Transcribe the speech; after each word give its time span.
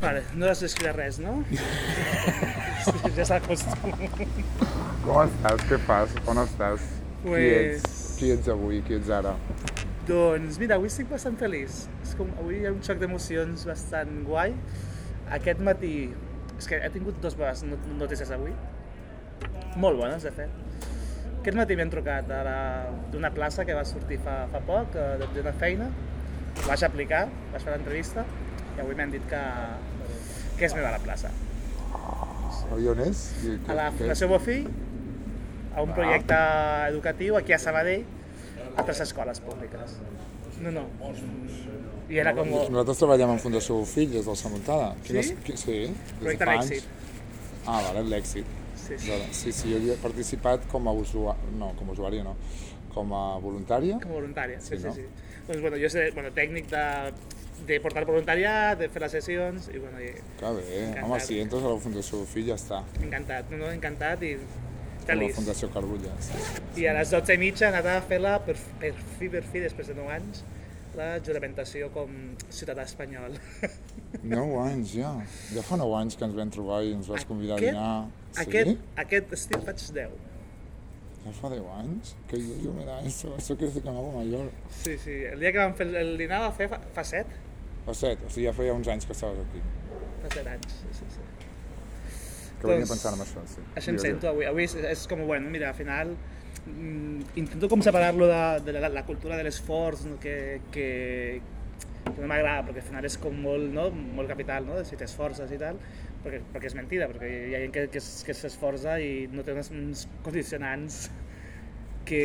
Vale, 0.00 0.22
no 0.38 0.46
has 0.46 0.60
d'escriure 0.62 0.92
res, 0.94 1.18
no? 1.18 1.40
ja 3.16 3.24
s'acostuma. 3.26 3.96
Com 5.02 5.18
estàs? 5.24 5.64
Què 5.66 5.78
fas? 5.88 6.14
On 6.30 6.38
estàs? 6.44 6.84
Qui 7.24 7.32
Pues- 7.32 7.82
ets? 7.82 7.96
Qui 8.18 8.30
ets 8.34 8.48
avui? 8.54 8.78
Qui 8.86 8.94
ets 8.98 9.10
ara? 9.14 9.32
Doncs 10.08 10.56
mira, 10.62 10.78
avui 10.78 10.88
estic 10.90 11.10
bastant 11.10 11.36
feliç. 11.40 11.82
És 12.06 12.14
com, 12.18 12.30
avui 12.40 12.60
hi 12.62 12.66
ha 12.68 12.72
un 12.74 12.80
xoc 12.86 12.98
d'emocions 13.02 13.66
bastant 13.68 14.22
guai. 14.26 14.54
Aquest 15.34 15.60
matí, 15.66 15.92
és 16.56 16.66
que 16.70 16.78
he 16.78 16.90
tingut 16.94 17.18
dues 17.22 17.34
bones 17.38 17.62
not- 17.66 17.90
notícies 17.98 18.30
avui. 18.34 18.54
Molt 19.76 19.98
bones, 19.98 20.22
de 20.22 20.30
fet. 20.34 20.54
Aquest 21.40 21.56
matí 21.58 21.76
m'han 21.78 21.90
trucat 21.90 22.26
d'una 23.12 23.30
plaça 23.34 23.64
que 23.66 23.74
va 23.76 23.84
sortir 23.86 24.18
fa, 24.22 24.44
fa 24.52 24.60
poc, 24.66 24.94
eh, 24.96 25.18
d'una 25.34 25.52
feina. 25.52 25.90
Vaig 26.66 26.82
aplicar, 26.86 27.26
vaig 27.52 27.62
fer 27.62 27.74
l'entrevista 27.76 28.24
i 28.78 28.80
avui 28.80 28.94
m'han 28.94 29.10
dit 29.10 29.24
que, 29.28 29.42
que 30.58 30.64
és 30.68 30.74
meva 30.78 30.92
la 30.94 31.00
plaça. 31.02 31.30
I 32.78 32.86
on 32.92 33.00
és? 33.02 33.24
I 33.48 33.56
A 33.72 33.74
la 33.74 33.88
Fundació 33.96 34.28
Bofill, 34.30 34.68
a 35.74 35.82
un 35.82 35.90
Ah. 35.90 35.94
projecte 35.96 36.38
educatiu 36.92 37.36
aquí 37.38 37.52
a 37.52 37.58
Sabadell, 37.58 38.04
a 38.76 38.84
tres 38.84 39.00
escoles 39.00 39.40
públiques. 39.40 39.96
No, 40.62 40.70
no. 40.70 40.84
I 42.08 42.18
era 42.18 42.32
com... 42.34 42.48
Nosaltres 42.48 42.98
treballem 43.02 43.30
en 43.34 43.40
Fundació 43.42 43.76
Bofill, 43.82 44.10
des 44.12 44.26
del 44.26 44.36
Samuntada. 44.36 44.94
Sí? 45.04 45.34
qui- 45.44 45.56
sí, 45.56 45.72
des 45.72 45.90
de 45.90 46.20
Projecte 46.20 46.44
fa 46.44 46.54
anys. 46.60 46.86
Ah, 47.66 47.82
vale, 47.84 48.04
l'èxit. 48.08 48.46
Sí, 48.76 48.94
sí. 48.98 49.12
Sí, 49.32 49.52
sí, 49.52 49.72
jo 49.74 49.92
he 49.92 49.96
participat 50.00 50.66
com 50.70 50.86
a 50.88 50.92
usuari, 50.92 51.38
no, 51.58 51.72
com 51.76 51.90
a 51.90 51.92
usuària 51.92 52.22
no, 52.24 52.36
com 52.94 53.12
a 53.12 53.38
voluntària. 53.38 53.98
Com 54.00 54.12
a 54.12 54.20
voluntària, 54.20 54.60
sí, 54.60 54.76
Sí, 54.76 54.78
sí, 54.78 54.86
no? 54.86 54.94
sí. 54.94 55.04
Doncs 55.48 55.60
bueno, 55.60 55.76
jo 55.76 55.88
sé, 55.90 56.10
bueno, 56.14 56.30
tècnic 56.32 56.70
de, 56.70 57.12
de 57.66 57.80
portar 57.80 58.04
voluntariat, 58.08 58.78
de 58.78 58.88
fer 58.88 59.02
les 59.02 59.12
sessions, 59.18 59.68
i 59.74 59.78
bueno, 59.78 60.00
i, 60.00 60.12
Que 60.38 60.52
bé, 60.56 60.64
Encantat. 60.84 61.04
home, 61.04 61.20
si 61.20 61.40
entres 61.40 61.62
a 61.64 61.68
la 61.74 61.80
Fundació 61.80 62.18
Bofill 62.22 62.46
ja 62.48 62.54
està. 62.54 62.82
encantat, 63.02 63.50
no, 63.50 63.58
no, 63.64 63.72
encantat 63.72 64.22
i 64.22 64.36
feliç. 65.06 65.34
Fundació 65.36 65.70
Carbulles. 65.72 66.30
I 66.76 66.86
a 66.86 66.94
les 66.98 67.10
12 67.10 67.34
i 67.34 67.38
mitja 67.40 67.66
he 67.66 67.72
anat 67.72 67.86
a 67.86 67.98
fer-la 68.04 68.38
per, 68.44 68.56
per 68.80 68.92
fi, 69.18 69.28
per 69.28 69.42
fi, 69.42 69.60
després 69.64 69.88
de 69.88 69.94
9 69.98 70.14
anys, 70.18 70.44
la 70.98 71.10
juramentació 71.22 71.90
com 71.94 72.14
ciutadà 72.50 72.82
espanyol. 72.88 73.36
9 74.22 74.62
anys, 74.64 74.94
ja. 74.98 75.12
Ja 75.54 75.62
fa 75.66 75.76
9 75.80 75.98
anys 76.00 76.16
que 76.16 76.24
ens 76.28 76.34
vam 76.38 76.50
trobar 76.50 76.82
i 76.84 76.94
ens 76.96 77.08
vas 77.10 77.24
convidar 77.28 77.58
a 77.58 77.60
dinar. 77.60 77.92
Sí? 78.32 78.40
Aquest, 78.46 78.88
aquest 79.04 79.32
estiu 79.38 79.60
faig 79.66 79.84
10. 80.00 80.16
Ja 81.24 81.32
fa 81.34 81.50
10 81.52 81.66
anys? 81.78 82.14
Que 82.30 82.38
jo, 82.40 82.54
jo 82.62 82.72
mira, 82.76 83.00
eso, 83.06 83.34
eso 83.36 83.56
quiere 83.56 83.72
decir 83.72 83.82
que 83.82 83.90
me 83.90 83.98
hago 83.98 84.12
mayor. 84.16 84.50
Sí, 84.70 84.96
sí, 84.98 85.16
el 85.32 85.40
dia 85.40 85.52
que 85.52 85.58
vam 85.58 85.74
fer 85.76 85.88
el 86.00 86.16
dinar 86.20 86.40
va 86.46 86.52
fer 86.56 86.68
fa, 86.72 86.78
fa 86.94 87.04
7, 87.04 87.26
O 87.88 87.94
7, 87.96 88.26
o 88.26 88.28
sigui, 88.28 88.44
ja 88.44 88.52
feia 88.52 88.74
uns 88.76 88.88
anys 88.92 89.06
que 89.08 89.14
estaves 89.16 89.40
aquí. 89.40 89.62
fa 90.20 90.30
7 90.34 90.50
anys, 90.52 90.72
sí, 90.80 90.90
sí, 90.92 91.06
sí. 91.14 91.22
Que 92.58 92.66
venia 92.66 92.82
Doncs, 92.82 92.90
pensant 92.90 93.14
en 93.16 93.22
això, 93.24 93.44
sí. 93.48 93.62
Això 93.78 93.92
em 93.94 93.96
Digues, 93.96 94.04
sento 94.04 94.28
avui. 94.28 94.44
Avui 94.50 94.66
és, 94.66 94.74
és 94.90 95.04
com, 95.08 95.22
bueno, 95.30 95.48
mira, 95.54 95.70
al 95.70 95.78
final 95.78 96.10
mm, 96.66 97.38
intento 97.40 97.70
com 97.72 97.84
separar-lo 97.86 98.28
de, 98.28 98.42
de 98.66 98.74
la, 98.76 98.90
la 98.92 99.04
cultura 99.08 99.38
de 99.38 99.46
l'esforç, 99.46 100.04
no? 100.10 100.18
que, 100.20 100.34
que, 100.74 100.88
que 102.10 102.18
no 102.18 102.28
m'agrada, 102.28 102.66
perquè 102.66 102.82
al 102.82 102.88
final 102.90 103.08
és 103.08 103.16
com 103.22 103.40
molt, 103.46 103.70
no? 103.72 103.88
molt 104.18 104.28
capital, 104.34 104.68
no? 104.68 104.82
si 104.84 104.98
t'esforces 105.00 105.54
i 105.54 105.60
tal, 105.62 105.80
perquè, 106.26 106.42
perquè 106.52 106.72
és 106.72 106.76
mentida, 106.76 107.08
perquè 107.08 107.32
hi 107.48 107.56
ha 107.56 107.62
gent 107.64 107.72
que, 107.78 107.86
que, 107.94 108.04
que 108.28 108.36
s'esforça 108.42 108.98
i 109.00 109.30
no 109.32 109.46
té 109.46 109.56
uns, 109.56 109.72
uns 109.72 110.04
condicionants 110.26 111.06
que... 112.08 112.22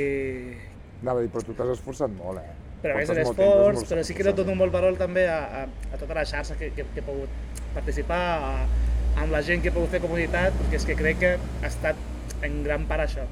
Anava 1.04 1.22
a 1.22 1.24
dir, 1.24 1.32
però 1.32 1.48
tu 1.48 1.56
t'has 1.56 1.78
esforçat 1.78 2.12
molt, 2.20 2.44
eh? 2.44 2.73
Però 2.84 2.96
a 2.98 3.00
més 3.00 3.12
l'esforç, 3.16 3.86
però 3.88 4.02
sí 4.04 4.16
que 4.18 4.26
li 4.28 4.34
dono 4.36 4.58
molt 4.60 4.74
valor 4.76 4.98
també 5.00 5.24
a, 5.32 5.40
a, 5.62 5.92
a 5.96 6.00
tota 6.02 6.18
la 6.18 6.26
xarxa 6.28 6.58
que, 6.60 6.74
que, 6.76 6.84
que 6.84 7.00
he 7.00 7.06
pogut 7.08 7.62
participar, 7.76 8.24
a, 8.44 8.66
amb 9.22 9.32
la 9.32 9.40
gent 9.46 9.64
que 9.64 9.72
he 9.72 9.76
pogut 9.76 9.94
fer 9.94 10.02
comunitat, 10.04 10.56
perquè 10.60 10.82
és 10.82 10.88
que 10.90 10.98
crec 11.00 11.22
que 11.22 11.32
ha 11.38 11.70
estat 11.70 12.44
en 12.44 12.60
gran 12.66 12.84
part 12.90 13.06
això. 13.06 13.24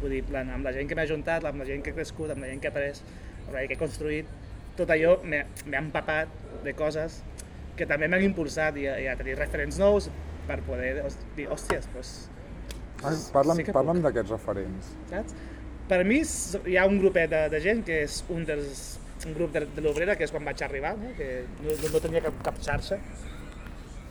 Vull 0.00 0.12
dir, 0.16 0.22
plan, 0.28 0.48
amb 0.52 0.64
la 0.64 0.72
gent 0.76 0.88
que 0.88 0.96
m'ha 0.96 1.04
ajuntat, 1.04 1.44
amb 1.44 1.60
la 1.60 1.68
gent 1.68 1.84
que 1.84 1.92
he 1.92 1.96
crescut, 1.96 2.32
amb 2.32 2.44
la 2.44 2.50
gent 2.52 2.62
que 2.62 2.70
he 2.70 2.72
après, 2.72 3.02
amb 3.46 3.52
la 3.52 3.62
gent 3.62 3.72
que 3.72 3.76
he 3.76 3.82
construït, 3.82 4.32
tot 4.76 4.92
allò 4.92 5.16
m'ha 5.24 5.80
empapat 5.80 6.32
de 6.64 6.72
coses 6.76 7.20
que 7.76 7.88
també 7.88 8.08
m'han 8.08 8.24
impulsat 8.24 8.76
i 8.80 8.86
a, 8.88 8.96
i 9.02 9.10
a 9.12 9.16
tenir 9.20 9.36
referents 9.36 9.76
nous 9.80 10.08
per 10.48 10.60
poder 10.64 10.94
dir, 11.36 11.48
hòsties, 11.52 11.88
doncs, 11.92 12.14
Ai, 13.04 13.16
parla'm, 13.32 13.60
Sí 13.60 13.72
parla'm 13.76 14.00
d'aquests 14.04 14.32
referents. 14.32 14.92
saps? 15.10 15.34
Per 15.86 16.02
mi 16.04 16.20
hi 16.66 16.76
ha 16.76 16.86
un 16.86 16.98
grupet 16.98 17.30
de, 17.30 17.42
de 17.52 17.60
gent 17.62 17.84
que 17.86 18.02
és 18.06 18.22
un 18.34 18.46
dels 18.48 18.86
un 19.26 19.34
grup 19.34 19.52
de, 19.52 19.64
de 19.74 19.82
l'Obrera, 19.82 20.16
que 20.16 20.26
és 20.26 20.32
quan 20.32 20.44
vaig 20.46 20.60
arribar, 20.62 20.94
no? 20.98 21.12
que 21.16 21.46
no, 21.64 21.74
no 21.92 22.02
tenia 22.02 22.22
cap, 22.24 22.36
cap 22.46 22.58
xarxa, 22.62 22.98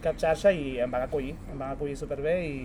cap 0.03 0.17
xarxa 0.21 0.51
i 0.51 0.79
em 0.83 0.91
van 0.91 1.05
acollir, 1.05 1.35
em 1.51 1.59
van 1.59 1.75
acollir 1.75 1.95
superbé 1.99 2.35
i, 2.47 2.55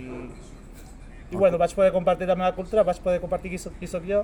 i 1.31 1.35
bueno, 1.35 1.59
vaig 1.61 1.75
poder 1.77 1.93
compartir 1.95 2.27
la 2.29 2.37
meva 2.39 2.51
cultura, 2.57 2.85
vaig 2.87 2.99
poder 3.03 3.21
compartir 3.23 3.53
qui 3.53 3.61
soc, 3.61 3.77
qui 3.79 3.89
soc 3.89 4.07
jo, 4.09 4.23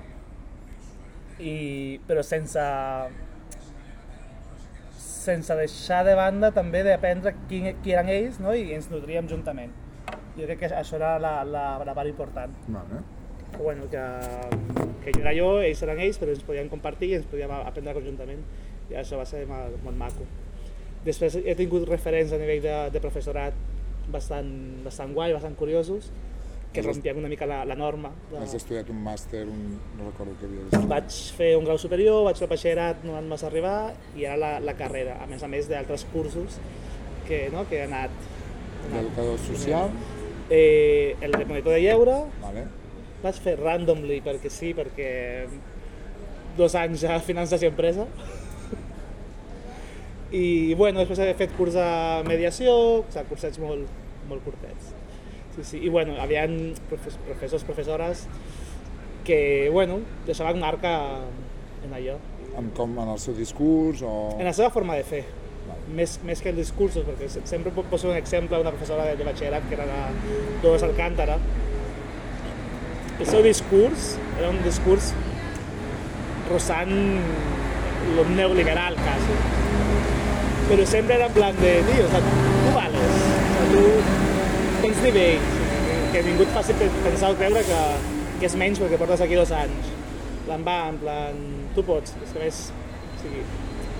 i, 1.38 1.54
però 2.08 2.24
sense 2.26 2.64
sense 4.98 5.54
deixar 5.58 6.02
de 6.06 6.14
banda 6.16 6.50
també 6.56 6.80
d'aprendre 6.86 7.34
qui, 7.50 7.60
qui 7.84 7.92
eren 7.92 8.08
ells 8.12 8.38
no? 8.40 8.54
i 8.56 8.72
ens 8.76 8.88
nodríem 8.92 9.28
juntament. 9.30 9.74
Jo 10.38 10.46
crec 10.46 10.62
que 10.62 10.72
això 10.72 10.96
era 10.96 11.16
la, 11.20 11.32
la, 11.44 11.64
la 11.84 11.94
part 11.94 12.08
important 12.08 12.52
Vale. 12.70 13.00
Bueno, 13.56 13.88
que, 13.90 14.02
que 15.04 15.12
jo 15.14 15.20
era 15.22 15.32
jo, 15.36 15.48
ells 15.64 15.82
eren 15.86 16.00
ells, 16.04 16.20
però 16.20 16.34
ens 16.34 16.44
podíem 16.46 16.68
compartir 16.70 17.12
i 17.12 17.18
ens 17.18 17.26
podíem 17.30 17.52
aprendre 17.56 17.96
conjuntament. 17.96 18.44
I 18.88 18.98
això 19.00 19.18
va 19.20 19.26
ser 19.28 19.44
molt, 19.48 19.78
molt 19.84 19.98
maco. 19.98 20.26
Després 21.04 21.38
he 21.40 21.54
tingut 21.58 21.86
referents 21.88 22.32
a 22.34 22.40
nivell 22.40 22.62
de, 22.64 22.76
de 22.92 23.02
professorat 23.02 23.56
bastant, 24.12 24.50
bastant 24.84 25.14
guai, 25.16 25.32
bastant 25.36 25.56
curiosos, 25.56 26.10
que 26.72 26.82
rompien 26.84 27.16
una 27.16 27.28
mica 27.32 27.46
la, 27.48 27.62
la 27.64 27.76
norma. 27.78 28.10
De... 28.30 28.40
Has 28.42 28.54
estudiat 28.58 28.90
un 28.92 29.00
màster, 29.04 29.44
un... 29.48 29.78
no 29.96 30.10
recordo 30.10 30.36
què 30.40 30.48
havies 30.48 30.66
estudiat. 30.68 30.90
Vaig 30.92 31.20
fer 31.38 31.50
un 31.56 31.68
grau 31.68 31.80
superior, 31.80 32.20
vaig 32.28 32.40
fer 32.40 32.48
batxillerat, 32.50 33.06
no 33.08 33.16
van 33.16 33.30
massa 33.30 33.48
arribar, 33.48 33.78
i 34.16 34.28
ara 34.28 34.36
la, 34.42 34.52
la 34.64 34.76
carrera, 34.76 35.16
a 35.24 35.28
més 35.30 35.44
a 35.44 35.48
més 35.48 35.70
d'altres 35.70 36.04
cursos 36.12 36.60
que, 37.28 37.46
no, 37.54 37.64
que 37.70 37.80
he 37.80 37.88
anat. 37.88 38.12
anat 38.88 38.94
D'educador 38.94 39.40
social, 39.48 39.92
Eh, 40.50 41.14
el 41.20 41.32
de 41.32 41.44
monitor 41.44 41.74
de 41.74 41.80
lleure, 41.82 42.12
vale. 42.40 42.62
Vaig 43.22 43.38
fer 43.42 43.56
randomly 43.58 44.20
perquè 44.24 44.50
sí, 44.52 44.74
perquè 44.78 45.10
dos 46.58 46.74
anys 46.78 47.04
a 47.06 47.18
finances 47.22 47.62
i 47.62 47.68
empresa. 47.70 48.06
I 50.30 50.74
bueno, 50.76 51.00
després 51.00 51.22
he 51.24 51.32
fet 51.38 51.54
curs 51.56 51.72
de 51.78 51.84
mediació, 52.28 52.72
o 53.00 53.04
sigui, 53.08 53.24
cursets 53.30 53.60
molt, 53.62 53.88
molt 54.28 54.44
curtets. 54.44 54.90
Sí, 55.56 55.64
sí. 55.64 55.80
I 55.88 55.88
bueno, 55.90 56.18
havia 56.20 56.42
profes 56.90 57.16
professors, 57.26 57.64
professores 57.64 58.26
que, 59.24 59.68
bueno, 59.72 60.00
deixaven 60.26 60.60
marca 60.60 60.92
en 61.84 61.94
allò, 61.96 62.18
En, 62.58 62.70
com, 62.74 62.90
en 62.98 63.08
el 63.12 63.18
seu 63.22 63.36
discurs 63.38 64.00
o... 64.02 64.34
en 64.38 64.44
la 64.48 64.52
seva 64.56 64.70
forma 64.74 64.96
de 64.98 65.04
fer. 65.06 65.20
Vale. 65.68 65.82
Més, 65.94 66.16
més 66.26 66.40
que 66.42 66.50
el 66.50 66.56
discurs, 66.58 66.96
perquè 67.06 67.28
se- 67.30 67.42
sempre 67.46 67.70
posar 67.76 68.10
un 68.10 68.16
exemple, 68.18 68.58
una 68.58 68.72
professora 68.74 69.04
de, 69.06 69.12
de 69.20 69.26
batxillerat 69.28 69.68
que 69.68 69.76
era 69.76 69.86
la 69.86 69.98
Dolors 70.62 70.82
Alcántara. 70.88 71.36
El 73.18 73.26
seu 73.26 73.42
discurs 73.42 74.12
era 74.38 74.50
un 74.52 74.60
discurs 74.62 75.12
rosant 76.50 76.92
lo 78.16 78.24
neoliberal, 78.30 78.94
quasi. 79.02 79.36
Però 80.68 80.84
sempre 80.86 81.16
era 81.16 81.26
en 81.26 81.32
plan 81.34 81.56
de, 81.58 81.72
tio, 81.88 82.04
o 82.06 82.10
sea, 82.12 82.20
tu 82.20 82.74
vales, 82.76 83.14
o 83.18 83.52
sea, 83.54 83.64
tu 83.72 84.82
tens 84.82 85.00
nivell, 85.02 85.40
que 86.12 86.22
ningú 86.26 86.44
et 86.44 86.52
faci 86.54 86.76
pe- 86.78 86.90
pensar 87.04 87.32
o 87.32 87.38
creure 87.40 87.62
que, 87.66 87.80
que 88.38 88.46
és 88.48 88.56
menys 88.60 88.80
perquè 88.80 88.98
portes 89.00 89.24
aquí 89.24 89.36
dos 89.38 89.52
anys. 89.56 89.88
Plan, 90.46 90.62
va, 90.64 90.76
en 90.92 91.00
plan, 91.02 91.40
tu 91.74 91.84
pots, 91.88 92.14
és 92.24 92.30
que 92.36 92.44
més, 92.44 92.60
o 93.16 93.22
sigui, 93.24 93.42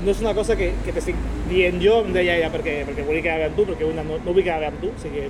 no 0.04 0.12
és 0.12 0.20
una 0.22 0.34
cosa 0.36 0.54
que, 0.60 0.70
que 0.84 0.94
t'estic 0.94 1.18
dient 1.50 1.80
jo, 1.82 1.98
em 2.04 2.14
deia 2.14 2.36
ella 2.38 2.52
perquè, 2.54 2.82
perquè 2.88 3.04
volia 3.08 3.24
quedar 3.24 3.40
bé 3.42 3.48
amb 3.50 3.58
tu, 3.58 3.66
perquè 3.72 3.88
una 3.88 4.04
no, 4.06 4.20
no 4.22 4.32
vull 4.36 4.44
quedar 4.46 4.60
bé 4.62 4.70
amb 4.70 4.80
tu, 4.84 4.92
o 4.94 5.02
sigui, 5.02 5.26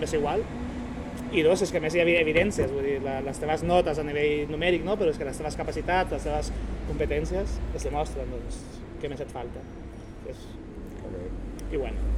m'és 0.00 0.16
igual. 0.18 0.42
I 1.34 1.42
dos, 1.42 1.62
és 1.66 1.72
que 1.74 1.80
més 1.82 1.94
hi 1.96 2.00
havia 2.02 2.20
evidències, 2.22 2.70
vull 2.70 2.84
dir, 2.86 2.98
les 3.02 3.40
teves 3.42 3.64
notes 3.66 3.98
a 3.98 4.04
nivell 4.06 4.46
numèric, 4.52 4.84
no? 4.86 4.94
però 5.00 5.10
és 5.10 5.18
que 5.18 5.26
les 5.26 5.38
teves 5.40 5.56
capacitats, 5.58 6.12
les 6.14 6.22
teves 6.28 6.50
competències 6.86 7.56
es 7.74 7.86
demostren, 7.88 8.28
doncs, 8.30 8.60
què 9.02 9.10
més 9.10 9.22
et 9.24 9.32
falta. 9.34 9.62
És, 10.30 10.44
bé. 11.02 11.24
I 11.74 11.80
bueno, 11.80 12.12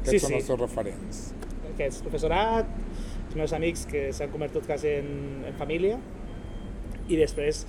Aquests 0.00 0.14
sí, 0.14 0.20
són 0.22 0.32
sí, 0.32 0.38
els 0.40 0.48
teus 0.48 0.60
referents. 0.62 1.20
aquests 1.74 2.00
professorat, 2.06 2.70
els 3.26 3.36
meus 3.36 3.52
amics 3.56 3.84
que 3.90 4.06
s'han 4.16 4.32
convertit 4.32 4.64
quasi 4.68 4.94
en, 5.02 5.10
en 5.50 5.56
família, 5.60 5.98
i 7.08 7.18
després 7.20 7.66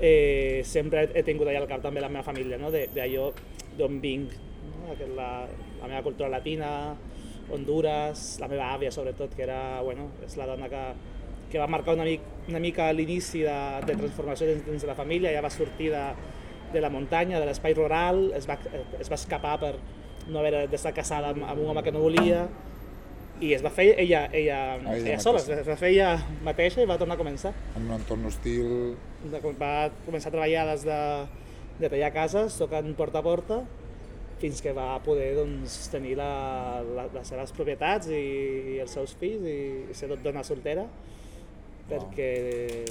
eh, 0.00 0.62
sempre 0.64 1.04
he 1.12 1.22
tingut 1.26 1.50
allà 1.50 1.60
al 1.66 1.68
cap 1.68 1.82
també 1.84 2.00
la 2.00 2.08
meva 2.08 2.24
família, 2.24 2.56
no? 2.60 2.70
de- 2.72 2.86
d'allò 2.94 3.28
d'on 3.76 4.00
vinc, 4.00 4.32
no? 4.70 4.96
La, 5.16 5.30
la 5.82 5.88
meva 5.90 6.00
cultura 6.06 6.30
latina, 6.32 6.70
Honduras, 7.52 8.38
la 8.40 8.48
meva 8.50 8.70
àvia 8.74 8.92
sobretot, 8.94 9.34
que 9.36 9.44
era, 9.46 9.80
bueno, 9.86 10.08
és 10.26 10.36
la 10.38 10.46
dona 10.48 10.68
que, 10.72 10.82
que 11.50 11.58
va 11.58 11.68
marcar 11.70 11.96
una, 11.98 12.06
mic, 12.06 12.24
una 12.48 12.60
mica 12.62 12.90
l'inici 12.94 13.44
de, 13.46 13.58
de 13.86 13.96
transformació 13.96 14.50
dins, 14.50 14.66
dins 14.68 14.86
de 14.86 14.90
la 14.90 14.98
família, 14.98 15.32
ja 15.34 15.44
va 15.44 15.50
sortir 15.50 15.90
de, 15.94 16.04
de 16.72 16.82
la 16.82 16.90
muntanya, 16.90 17.40
de 17.40 17.48
l'espai 17.48 17.74
rural, 17.74 18.28
es 18.38 18.48
va, 18.48 18.58
es 19.00 19.10
va 19.10 19.18
escapar 19.18 19.56
per, 19.62 19.74
no 20.30 20.40
haver 20.40 20.66
d'estar 20.70 20.92
casada 20.94 21.34
amb, 21.34 21.46
amb 21.46 21.62
un 21.62 21.72
home 21.72 21.82
que 21.82 21.92
no 21.94 22.02
volia, 22.04 22.44
i 23.40 23.54
es 23.56 23.62
va 23.64 23.70
fer 23.72 23.94
ella, 23.98 24.26
ella, 24.36 24.58
Ah, 24.76 24.96
ella 24.96 25.14
ella 25.14 25.20
sola, 25.20 25.40
es 25.40 25.68
va 25.68 25.76
fer 25.80 25.94
ella 25.94 26.10
mateixa 26.44 26.82
i 26.82 26.88
va 26.88 26.98
tornar 27.00 27.16
a 27.16 27.20
començar. 27.20 27.54
En 27.76 27.88
un 27.88 27.96
entorn 27.96 28.26
hostil... 28.28 28.96
Va 29.60 29.90
començar 30.06 30.30
a 30.30 30.34
treballar 30.34 30.66
des 30.70 30.84
de, 30.88 31.00
de 31.80 31.90
tallar 31.92 32.12
cases, 32.14 32.56
tocant 32.60 32.92
porta 32.96 33.20
a 33.20 33.24
porta, 33.24 33.62
fins 34.40 34.62
que 34.64 34.72
va 34.72 34.94
poder 35.04 35.34
doncs, 35.36 35.74
tenir 35.92 36.14
la, 36.16 36.80
la, 36.96 37.06
les 37.12 37.28
seves 37.28 37.52
propietats 37.52 38.08
i, 38.08 38.20
i 38.74 38.78
els 38.80 38.92
seus 38.96 39.12
fills 39.20 39.44
i, 39.44 39.58
i 39.92 39.96
ser 39.96 40.08
dona 40.24 40.42
soltera, 40.46 40.86
perquè, 41.90 42.30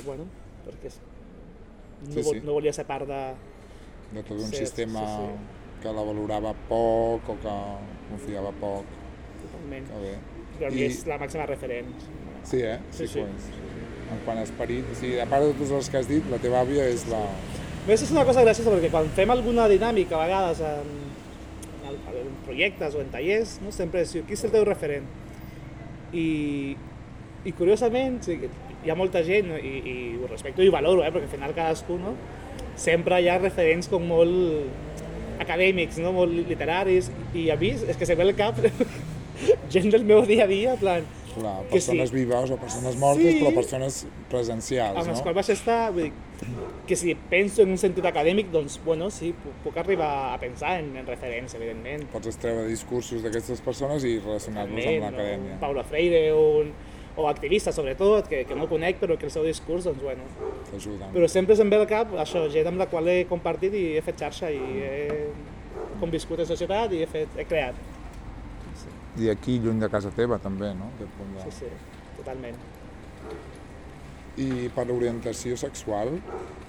bueno, 0.06 0.28
perquè 0.68 0.92
no, 0.94 2.14
Sí, 2.14 2.24
sí. 2.24 2.42
no 2.46 2.54
volia 2.56 2.72
ser 2.74 2.86
part 2.88 3.08
de... 3.10 3.22
de 4.14 4.22
tot 4.24 4.38
un 4.38 4.46
Sí, 4.48 4.62
sistema 4.62 5.02
sí, 5.04 5.26
sí. 5.26 5.82
que 5.84 5.92
la 5.96 6.04
valorava 6.08 6.54
poc 6.70 7.28
o 7.34 7.36
que 7.44 7.56
confiava 8.10 8.54
poc. 8.62 8.86
Totalment. 9.42 9.90
Que 9.90 10.00
bé. 10.06 10.14
Per 10.60 10.72
mi 10.72 10.82
I- 10.84 10.88
és 10.92 11.02
la 11.08 11.18
màxima 11.20 11.46
referent. 11.50 11.92
Sí, 12.48 12.62
eh? 12.64 12.78
Sí, 12.96 13.08
sí. 13.08 13.20
Pues, 13.26 13.50
en 14.10 14.22
quant 14.26 14.40
a 14.42 14.46
esperit, 14.48 14.88
sí, 14.98 15.12
a 15.22 15.26
part 15.30 15.44
de 15.46 15.52
totes 15.54 15.72
les 15.76 15.90
que 15.92 16.00
has 16.00 16.08
dit, 16.10 16.26
la 16.32 16.40
teva 16.42 16.62
àvia 16.64 16.88
és 16.90 17.04
la... 17.12 17.20
Més, 17.88 18.02
és 18.06 18.12
una 18.14 18.24
cosa 18.28 18.42
graciosa 18.46 18.72
perquè 18.74 18.90
quan 18.94 19.08
fem 19.18 19.30
alguna 19.34 19.68
dinàmica 19.72 20.18
a 20.18 20.24
vegades 20.24 20.64
en, 20.66 20.90
en, 21.96 22.36
projectes 22.46 22.96
o 22.96 23.02
en 23.04 23.12
tallers, 23.14 23.58
no? 23.64 23.74
sempre 23.76 24.04
és, 24.06 24.16
qui 24.28 24.38
és 24.38 24.46
el 24.48 24.54
teu 24.54 24.66
referent? 24.68 25.08
I, 26.14 26.28
i 27.46 27.54
curiosament, 27.56 28.22
hi 28.30 28.92
ha 28.92 28.98
molta 28.98 29.24
gent, 29.28 29.52
i, 29.60 29.74
i 29.80 29.96
ho 30.18 30.30
respecto 30.32 30.64
i 30.64 30.70
ho 30.70 30.76
valoro, 30.76 31.04
eh, 31.04 31.12
perquè 31.14 31.30
al 31.30 31.36
final 31.36 31.56
cadascú, 31.58 32.00
no? 32.02 32.16
sempre 32.80 33.20
hi 33.20 33.30
ha 33.30 33.38
referents 33.40 33.90
com 33.92 34.06
molt 34.08 35.40
acadèmics, 35.44 36.00
no? 36.04 36.14
molt 36.16 36.36
literaris, 36.36 37.12
i 37.34 37.50
a 37.52 37.58
mi 37.60 37.74
és 37.76 37.98
que 37.98 38.08
se 38.08 38.16
ve 38.16 38.28
al 38.28 38.36
cap 38.40 38.60
gent 39.74 39.90
del 39.92 40.06
meu 40.08 40.26
dia 40.28 40.46
a 40.46 40.52
dia, 40.52 40.76
plan, 40.80 41.08
Clar, 41.36 41.62
Que 41.70 41.80
sí. 41.80 41.92
persones 41.92 42.12
vives 42.12 42.52
o 42.52 42.58
persones 42.58 42.96
mortes, 42.98 43.34
Sí. 43.34 43.40
però 43.42 43.54
persones 43.54 44.08
presencials, 44.30 44.98
amb 44.98 45.08
les 45.08 45.18
no? 45.18 45.24
quals 45.24 45.36
vaig 45.36 45.50
estar, 45.54 45.92
vull 45.94 46.04
dir, 46.04 46.14
que 46.88 46.96
si 46.96 47.16
penso 47.30 47.62
en 47.62 47.70
un 47.76 47.78
sentit 47.78 48.06
acadèmic, 48.06 48.50
doncs, 48.52 48.80
bueno, 48.84 49.10
sí, 49.12 49.34
puc, 49.34 49.54
puc 49.64 49.78
arribar 49.78 50.34
a 50.34 50.40
pensar 50.40 50.80
en, 50.80 50.96
en 50.98 51.06
referents, 51.06 51.54
evidentment. 51.56 52.08
Pots 52.14 52.28
extreure 52.32 52.68
discursos 52.68 53.22
d'aquestes 53.24 53.62
persones 53.62 54.04
i 54.04 54.18
relacionar-los 54.20 54.86
amb 54.86 55.04
l'acadèmia. 55.06 55.54
Un 55.54 55.60
Paulo 55.60 55.84
Freire, 55.84 56.34
un, 56.34 56.74
o 57.20 57.28
activista 57.28 57.72
sobretot, 57.76 58.28
que, 58.32 58.46
que 58.46 58.56
no 58.56 58.68
conec, 58.70 58.98
però 59.02 59.18
que 59.20 59.26
el 59.28 59.32
seu 59.32 59.44
discurs, 59.44 59.84
doncs, 59.86 60.02
bueno. 60.02 60.24
T'ajuden. 60.72 61.12
Però 61.14 61.28
sempre 61.28 61.56
se'm 61.60 61.70
ve 61.70 61.76
al 61.82 61.88
cap 61.90 62.14
això, 62.16 62.46
gent 62.50 62.68
amb 62.72 62.80
la 62.80 62.88
qual 62.88 63.08
he 63.12 63.26
compartit 63.30 63.74
i 63.76 63.86
he 63.98 64.02
fet 64.02 64.18
xarxa 64.24 64.50
i 64.52 64.60
he 64.60 65.26
conviscut 66.00 66.40
en 66.40 66.48
societat 66.48 66.94
i 66.96 67.04
he, 67.04 67.08
fet, 67.12 67.28
he 67.38 67.46
creat. 67.46 67.76
I 69.18 69.30
aquí, 69.34 69.58
lluny 69.60 69.82
de 69.82 69.90
casa 69.90 70.12
teva, 70.16 70.38
també, 70.42 70.72
no? 70.78 70.92
Aquest 70.96 71.16
punt 71.18 71.36
de... 71.36 71.46
Sí, 71.48 71.66
sí, 71.66 72.00
totalment. 72.20 72.60
I 74.40 74.70
per 74.76 74.86
l'orientació 74.88 75.58
sexual, 75.60 76.14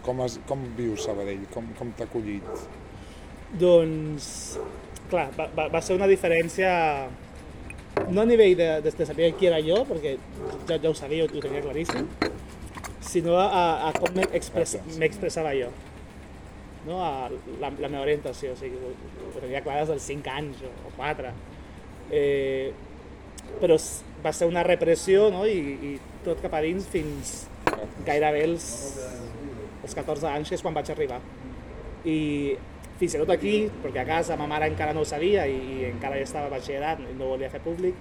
com, 0.06 0.22
has, 0.24 0.38
com 0.48 0.62
vius 0.78 1.04
Sabadell? 1.06 1.44
Com, 1.54 1.68
com 1.78 1.92
t'ha 1.98 2.08
acollit? 2.08 2.64
Doncs, 3.60 4.30
clar, 5.10 5.28
va, 5.36 5.50
va, 5.56 5.68
va 5.74 5.82
ser 5.84 5.98
una 5.98 6.08
diferència 6.10 6.70
no 8.08 8.22
a 8.22 8.26
nivell 8.26 8.56
de, 8.56 8.68
de, 8.82 8.90
de 8.90 9.06
saber 9.06 9.32
qui 9.38 9.48
era 9.50 9.60
jo, 9.62 9.82
perquè 9.86 10.16
ja, 10.68 10.78
ja 10.78 10.90
ho 10.90 10.96
sabia, 10.96 11.26
ho, 11.26 11.30
ho 11.30 11.42
tenia 11.42 11.62
claríssim, 11.64 12.08
sinó 13.04 13.36
a, 13.38 13.88
a 13.88 13.92
com 13.98 14.16
m'expressava 14.16 15.54
jo. 15.58 15.70
No? 16.86 17.00
A 17.04 17.28
la, 17.60 17.70
la 17.70 17.88
meva 17.90 18.04
orientació, 18.06 18.54
o 18.54 18.58
sigui, 18.58 18.78
ho, 18.80 18.92
ho 19.28 19.32
tenia 19.36 19.62
clar 19.64 19.80
des 19.82 19.92
dels 19.92 20.06
5 20.14 20.36
anys 20.36 20.62
o, 20.66 20.72
o 20.88 20.94
4. 20.96 21.32
Eh, 22.10 22.72
però 23.60 23.76
va 24.24 24.32
ser 24.34 24.48
una 24.50 24.64
repressió 24.66 25.28
no? 25.30 25.44
I, 25.46 25.58
i 25.86 25.92
tot 26.24 26.40
cap 26.42 26.56
a 26.58 26.62
dins 26.64 26.86
fins 26.90 27.36
gairebé 28.06 28.42
els, 28.48 28.66
els 29.84 29.94
14 29.96 30.28
anys, 30.30 30.50
que 30.50 30.58
és 30.58 30.64
quan 30.64 30.76
vaig 30.76 30.90
arribar. 30.92 31.20
I 32.04 32.18
fins 33.00 33.16
i 33.16 33.20
tot 33.20 33.32
aquí, 33.32 33.54
perquè 33.82 34.02
a 34.02 34.08
casa 34.08 34.36
ma 34.36 34.48
mare 34.48 34.68
encara 34.68 34.92
no 34.96 35.04
ho 35.04 35.08
sabia 35.08 35.46
i, 35.48 35.56
i 35.56 35.84
encara 35.88 36.18
ja 36.20 36.28
estava 36.28 36.52
batxillerat 36.52 37.00
i 37.06 37.14
no 37.16 37.30
volia 37.32 37.50
fer 37.52 37.62
públic, 37.64 37.96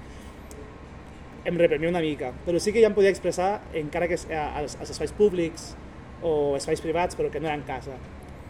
em 1.47 1.59
reprimia 1.59 1.91
una 1.91 2.03
mica. 2.03 2.33
Però 2.45 2.59
sí 2.59 2.73
que 2.75 2.83
ja 2.83 2.89
em 2.91 2.97
podia 2.97 3.11
expressar, 3.13 3.51
encara 3.79 4.09
que 4.11 4.19
als, 4.19 4.75
als 4.75 4.91
espais 4.95 5.15
públics 5.15 5.73
o 6.21 6.57
espais 6.57 6.83
privats, 6.83 7.15
però 7.15 7.31
que 7.31 7.39
no 7.39 7.47
eren 7.47 7.63
casa. 7.67 7.95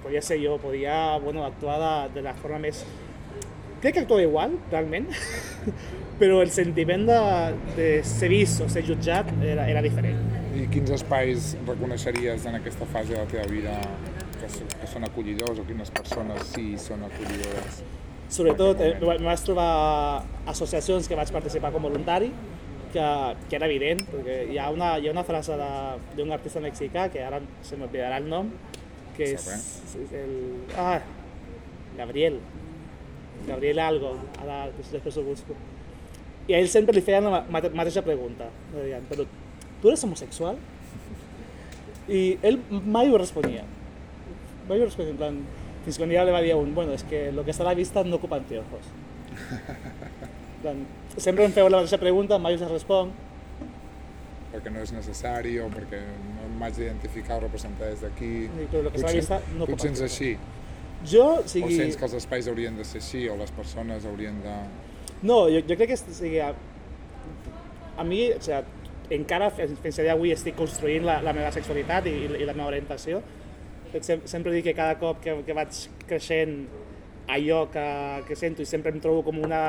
Podia 0.03 0.21
ser 0.25 0.39
jo, 0.41 0.57
podia 0.61 1.17
bueno, 1.21 1.45
actuar 1.45 1.77
de, 1.83 1.93
de 2.19 2.25
la 2.25 2.33
forma 2.39 2.61
més... 2.65 2.85
Crec 3.79 3.93
que 3.95 4.01
actuava 4.03 4.23
igual, 4.25 4.57
realment, 4.71 5.07
però 6.19 6.41
el 6.43 6.49
sentiment 6.51 7.05
de, 7.07 7.19
de 7.77 7.87
ser 8.03 8.27
vist 8.31 8.59
o 8.65 8.67
ser 8.71 8.83
jutjat 8.87 9.29
era, 9.45 9.69
era 9.71 9.81
diferent. 9.85 10.19
I 10.59 10.65
quins 10.73 10.91
espais 10.91 11.53
reconeixeries 11.67 12.43
en 12.49 12.57
aquesta 12.59 12.87
fase 12.89 13.13
de 13.13 13.21
la 13.21 13.27
teva 13.31 13.45
vida 13.47 13.77
que, 14.35 14.49
que 14.81 14.89
són 14.91 15.07
acollidors 15.07 15.61
o 15.61 15.65
quines 15.69 15.93
persones 15.95 16.51
sí 16.51 16.73
són 16.81 17.05
acollidores? 17.07 17.79
Sobretot, 18.29 18.83
eh, 18.83 18.91
em 18.99 19.25
vaig 19.25 19.41
trobar 19.47 19.69
associacions 20.51 21.07
que 21.09 21.15
vaig 21.17 21.31
participar 21.33 21.71
com 21.73 21.87
voluntari, 21.87 22.33
que, 22.91 23.05
que 23.47 23.55
era 23.57 23.69
evident, 23.69 24.03
perquè 24.11 24.41
hi 24.51 24.59
ha 24.59 24.67
una, 24.75 24.97
hi 24.99 25.07
ha 25.07 25.13
una 25.15 25.23
frase 25.23 25.55
de- 25.57 26.15
d'un 26.19 26.35
artista 26.35 26.59
mexicà, 26.61 27.07
que 27.13 27.23
ara 27.23 27.39
se 27.65 27.79
m'oblidarà 27.79 28.19
el 28.19 28.27
nom, 28.29 28.51
que 29.15 29.31
és, 29.37 29.47
és 30.03 30.13
el... 30.19 30.35
Ah, 30.75 30.99
Gabriel. 31.97 32.41
Gabriel 33.47 33.79
algo, 33.79 34.15
ara 34.41 34.67
després 34.77 35.17
ho 35.17 35.23
busco. 35.23 35.55
I 36.49 36.53
a 36.55 36.59
ell 36.59 36.67
sempre 36.69 36.93
li 36.95 37.01
feien 37.05 37.23
la 37.23 37.29
ma- 37.29 37.45
mate- 37.49 37.69
mateixa 37.77 38.01
pregunta. 38.01 38.49
Le 38.73 38.83
deien, 38.87 39.03
però 39.09 39.25
tu 39.81 39.87
eres 39.87 40.03
homosexual? 40.03 40.57
I 42.09 42.37
ell 42.41 42.59
mai 42.69 43.09
ho 43.09 43.17
responia. 43.17 43.63
Mai 44.67 44.81
ho 44.81 44.85
responia, 44.85 45.11
en 45.13 45.17
plan, 45.17 45.39
fins 45.85 45.97
que 45.97 46.03
un 46.03 46.09
dia 46.09 46.23
li 46.25 46.31
va 46.33 46.39
a 46.41 46.57
un, 46.57 46.73
bueno, 46.75 46.93
és 46.93 47.03
que 47.03 47.31
lo 47.31 47.43
que 47.45 47.51
està 47.51 47.61
a 47.63 47.69
la 47.71 47.75
vista 47.77 48.03
no 48.03 48.15
ocupa 48.17 48.37
anteojos. 48.37 48.85
Plan, 50.61 50.85
sempre 51.17 51.45
em 51.45 51.51
feu 51.55 51.69
la 51.69 51.77
mateixa 51.79 51.97
pregunta, 52.01 52.37
mai 52.37 52.55
us 52.57 52.65
respon. 52.67 53.11
Perquè 54.51 54.71
no 54.73 54.81
és 54.81 54.91
necessari 54.91 55.59
o 55.61 55.67
perquè 55.69 55.99
no 56.01 56.47
m'haig 56.59 56.73
d'identificar 56.75 57.37
o 57.37 57.43
representar 57.45 57.91
des 57.93 58.01
d'aquí. 58.01 58.49
Però 58.71 58.81
lo 58.83 58.91
que 58.91 58.97
està 58.97 59.07
a 59.07 59.13
la 59.13 59.19
vista 59.19 59.41
no 59.55 59.63
ocupa 59.67 59.87
així? 60.09 60.33
Jo, 61.07 61.25
o 61.39 61.43
O 61.43 61.47
sigui... 61.47 61.75
sents 61.77 61.95
que 61.95 62.05
els 62.07 62.17
espais 62.19 62.47
haurien 62.51 62.75
de 62.75 62.83
ser 62.87 62.99
així 62.99 63.27
o 63.31 63.37
les 63.39 63.51
persones 63.55 64.05
haurien 64.05 64.41
de... 64.43 64.55
No, 65.21 65.45
jo, 65.51 65.61
jo 65.67 65.77
crec 65.79 65.93
que 65.93 65.99
o 65.99 66.15
sigui, 66.15 66.39
a, 66.43 66.51
a 67.97 68.03
mi, 68.07 68.25
o 68.35 68.41
sigui, 68.43 68.59
encara 69.15 69.49
fins 69.55 69.97
a 69.97 70.03
dia 70.03 70.11
d'avui 70.13 70.33
estic 70.35 70.57
construint 70.59 71.07
la, 71.07 71.19
la 71.25 71.33
meva 71.33 71.51
sexualitat 71.55 72.07
i, 72.11 72.15
i 72.39 72.45
la 72.45 72.53
meva 72.53 72.69
orientació. 72.69 73.23
Sem 74.05 74.21
sempre 74.29 74.53
dic 74.53 74.67
que 74.69 74.75
cada 74.77 74.99
cop 75.01 75.23
que, 75.23 75.39
que 75.47 75.55
vaig 75.57 75.79
creixent 76.05 76.59
allò 77.29 77.63
que, 77.73 77.85
que 78.27 78.37
sento 78.37 78.61
i 78.61 78.67
sempre 78.69 78.93
em 78.93 78.99
trobo 79.01 79.23
com 79.25 79.39
una, 79.41 79.61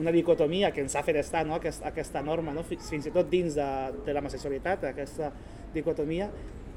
una 0.00 0.12
dicotomia 0.12 0.72
que 0.72 0.82
ens 0.84 0.96
ha 0.96 1.04
fet 1.04 1.16
estar, 1.20 1.44
no? 1.46 1.56
aquesta, 1.56 1.88
aquesta 1.88 2.22
norma, 2.24 2.52
no? 2.56 2.64
fins, 2.68 2.88
fins 2.90 3.08
i 3.08 3.12
tot 3.14 3.30
dins 3.32 3.56
de, 3.56 3.68
de 4.04 4.16
la 4.16 4.24
sexualitat, 4.32 4.84
aquesta 4.90 5.30
dicotomia 5.72 6.28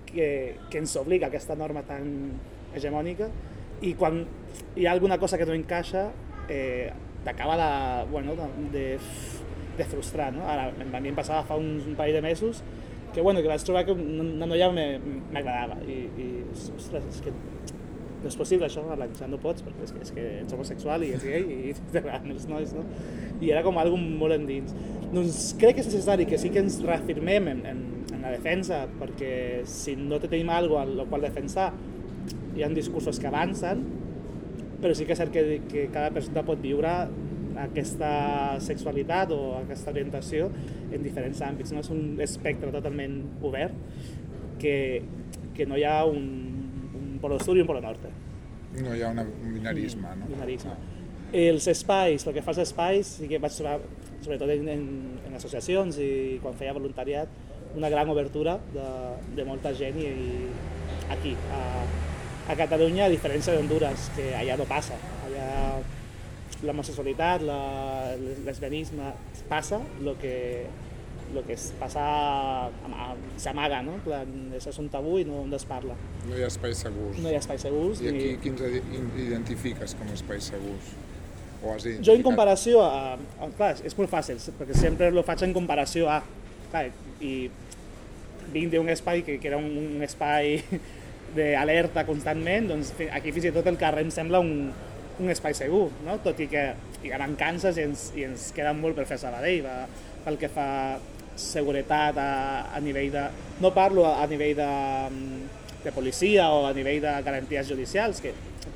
que, 0.08 0.28
que 0.70 0.80
ens 0.80 0.96
obliga 1.00 1.28
a 1.28 1.34
aquesta 1.34 1.56
norma 1.60 1.84
tan 1.88 2.08
hegemònica 2.76 3.30
i 3.84 3.94
quan 4.00 4.24
hi 4.76 4.86
ha 4.86 4.94
alguna 4.94 5.18
cosa 5.20 5.38
que 5.38 5.48
no 5.48 5.56
encaixa 5.56 6.08
eh, 6.50 6.92
t'acaba 7.26 7.58
de, 7.60 8.12
bueno, 8.12 8.36
de, 8.36 8.48
de, 8.72 8.86
de 9.78 9.86
frustrar. 9.86 10.32
No? 10.34 10.46
Ara, 10.48 10.70
a 10.70 11.00
mi 11.02 11.12
em 11.12 11.18
passava 11.18 11.44
fa 11.48 11.58
uns, 11.60 11.88
un 11.90 11.98
parell 11.98 12.20
de 12.20 12.24
mesos 12.26 12.64
que, 13.14 13.22
bueno, 13.22 13.42
que 13.42 13.48
vaig 13.48 13.64
trobar 13.64 13.86
que 13.88 13.96
una 13.96 14.48
noia 14.48 14.68
m'agradava 14.72 15.80
i, 15.88 16.02
i 16.20 16.28
ostres, 16.76 17.06
és 17.14 17.22
que 17.24 17.32
no 18.26 18.32
és 18.32 18.36
possible 18.40 18.68
això, 18.68 18.84
l'Anxan 18.98 19.32
no 19.32 19.40
pots, 19.40 19.64
perquè 19.64 19.86
és 19.86 19.94
que, 19.94 20.02
és 20.04 20.12
que 20.16 20.26
ets 20.42 20.56
homosexual 20.56 21.04
i 21.06 21.12
ets 21.16 21.24
gay 21.24 21.44
i 21.70 21.74
t'agraden 21.94 22.34
els 22.34 22.48
nois, 22.50 22.74
no? 22.76 22.84
I 23.40 23.52
era 23.54 23.62
com 23.66 23.78
algo 23.80 24.00
molt 24.02 24.36
endins. 24.36 24.74
Doncs 25.14 25.54
crec 25.62 25.78
que 25.78 25.86
és 25.86 25.92
necessari 25.92 26.26
que 26.28 26.40
sí 26.42 26.52
que 26.52 26.64
ens 26.66 26.80
reafirmem 26.84 27.52
en, 27.54 27.62
en, 27.70 27.84
en 28.10 28.26
la 28.26 28.34
defensa, 28.34 28.84
perquè 29.00 29.64
si 29.70 29.96
no 30.00 30.20
te 30.20 30.32
tenim 30.32 30.50
alguna 30.50 30.88
cosa 30.88 31.06
al 31.06 31.12
qual 31.12 31.28
defensar, 31.28 31.70
hi 32.56 32.64
ha 32.64 32.70
discursos 32.74 33.20
que 33.20 33.28
avancen, 33.30 33.84
però 34.82 34.96
sí 34.96 35.08
que 35.08 35.16
és 35.16 35.22
cert 35.22 35.34
que, 35.34 35.62
que 35.70 35.88
cada 35.94 36.12
persona 36.16 36.44
pot 36.48 36.62
viure 36.64 36.94
aquesta 37.60 38.10
sexualitat 38.64 39.32
o 39.32 39.40
aquesta 39.62 39.94
orientació 39.94 40.50
en 40.92 41.04
diferents 41.04 41.42
àmbits. 41.46 41.72
No? 41.74 41.84
És 41.84 41.92
un 41.94 42.20
espectre 42.24 42.72
totalment 42.74 43.22
obert 43.46 43.76
que, 44.62 44.76
que 45.56 45.68
no 45.70 45.80
hi 45.80 45.86
ha 45.88 46.02
un, 46.08 46.26
un 46.96 47.16
polo 47.24 47.40
sur 47.44 47.58
i 47.58 47.64
un 47.64 47.70
polo 47.70 47.84
norte. 47.84 48.12
No 48.82 48.96
hi 48.96 49.04
ha 49.04 49.14
una, 49.16 49.24
un 49.24 49.56
binarisme, 49.56 50.16
no? 50.20 50.30
Binarisme. 50.32 50.76
Els 51.36 51.68
espais, 51.72 52.24
pel 52.24 52.36
que 52.36 52.44
fa 52.44 52.54
als 52.54 52.62
espais, 52.64 53.16
sí 53.20 53.28
que 53.32 53.40
vaig 53.44 53.56
trobar, 53.56 53.80
sobretot 54.24 54.52
en, 54.52 54.68
en, 54.72 54.84
en 55.26 55.38
associacions 55.40 55.98
i 56.00 56.10
quan 56.44 56.56
feia 56.60 56.76
voluntariat, 56.76 57.32
una 57.76 57.90
gran 57.92 58.10
obertura 58.12 58.60
de, 58.76 58.86
de 59.36 59.48
molta 59.48 59.74
gent 59.76 59.98
i, 60.00 60.12
i 60.12 61.10
aquí, 61.12 61.34
a, 61.52 61.64
a 62.48 62.56
Catalunya, 62.56 63.06
a 63.08 63.12
diferència 63.14 63.56
d'Honduras, 63.56 64.10
que 64.16 64.32
allà 64.38 64.58
no 64.60 64.68
passa. 64.70 64.98
Allà 65.26 65.48
l'homosexualitat, 66.66 67.44
lesbianisme, 68.46 69.12
passa 69.50 69.80
el 70.00 70.12
que, 70.22 70.36
el 71.34 71.42
que 71.46 71.56
es 71.58 71.68
passa, 71.80 72.06
s'amaga, 73.42 73.82
no? 73.86 73.98
Plan, 74.06 74.32
això 74.56 74.72
és 74.72 74.80
un 74.82 74.90
tabú 74.94 75.18
i 75.22 75.26
no, 75.28 75.44
es 75.58 75.66
parla. 75.70 75.98
No 76.30 76.38
hi 76.38 76.46
ha 76.46 76.52
espais 76.52 76.86
segurs. 76.86 77.20
No 77.22 77.32
hi 77.32 77.36
ha 77.38 77.42
espais 77.44 77.66
segurs. 77.66 78.02
I 78.06 78.12
aquí 78.14 78.30
Ni... 78.32 78.38
quins 78.46 78.64
identifiques 79.26 79.98
com 80.00 80.10
a 80.10 80.16
espais 80.18 80.52
segurs? 80.54 80.94
O 81.64 81.74
has 81.74 81.84
Jo 81.84 81.90
en 81.90 81.98
identificat? 81.98 82.26
comparació 82.30 82.82
a, 82.86 83.16
a... 83.16 83.52
Clar, 83.58 83.74
és 83.84 83.98
molt 83.98 84.12
fàcil, 84.12 84.42
perquè 84.60 84.78
sempre 84.78 85.12
lo 85.14 85.26
faig 85.28 85.44
en 85.48 85.56
comparació 85.56 86.10
a... 86.14 86.22
Clar, 86.72 86.88
i 87.26 87.50
vinc 88.54 88.72
d'un 88.72 88.90
espai 88.94 89.24
que, 89.26 89.40
que 89.42 89.50
era 89.50 89.58
un, 89.58 89.72
un 89.98 90.06
espai 90.06 90.60
d'alerta 91.36 92.06
constantment, 92.08 92.70
doncs 92.72 92.94
aquí 93.12 93.34
fins 93.36 93.50
i 93.50 93.54
tot 93.56 93.68
el 93.70 93.80
carrer 93.82 94.06
em 94.06 94.12
sembla 94.14 94.42
un, 94.44 94.70
un 95.20 95.32
espai 95.32 95.56
segur, 95.58 95.90
no? 96.06 96.18
tot 96.24 96.40
i 96.44 96.48
que 96.52 96.66
hi 97.04 97.12
ha 97.14 97.20
mancances 97.22 97.78
i 97.80 97.86
ens, 97.86 98.08
i 98.18 98.26
ens 98.28 98.50
queda 98.56 98.74
molt 98.76 98.98
per 98.98 99.08
fer 99.10 99.20
a 99.20 99.24
Sabadell 99.28 99.62
va, 99.66 99.76
pel 100.26 100.40
que 100.42 100.50
fa 100.52 100.68
seguretat 101.40 102.18
a, 102.18 102.32
a 102.76 102.82
nivell 102.84 103.12
de... 103.14 103.26
No 103.62 103.74
parlo 103.76 104.06
a, 104.08 104.18
a 104.24 104.28
nivell 104.32 104.56
de, 104.58 104.70
mm, 105.12 105.42
de 105.84 105.94
policia 105.96 106.50
o 106.56 106.66
a 106.70 106.74
nivell 106.76 107.02
de 107.04 107.16
garanties 107.28 107.68
judicials, 107.70 108.22
que 108.24 108.34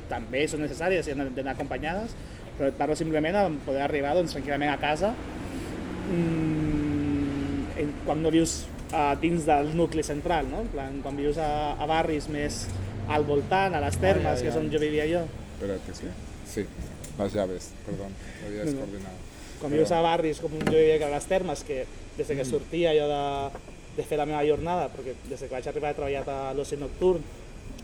també 0.10 0.46
són 0.50 0.64
necessàries 0.66 1.08
i 1.08 1.16
han 1.16 1.32
d'anar 1.36 1.56
acompanyades, 1.56 2.16
però 2.58 2.70
et 2.70 2.78
parlo 2.80 2.98
simplement 3.00 3.36
de 3.38 3.46
poder 3.66 3.86
arribar 3.86 4.14
doncs, 4.18 4.36
tranquil·lament 4.36 4.74
a 4.74 4.82
casa 4.82 5.14
mm, 6.12 6.60
quan 8.06 8.22
no 8.24 8.32
vius 8.34 8.64
uh, 8.92 9.14
dins 9.22 9.46
del 9.48 9.76
nucli 9.78 10.04
central, 10.04 10.50
no? 10.52 10.64
En 10.66 10.72
plan, 10.74 11.00
quan 11.04 11.18
vius 11.18 11.40
a, 11.42 11.76
a 11.80 11.88
barris 11.90 12.30
més 12.32 12.66
al 13.10 13.26
voltant, 13.26 13.74
a 13.76 13.82
les 13.84 13.98
termes, 13.98 14.30
Ai, 14.30 14.38
ai, 14.38 14.44
que 14.44 14.52
és 14.54 14.60
on 14.60 14.70
jo 14.74 14.82
vivia 14.82 15.08
jo. 15.10 15.24
Espérate, 15.56 15.96
sí. 15.98 16.12
Sí, 16.50 16.66
las 17.18 17.34
llaves, 17.34 17.72
perdón, 17.86 18.14
lo 18.42 18.48
había 18.48 18.66
No. 18.74 19.18
Quan 19.60 19.74
vius 19.76 19.92
a 19.92 20.00
barris 20.00 20.40
com 20.40 20.54
jo 20.56 20.72
vivia 20.72 20.98
que 20.98 21.10
a 21.10 21.12
les 21.12 21.26
termes, 21.28 21.66
que 21.68 21.84
des 22.18 22.28
de 22.28 22.36
que 22.36 22.46
sortia 22.46 22.94
jo 22.96 23.10
de, 23.10 23.60
de 23.98 24.06
fer 24.08 24.18
la 24.18 24.26
meva 24.26 24.44
jornada, 24.48 24.88
perquè 24.94 25.18
des 25.28 25.42
que 25.42 25.52
vaig 25.52 25.68
arribar 25.68 25.92
he 25.92 25.98
treballat 25.98 26.32
a 26.32 26.54
l'oci 26.56 26.80
nocturn 26.80 27.24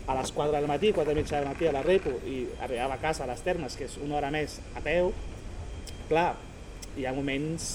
a 0.06 0.14
les 0.16 0.32
4 0.32 0.54
del 0.54 0.68
matí, 0.70 0.92
4 0.96 1.12
i 1.12 1.18
mitja 1.18 1.40
del 1.40 1.48
matí 1.50 1.66
a 1.66 1.74
la 1.74 1.82
Repo, 1.84 2.14
i 2.24 2.46
arribava 2.62 2.96
a 2.96 3.02
casa 3.02 3.24
a 3.24 3.30
les 3.30 3.42
termes, 3.44 3.76
que 3.76 3.90
és 3.90 3.96
una 4.00 4.16
hora 4.16 4.30
més 4.32 4.60
a 4.78 4.82
peu, 4.84 5.12
clar, 6.08 6.30
hi 6.96 7.04
ha 7.04 7.12
moments 7.12 7.66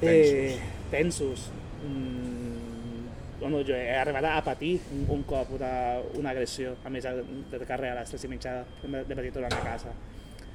eh, 0.00 0.56
tensos. 0.92 1.48
Mm, 1.82 3.40
bueno, 3.40 3.64
jo 3.66 3.74
he 3.74 3.90
arribat 3.98 4.28
a 4.30 4.44
patir 4.46 4.76
un, 4.94 5.06
un 5.10 5.22
cop 5.26 5.50
una, 5.56 5.98
una 6.14 6.30
agressió, 6.30 6.76
a 6.84 6.90
més 6.94 7.02
de 7.02 7.66
carrer 7.66 7.90
a 7.90 7.96
les 7.98 8.12
3 8.14 8.28
i 8.28 8.30
mitja 8.30 8.52
de, 8.60 9.00
de 9.08 9.16
matí 9.18 9.32
tornant 9.34 9.56
a 9.58 9.64
casa. 9.64 9.94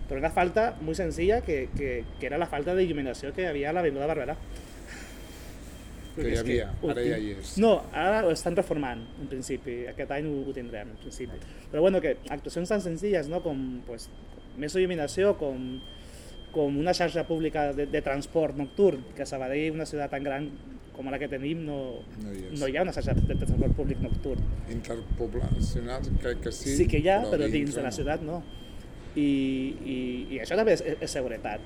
Però 0.07 0.21
una 0.21 0.31
falta 0.31 0.69
muy 0.79 0.95
sencilla 0.95 1.41
que, 1.41 1.67
que, 1.75 2.05
que 2.19 2.29
era 2.29 2.39
la 2.39 2.47
falta 2.47 2.77
d'il·luminació 2.77 3.33
que 3.35 3.43
hi 3.43 3.49
havia 3.49 3.73
a 3.73 3.75
l'Avinguda 3.75 4.07
Barberà. 4.07 4.37
Que 6.15 6.31
hi 6.31 6.37
havia, 6.39 6.69
ho 6.81 6.93
ara 6.93 7.03
ja 7.03 7.17
hi 7.19 7.33
és. 7.35 7.57
No, 7.61 7.73
ara 7.91 8.23
ho 8.25 8.31
estan 8.31 8.55
reformant, 8.55 9.03
en 9.19 9.27
principi. 9.29 9.81
Aquest 9.91 10.15
any 10.15 10.31
ho, 10.31 10.37
ho 10.47 10.55
tindrem, 10.55 10.95
en 10.95 11.03
principi. 11.03 11.41
Però 11.73 11.83
bueno, 11.83 11.99
que 12.01 12.15
actuacions 12.33 12.71
tan 12.71 12.81
senzilles, 12.81 13.27
no? 13.27 13.43
com 13.43 13.59
pues, 13.85 14.07
més 14.57 14.79
il·luminació, 14.79 15.35
com, 15.37 15.75
com 16.53 16.77
una 16.79 16.93
xarxa 16.97 17.25
pública 17.27 17.71
de, 17.73 17.85
de 17.91 18.01
transport 18.01 18.57
nocturn, 18.57 19.03
que 19.15 19.23
a 19.23 19.29
Sabadell, 19.29 19.75
una 19.75 19.85
ciutat 19.85 20.11
tan 20.15 20.23
gran 20.25 20.49
com 20.97 21.11
la 21.13 21.19
que 21.21 21.27
tenim, 21.29 21.59
no, 21.67 21.77
No 22.23 22.31
hi 22.33 22.47
és. 22.47 22.59
no 22.59 22.67
hi 22.67 22.77
ha 22.77 22.81
una 22.81 22.93
xarxa 22.95 23.13
de 23.13 23.35
transport 23.37 23.75
públic 23.77 23.99
nocturn. 24.01 24.41
Interpoblacional, 24.73 26.07
crec 26.23 26.41
que 26.47 26.51
sí. 26.51 26.75
Sí 26.79 26.87
que 26.89 27.01
hi 27.03 27.09
ha, 27.13 27.19
però, 27.27 27.45
dins 27.45 27.53
dintre 27.53 27.75
de 27.81 27.85
la 27.85 27.91
no. 27.91 27.97
ciutat 27.99 28.23
no. 28.25 28.39
I, 29.17 29.27
i, 29.27 29.97
i 30.35 30.39
això 30.41 30.57
també 30.57 30.73
és, 30.77 30.81
és 30.97 31.13
seguretat. 31.13 31.61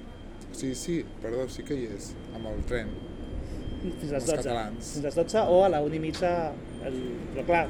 Sí, 0.52 0.74
sí, 0.76 0.98
perdó, 1.24 1.48
sí 1.52 1.64
que 1.68 1.78
hi 1.80 1.88
és, 1.96 2.12
amb 2.36 2.52
el 2.52 2.60
tren. 2.68 2.92
Fins 3.82 4.12
les 4.12 4.20
Els 4.20 4.28
12. 4.28 4.36
catalans. 4.44 4.92
Fins 4.98 5.08
les 5.08 5.16
12 5.24 5.46
o 5.56 5.64
a 5.66 5.72
la 5.72 5.80
1 5.84 5.96
i 5.98 6.04
mitja, 6.04 6.34
el, 6.88 7.00
però 7.34 7.48
clar, 7.48 7.64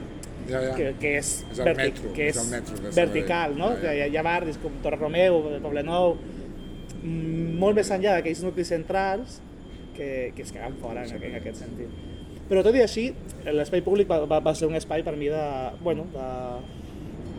Ja, 0.50 0.58
ja. 0.66 0.74
que, 0.74 0.88
que 0.98 1.12
és, 1.20 1.28
És 1.52 1.60
el 1.62 1.76
metro, 1.78 2.12
que 2.16 2.28
és 2.32 2.38
el 2.42 2.48
metro 2.50 2.80
vertical, 2.96 3.54
no? 3.60 3.68
Ja, 3.78 3.92
ja. 3.94 4.08
Hi, 4.10 4.18
ha, 4.18 4.24
barris 4.26 4.58
com 4.62 4.74
Torre 4.82 4.98
Romeu, 4.98 5.38
Poblenou, 5.62 6.16
mm, 6.18 6.41
molt 7.04 7.78
més 7.78 7.90
enllà 7.94 8.18
d'aquells 8.18 8.44
nuclis 8.46 8.70
centrals 8.74 9.40
que, 9.96 10.32
que 10.36 10.46
es 10.46 10.52
queden 10.54 10.78
fora 10.82 11.06
en, 11.06 11.16
en 11.18 11.38
aquest 11.40 11.64
sentit. 11.64 12.10
Però 12.52 12.64
tot 12.66 12.76
i 12.76 12.84
així, 12.84 13.06
l'espai 13.48 13.84
públic 13.86 14.10
va, 14.10 14.22
va, 14.28 14.42
va 14.44 14.54
ser 14.58 14.68
un 14.68 14.76
espai 14.76 15.06
per 15.08 15.16
mi 15.16 15.30
de, 15.32 15.44
bueno, 15.82 16.08
de, 16.12 16.28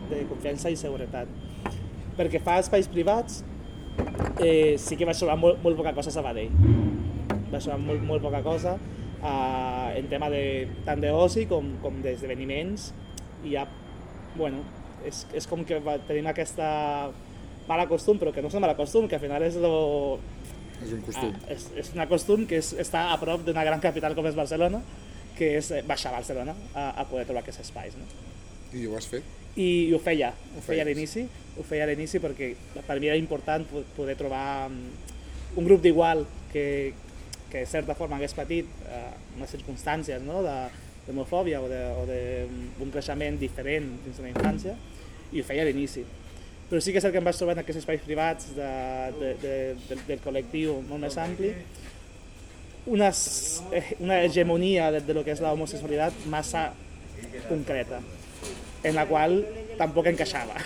de 0.09 0.23
confiança 0.31 0.71
i 0.73 0.79
seguretat. 0.79 1.29
Perquè 2.17 2.41
fa 2.41 2.57
espais 2.61 2.89
privats, 2.89 3.43
eh, 4.41 4.75
sí 4.81 4.97
que 4.97 5.05
va 5.05 5.13
sobrar 5.17 5.37
molt, 5.39 5.61
molt 5.63 5.77
poca 5.77 5.93
cosa 5.93 6.09
a 6.09 6.15
Sabadell. 6.17 6.53
Va 7.53 7.61
sobrar 7.61 7.79
molt, 7.81 8.01
molt 8.05 8.25
poca 8.25 8.41
cosa 8.45 8.77
eh, 8.77 9.99
en 9.99 10.09
tema 10.09 10.29
de, 10.33 10.43
tant 10.87 11.01
d'oci 11.03 11.45
com, 11.49 11.75
com 11.83 12.01
d'esdeveniments. 12.03 12.89
I 13.43 13.55
ja, 13.57 13.67
bueno, 14.37 14.63
és, 15.05 15.23
és 15.35 15.47
com 15.49 15.63
que 15.67 15.77
va, 15.83 15.99
tenim 16.07 16.29
aquesta 16.31 16.67
mala 17.67 17.87
costum, 17.87 18.19
però 18.19 18.33
que 18.33 18.41
no 18.41 18.49
és 18.51 18.55
una 18.57 18.65
mala 18.67 18.75
costum, 18.77 19.07
que 19.07 19.15
al 19.15 19.21
final 19.23 19.43
és 19.45 19.55
lo, 19.61 20.19
És 20.83 20.91
un 20.91 21.01
costum. 21.05 21.31
Ah, 21.31 21.51
és, 21.53 21.69
és 21.79 21.93
una 21.95 22.07
costum 22.11 22.45
que 22.49 22.57
és, 22.59 22.73
està 22.81 23.05
a 23.13 23.17
prop 23.21 23.45
d'una 23.45 23.63
gran 23.63 23.79
capital 23.79 24.15
com 24.17 24.25
és 24.27 24.35
Barcelona, 24.35 24.81
que 25.37 25.53
és 25.59 25.71
eh, 25.71 25.81
baixar 25.87 26.11
a 26.11 26.17
Barcelona 26.17 26.55
a, 26.73 26.89
a 27.01 27.05
poder 27.09 27.23
trobar 27.29 27.41
aquests 27.45 27.63
espais. 27.63 27.95
No? 27.97 28.05
I 28.73 28.85
ho 28.89 28.97
has 28.97 29.07
fet? 29.07 29.23
I, 29.55 29.67
i 29.89 29.93
ho 29.93 29.99
feia, 30.01 30.31
ho 30.55 30.59
Ho 30.59 30.65
feia 30.65 30.81
a 30.83 30.87
l'inici, 30.89 31.23
ho 31.57 31.63
feia 31.63 31.85
a 31.85 31.87
l'inici 31.87 32.19
perquè 32.19 32.53
per 32.87 32.99
mi 32.99 33.07
era 33.07 33.15
important 33.19 33.65
po- 33.69 33.83
poder 33.95 34.15
trobar 34.17 34.67
mm, 34.69 35.57
un 35.61 35.67
grup 35.67 35.83
d'igual 35.83 36.25
que, 36.51 36.93
que 37.51 37.59
de 37.61 37.69
certa 37.69 37.93
forma 37.95 38.17
hagués 38.17 38.33
patit 38.33 38.65
eh, 38.89 39.11
unes 39.37 39.53
circumstàncies 39.53 40.25
no? 40.25 40.41
de 40.45 40.57
d'homofòbia 41.03 41.59
o 41.61 41.67
d'un 41.67 41.99
o 41.99 42.03
d'un 42.79 42.91
creixement 42.93 43.35
diferent 43.37 43.89
dins 44.05 44.17
de 44.17 44.23
la 44.23 44.29
infància 44.31 44.73
i 45.35 45.41
ho 45.41 45.45
feia 45.45 45.61
a 45.63 45.67
l'inici. 45.67 46.03
Però 46.73 46.81
sí 46.81 46.89
que 46.89 46.97
és 46.97 47.05
el 47.05 47.11
que 47.13 47.19
em 47.21 47.25
vaig 47.27 47.37
trobar 47.37 47.53
en 47.53 47.59
aquests 47.61 47.83
espais 47.83 48.01
privats 48.01 48.47
de, 48.57 48.67
de, 49.19 49.27
de, 49.43 49.49
de, 49.91 49.97
del 50.07 50.21
col·lectiu 50.23 50.79
molt 50.87 51.03
més 51.03 51.17
ampli, 51.21 51.51
una, 52.89 53.11
eh, 53.77 53.81
una 54.01 54.15
hegemonia 54.25 54.87
de, 54.95 55.01
de 55.05 55.13
lo 55.13 55.21
que 55.23 55.35
és 55.35 55.41
l'homosexualitat 55.43 56.23
massa 56.33 56.63
concreta, 57.45 57.99
en 58.81 58.97
la 58.97 59.03
qual 59.05 59.35
tampoc 59.77 60.09
encaixava. 60.09 60.57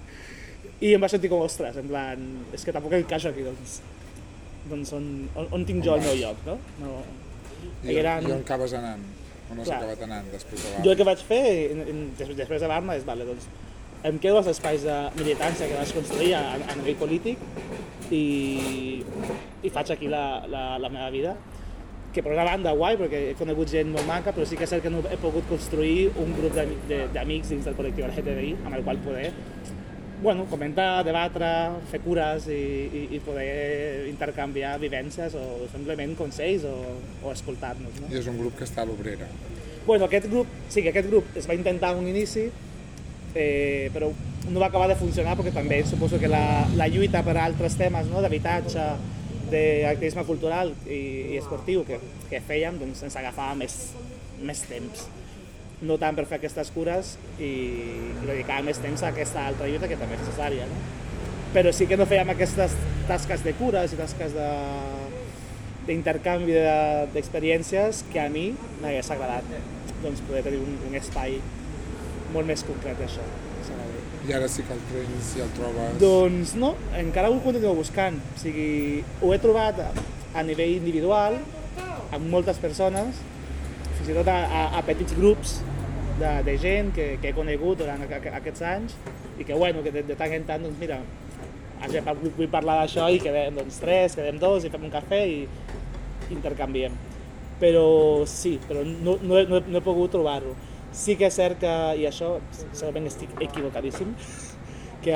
I 0.84 0.94
em 0.96 1.04
vaig 1.04 1.12
sentir 1.12 1.28
com, 1.34 1.44
ostres, 1.44 1.76
en 1.82 1.92
plan, 1.92 2.24
és 2.56 2.64
que 2.64 2.72
tampoc 2.72 2.96
encaixo 2.96 3.28
aquí, 3.34 3.44
doncs, 3.44 3.76
doncs 4.72 4.94
on, 4.96 5.10
on, 5.36 5.50
on 5.58 5.68
tinc 5.68 5.84
jo 5.84 5.98
el 5.98 6.06
meu 6.08 6.16
lloc, 6.22 6.40
no? 6.48 6.56
no 6.80 6.94
I, 7.84 7.98
eren- 8.00 8.24
I 8.24 8.32
on 8.32 8.40
acabes 8.40 8.72
anant? 8.80 9.04
On 9.52 9.60
has 9.60 9.68
Clar. 9.68 9.82
acabat 9.82 10.08
anant 10.08 10.32
després 10.32 10.64
de 10.64 10.82
jo 10.88 10.96
el 10.96 10.96
que 10.96 11.04
vaig 11.12 11.20
fer 11.28 11.44
en, 11.76 11.84
en, 11.92 12.02
des- 12.16 12.32
després 12.40 12.64
de 12.64 12.72
l'Arma 12.72 12.96
és, 12.96 13.04
vale, 13.04 13.28
doncs, 13.28 13.44
em 14.04 14.18
quedo 14.20 14.36
als 14.38 14.50
espais 14.52 14.84
de 14.84 14.94
militància 15.16 15.66
que 15.66 15.76
vaig 15.78 15.92
construir 15.96 16.34
a, 16.36 16.42
a 16.60 16.76
nivell 16.76 16.98
polític 17.00 17.40
i, 18.12 19.00
i 19.64 19.72
faig 19.72 19.94
aquí 19.94 20.10
la, 20.12 20.44
la, 20.50 20.64
la 20.78 20.90
meva 20.92 21.08
vida 21.14 21.32
que 22.14 22.22
per 22.22 22.34
una 22.34 22.44
banda 22.46 22.74
guai 22.76 22.98
perquè 23.00 23.22
he 23.30 23.38
conegut 23.38 23.72
gent 23.72 23.88
molt 23.94 24.06
maca 24.06 24.34
però 24.36 24.44
sí 24.46 24.58
que 24.60 24.68
és 24.68 24.74
cert 24.74 24.84
que 24.84 24.92
no 24.92 25.00
he 25.08 25.16
pogut 25.22 25.48
construir 25.48 26.10
un 26.20 26.36
grup 26.36 26.60
d'amics 27.16 27.54
dins 27.54 27.64
del 27.64 27.78
col·lectiu 27.78 28.04
LGTBI 28.10 28.52
amb 28.60 28.76
el 28.76 28.84
qual 28.84 29.00
poder 29.06 29.30
bueno, 30.24 30.44
comentar, 30.48 31.02
debatre, 31.04 31.48
fer 31.90 31.98
cures 32.00 32.46
i, 32.48 32.60
i, 32.86 33.00
i 33.16 33.18
poder 33.20 34.06
intercanviar 34.08 34.76
vivències 34.80 35.34
o 35.36 35.66
simplement 35.72 36.14
consells 36.16 36.64
o, 36.64 36.76
o 37.20 37.32
escoltar-nos. 37.34 37.98
No? 38.00 38.08
I 38.08 38.22
és 38.22 38.30
un 38.30 38.38
grup 38.40 38.56
que 38.56 38.64
està 38.64 38.86
a 38.86 38.88
l'Obrera. 38.88 39.28
Bueno, 39.84 40.06
aquest 40.06 40.30
grup, 40.32 40.48
sí 40.72 40.80
que 40.80 40.94
aquest 40.94 41.10
grup 41.10 41.36
es 41.36 41.50
va 41.50 41.58
intentar 41.58 41.92
un 41.98 42.08
inici, 42.08 42.46
eh, 43.34 43.90
però 43.94 44.10
no 44.50 44.60
va 44.60 44.66
acabar 44.68 44.88
de 44.90 44.96
funcionar 45.00 45.36
perquè 45.38 45.52
també 45.54 45.80
suposo 45.88 46.18
que 46.20 46.28
la, 46.28 46.66
la 46.76 46.86
lluita 46.92 47.22
per 47.24 47.36
a 47.38 47.44
altres 47.48 47.76
temes 47.80 48.06
no? 48.12 48.20
d'habitatge, 48.22 48.84
d'activisme 49.50 50.24
cultural 50.24 50.72
i, 50.86 51.34
i 51.34 51.38
esportiu 51.40 51.84
que, 51.88 51.98
que 52.30 52.40
fèiem 52.44 52.78
doncs 52.80 53.02
ens 53.06 53.16
agafava 53.20 53.54
més, 53.58 53.74
més 54.42 54.62
temps. 54.68 55.06
No 55.84 55.98
tant 56.00 56.16
per 56.16 56.24
fer 56.28 56.38
aquestes 56.38 56.70
cures 56.72 57.16
i, 57.42 57.50
dedicar 58.24 58.62
més 58.64 58.78
temps 58.80 59.02
a 59.02 59.10
aquesta 59.12 59.46
altra 59.50 59.68
lluita 59.68 59.88
que 59.90 59.98
també 60.00 60.16
és 60.16 60.24
necessària. 60.24 60.68
No? 60.70 60.78
Però 61.54 61.72
sí 61.76 61.86
que 61.86 61.96
no 62.00 62.06
fèiem 62.08 62.30
aquestes 62.32 62.72
tasques 63.08 63.44
de 63.44 63.52
cures 63.58 63.92
i 63.92 63.98
tasques 64.00 64.32
de, 64.34 64.48
d'intercanvi 65.86 66.52
de- 66.56 67.08
d'experiències 67.14 68.04
que 68.12 68.20
a 68.22 68.28
mi 68.32 68.46
m'hagués 68.80 69.10
agradat 69.12 69.44
doncs, 70.02 70.22
poder 70.28 70.42
tenir 70.46 70.60
un, 70.64 70.78
un 70.88 70.96
espai 70.98 71.36
molt 72.34 72.46
més 72.50 72.62
concret 72.66 72.98
d'això. 73.00 73.24
a 73.24 73.64
Sabadell. 73.68 74.28
I 74.28 74.32
ara 74.38 74.48
sí 74.48 74.62
que 74.66 74.72
el 74.76 74.82
trens 74.90 75.32
ja 75.38 75.44
el 75.46 75.52
trobes... 75.56 75.98
Doncs 76.02 76.54
no, 76.60 76.74
encara 76.98 77.30
ho 77.32 77.38
continuo 77.44 77.74
buscant. 77.78 78.18
O 78.34 78.38
sigui, 78.40 79.02
ho 79.22 79.32
he 79.34 79.38
trobat 79.42 79.80
a, 79.84 79.90
a 80.34 80.42
nivell 80.46 80.76
individual, 80.78 81.38
amb 82.14 82.28
moltes 82.32 82.58
persones, 82.62 83.20
fins 83.98 84.10
i 84.10 84.16
tot 84.16 84.28
a, 84.32 84.38
a, 84.44 84.62
a 84.78 84.82
petits 84.86 85.14
grups 85.16 85.58
de, 86.20 86.30
de 86.46 86.54
gent 86.62 86.92
que, 86.94 87.14
que 87.22 87.30
he 87.32 87.36
conegut 87.36 87.78
durant 87.82 88.02
aquests 88.06 88.62
anys 88.70 88.94
i 89.38 89.44
que, 89.46 89.54
bueno, 89.58 89.82
que 89.82 89.90
de, 89.94 90.02
de 90.06 90.14
tant 90.18 90.32
en 90.36 90.44
tant, 90.46 90.62
doncs 90.62 90.78
mira, 90.78 91.00
vull, 92.38 92.48
parlar 92.52 92.76
d'això 92.84 93.08
i 93.12 93.18
quedem 93.22 93.56
doncs, 93.58 93.80
tres, 93.82 94.14
quedem 94.16 94.38
dos 94.40 94.64
i 94.64 94.70
fem 94.72 94.84
un 94.86 94.92
cafè 94.94 95.20
i 95.26 95.40
intercanviem. 96.32 96.94
Però 97.60 98.24
sí, 98.26 98.56
però 98.68 98.82
no, 98.86 99.16
no, 99.22 99.40
no, 99.46 99.58
he- 99.58 99.66
no 99.68 99.78
he 99.78 99.84
pogut 99.84 100.10
trobar-ho. 100.14 100.54
Sí 100.94 101.16
que 101.18 101.26
és 101.26 101.34
cert 101.34 101.58
que, 101.62 101.74
i 101.98 102.06
això 102.06 102.36
segurament 102.70 103.08
estic 103.10 103.32
equivocadíssim, 103.42 104.14
que 105.04 105.14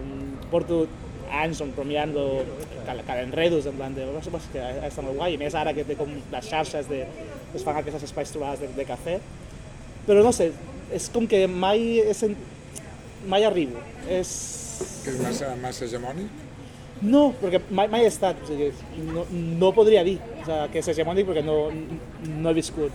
um, 0.00 0.38
porto 0.50 0.86
anys 1.30 1.60
on 1.62 1.70
rumiant-lo 1.76 2.24
cal, 2.86 3.02
cal 3.06 3.20
enredos, 3.22 3.66
en 3.68 3.76
plan 3.78 3.94
de, 3.94 4.06
"Ostres, 4.08 4.32
pues, 4.32 4.48
que 4.52 4.64
està 4.88 5.04
molt 5.04 5.16
guai, 5.20 5.34
i 5.34 5.38
més 5.38 5.54
ara 5.54 5.74
que 5.76 5.84
té 5.84 5.94
com 5.94 6.08
les 6.08 6.48
xarxes 6.48 6.88
de, 6.88 7.04
es 7.54 7.62
fan 7.62 7.76
aquestes 7.76 8.08
espais 8.08 8.32
trobades 8.32 8.60
de, 8.64 8.72
de 8.74 8.86
cafè, 8.88 9.20
però 10.06 10.24
no 10.24 10.32
sé, 10.32 10.50
és 10.92 11.08
com 11.12 11.26
que 11.26 11.46
mai, 11.46 12.00
he 12.00 12.14
sent, 12.14 12.36
mai 13.28 13.44
arribo. 13.44 13.78
És... 14.08 14.32
Que 15.04 15.12
és 15.12 15.20
massa, 15.22 15.54
massa 15.60 15.84
hegemònic? 15.84 16.48
No, 17.02 17.30
perquè 17.40 17.62
mai, 17.70 17.88
mai 17.88 18.04
he 18.04 18.10
estat, 18.10 18.40
o 18.42 18.48
sigui, 18.48 18.72
no, 19.12 19.24
no 19.30 19.70
podria 19.76 20.02
dir 20.04 20.18
o 20.18 20.44
sigui, 20.44 20.58
que 20.72 20.82
és 20.82 20.90
hegemònic 20.92 21.28
perquè 21.28 21.44
no, 21.44 21.70
no 22.26 22.50
he 22.50 22.56
viscut. 22.58 22.92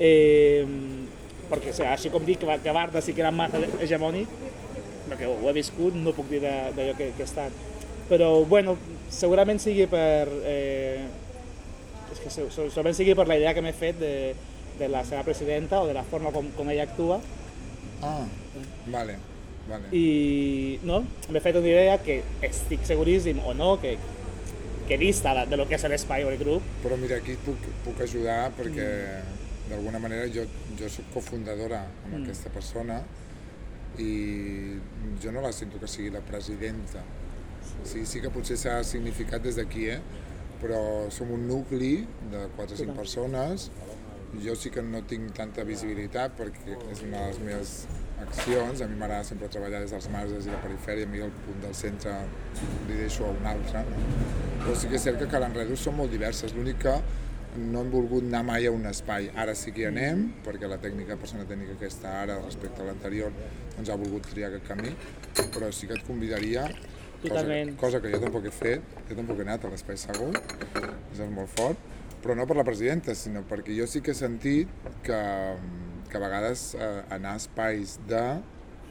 Eh, 0.00 0.66
perquè, 1.54 1.70
o 1.72 1.76
sigui, 1.78 1.88
així 1.94 2.10
com 2.12 2.24
dic 2.26 2.40
que, 2.42 2.58
que 2.62 2.72
Barda 2.76 3.00
sí 3.04 3.14
que 3.14 3.22
era 3.24 3.30
massa 3.34 3.60
hegemònic, 3.80 4.28
perquè 5.08 5.28
ho 5.30 5.38
he 5.50 5.52
viscut, 5.56 5.94
no 5.96 6.12
puc 6.16 6.28
dir 6.32 6.40
de- 6.44 6.72
d'allò 6.76 6.96
que, 6.98 7.10
que 7.16 7.22
he 7.24 7.28
estat. 7.28 7.52
Però, 8.08 8.32
bueno, 8.44 8.76
segurament 9.08 9.60
sigui 9.62 9.86
per... 9.88 10.28
Eh, 10.44 11.04
és 12.12 12.20
que 12.20 12.30
se- 12.30 12.48
se- 12.50 12.68
segurament 12.70 12.94
sigui 12.98 13.14
per 13.16 13.26
la 13.28 13.36
idea 13.40 13.54
que 13.56 13.62
m'he 13.64 13.72
fet 13.74 13.96
de, 13.98 14.34
de 14.78 14.88
la 14.92 15.00
seva 15.08 15.22
presidenta 15.26 15.80
o 15.82 15.86
de 15.88 15.94
la 15.96 16.04
forma 16.04 16.30
com, 16.34 16.46
com 16.56 16.68
ella 16.70 16.84
actua 16.86 17.20
Ah, 18.04 18.26
vale, 18.92 19.14
vale. 19.68 19.88
i 19.96 20.78
no, 20.84 20.98
m'he 21.32 21.40
fet 21.40 21.56
una 21.56 21.70
idea 21.70 21.96
que 22.04 22.18
estic 22.44 22.84
seguríssim 22.84 23.38
o 23.46 23.54
no, 23.56 23.78
que, 23.80 23.96
que 24.88 24.98
dista 25.00 25.32
de, 25.38 25.46
de 25.48 25.56
lo 25.56 25.64
que 25.66 25.78
és 25.78 25.86
l'espai 25.88 26.26
o 26.26 26.28
el 26.30 26.36
grup. 26.38 26.62
Però 26.84 26.98
mira, 27.00 27.16
aquí 27.22 27.38
puc, 27.46 27.64
puc 27.86 28.02
ajudar 28.04 28.50
perquè 28.58 28.88
d'alguna 29.68 29.98
manera 29.98 30.26
jo, 30.32 30.44
jo 30.78 30.88
soc 30.88 31.06
cofundadora 31.14 31.80
amb 32.04 32.14
Mm. 32.14 32.22
aquesta 32.22 32.50
persona 32.50 33.02
i 33.98 34.78
jo 35.22 35.32
no 35.32 35.40
la 35.40 35.52
sento 35.52 35.78
que 35.80 35.86
sigui 35.88 36.10
la 36.10 36.20
presidenta. 36.20 37.02
Sí, 37.84 38.04
sí 38.06 38.20
que 38.20 38.30
potser 38.30 38.56
s'ha 38.58 38.82
significat 38.84 39.42
des 39.42 39.56
d'aquí, 39.56 39.86
eh? 39.88 40.00
però 40.62 41.10
som 41.10 41.30
un 41.30 41.46
nucli 41.48 42.06
de 42.30 42.46
4 42.56 42.74
o 42.74 42.78
5 42.78 42.94
persones. 42.94 43.70
Jo 44.42 44.56
sí 44.56 44.70
que 44.70 44.82
no 44.82 45.02
tinc 45.06 45.32
tanta 45.32 45.62
visibilitat 45.62 46.32
perquè 46.36 46.74
és 46.90 47.02
una 47.02 47.20
de 47.20 47.26
les 47.28 47.38
meves 47.38 47.86
accions. 48.20 48.80
A 48.82 48.88
mi 48.88 48.96
m'agrada 48.98 49.24
sempre 49.24 49.48
treballar 49.48 49.80
des 49.80 49.90
dels 49.94 50.08
marges 50.10 50.46
i 50.46 50.50
la 50.50 50.60
perifèria, 50.62 51.04
a 51.06 51.08
mi 51.08 51.20
el 51.22 51.30
punt 51.44 51.60
del 51.62 51.74
centre 51.74 52.14
li 52.88 52.96
deixo 52.98 53.26
a 53.26 53.30
un 53.30 53.46
altre. 53.46 53.84
No? 53.90 54.00
Però 54.64 54.74
sí 54.74 54.88
que 54.88 54.96
és 54.96 55.02
cert 55.06 55.18
que 55.20 55.28
Cal 55.28 55.44
Enredos 55.46 55.80
són 55.86 55.96
molt 55.96 56.10
diverses. 56.10 56.52
L'únic 56.54 56.78
que 56.82 56.96
no 57.56 57.82
hem 57.84 57.90
volgut 57.92 58.24
anar 58.26 58.42
mai 58.46 58.66
a 58.66 58.72
un 58.74 58.86
espai. 58.90 59.28
Ara 59.38 59.54
sí 59.58 59.72
que 59.74 59.84
hi 59.84 59.88
anem, 59.90 60.26
perquè 60.44 60.68
la 60.70 60.78
tècnica, 60.82 61.16
persona 61.20 61.46
tècnica 61.48 61.76
que 61.80 61.90
està 61.90 62.16
ara 62.24 62.40
respecte 62.42 62.82
a 62.82 62.88
l'anterior, 62.88 63.34
doncs 63.76 63.90
ha 63.90 63.98
volgut 64.00 64.26
triar 64.30 64.50
aquest 64.50 64.66
camí, 64.68 64.94
però 65.54 65.70
sí 65.72 65.88
que 65.90 65.98
et 65.98 66.06
convidaria, 66.06 66.66
cosa, 66.68 67.28
Totalment. 67.28 67.76
cosa 67.80 68.00
que 68.02 68.10
jo 68.12 68.20
tampoc 68.22 68.48
he 68.50 68.54
fet, 68.54 68.96
jo 69.08 69.18
tampoc 69.20 69.38
he 69.38 69.46
anat 69.46 69.64
a 69.64 69.70
l'espai 69.72 70.00
segur, 70.00 70.32
és 71.12 71.22
molt 71.30 71.52
fort, 71.54 71.86
però 72.24 72.36
no 72.36 72.46
per 72.48 72.56
la 72.56 72.64
presidenta, 72.66 73.14
sinó 73.14 73.44
perquè 73.48 73.76
jo 73.76 73.86
sí 73.90 74.02
que 74.02 74.12
he 74.12 74.18
sentit 74.18 74.70
que, 75.06 75.20
que 76.10 76.18
a 76.18 76.22
vegades 76.22 76.72
eh, 76.74 76.90
anar 77.14 77.36
a 77.36 77.42
espais 77.42 77.98
de... 78.08 78.24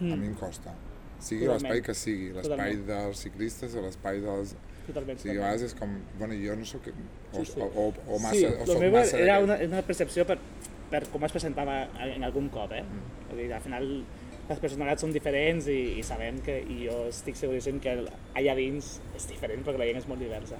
a 0.03 0.15
mi 0.15 0.27
em 0.27 0.35
costa. 0.39 0.73
Sigui 1.23 1.45
Totalment. 1.45 1.63
l'espai 1.63 1.81
que 1.85 1.95
sigui, 1.95 2.31
l'espai 2.35 2.77
Totalment. 2.77 2.87
dels 2.89 3.25
ciclistes 3.27 3.75
o 3.75 3.83
l'espai 3.85 4.21
dels... 4.23 4.55
Totalment. 4.87 5.19
O 5.19 5.23
sigui, 5.23 5.37
a 5.37 5.41
vegades 5.41 5.67
és 5.69 5.75
com, 5.79 5.99
bueno, 6.19 6.37
jo 6.39 6.57
no 6.59 6.67
sóc... 6.67 6.89
O, 7.33 7.43
Sí, 7.43 7.51
sí. 7.53 7.59
o, 7.59 7.65
o, 7.65 7.93
o 8.15 8.19
massa, 8.19 8.35
sí, 8.37 8.45
o 8.45 8.79
meu 8.79 8.91
massa 8.93 9.17
era 9.19 9.39
una, 9.41 9.55
una 9.65 9.81
percepció 9.81 10.25
per, 10.29 10.37
per 10.91 11.03
com 11.09 11.23
es 11.25 11.31
presentava 11.33 11.87
en 12.05 12.23
algun 12.23 12.49
cop, 12.53 12.71
eh? 12.77 12.83
Mm. 12.83 13.29
Vull 13.31 13.41
dir, 13.41 13.47
al 13.57 13.63
final 13.65 13.87
les 14.49 14.59
personalitats 14.59 15.01
són 15.01 15.13
diferents 15.15 15.67
i, 15.71 15.79
i 15.97 16.03
sabem 16.03 16.37
que, 16.45 16.59
i 16.69 16.83
jo 16.89 17.07
estic 17.09 17.37
seguríssim 17.39 17.79
que 17.81 17.95
allà 18.35 18.53
dins 18.59 18.97
és 19.17 19.25
diferent 19.29 19.63
perquè 19.65 19.79
la 19.81 19.87
gent 19.89 20.01
és 20.03 20.07
molt 20.11 20.21
diversa. 20.21 20.59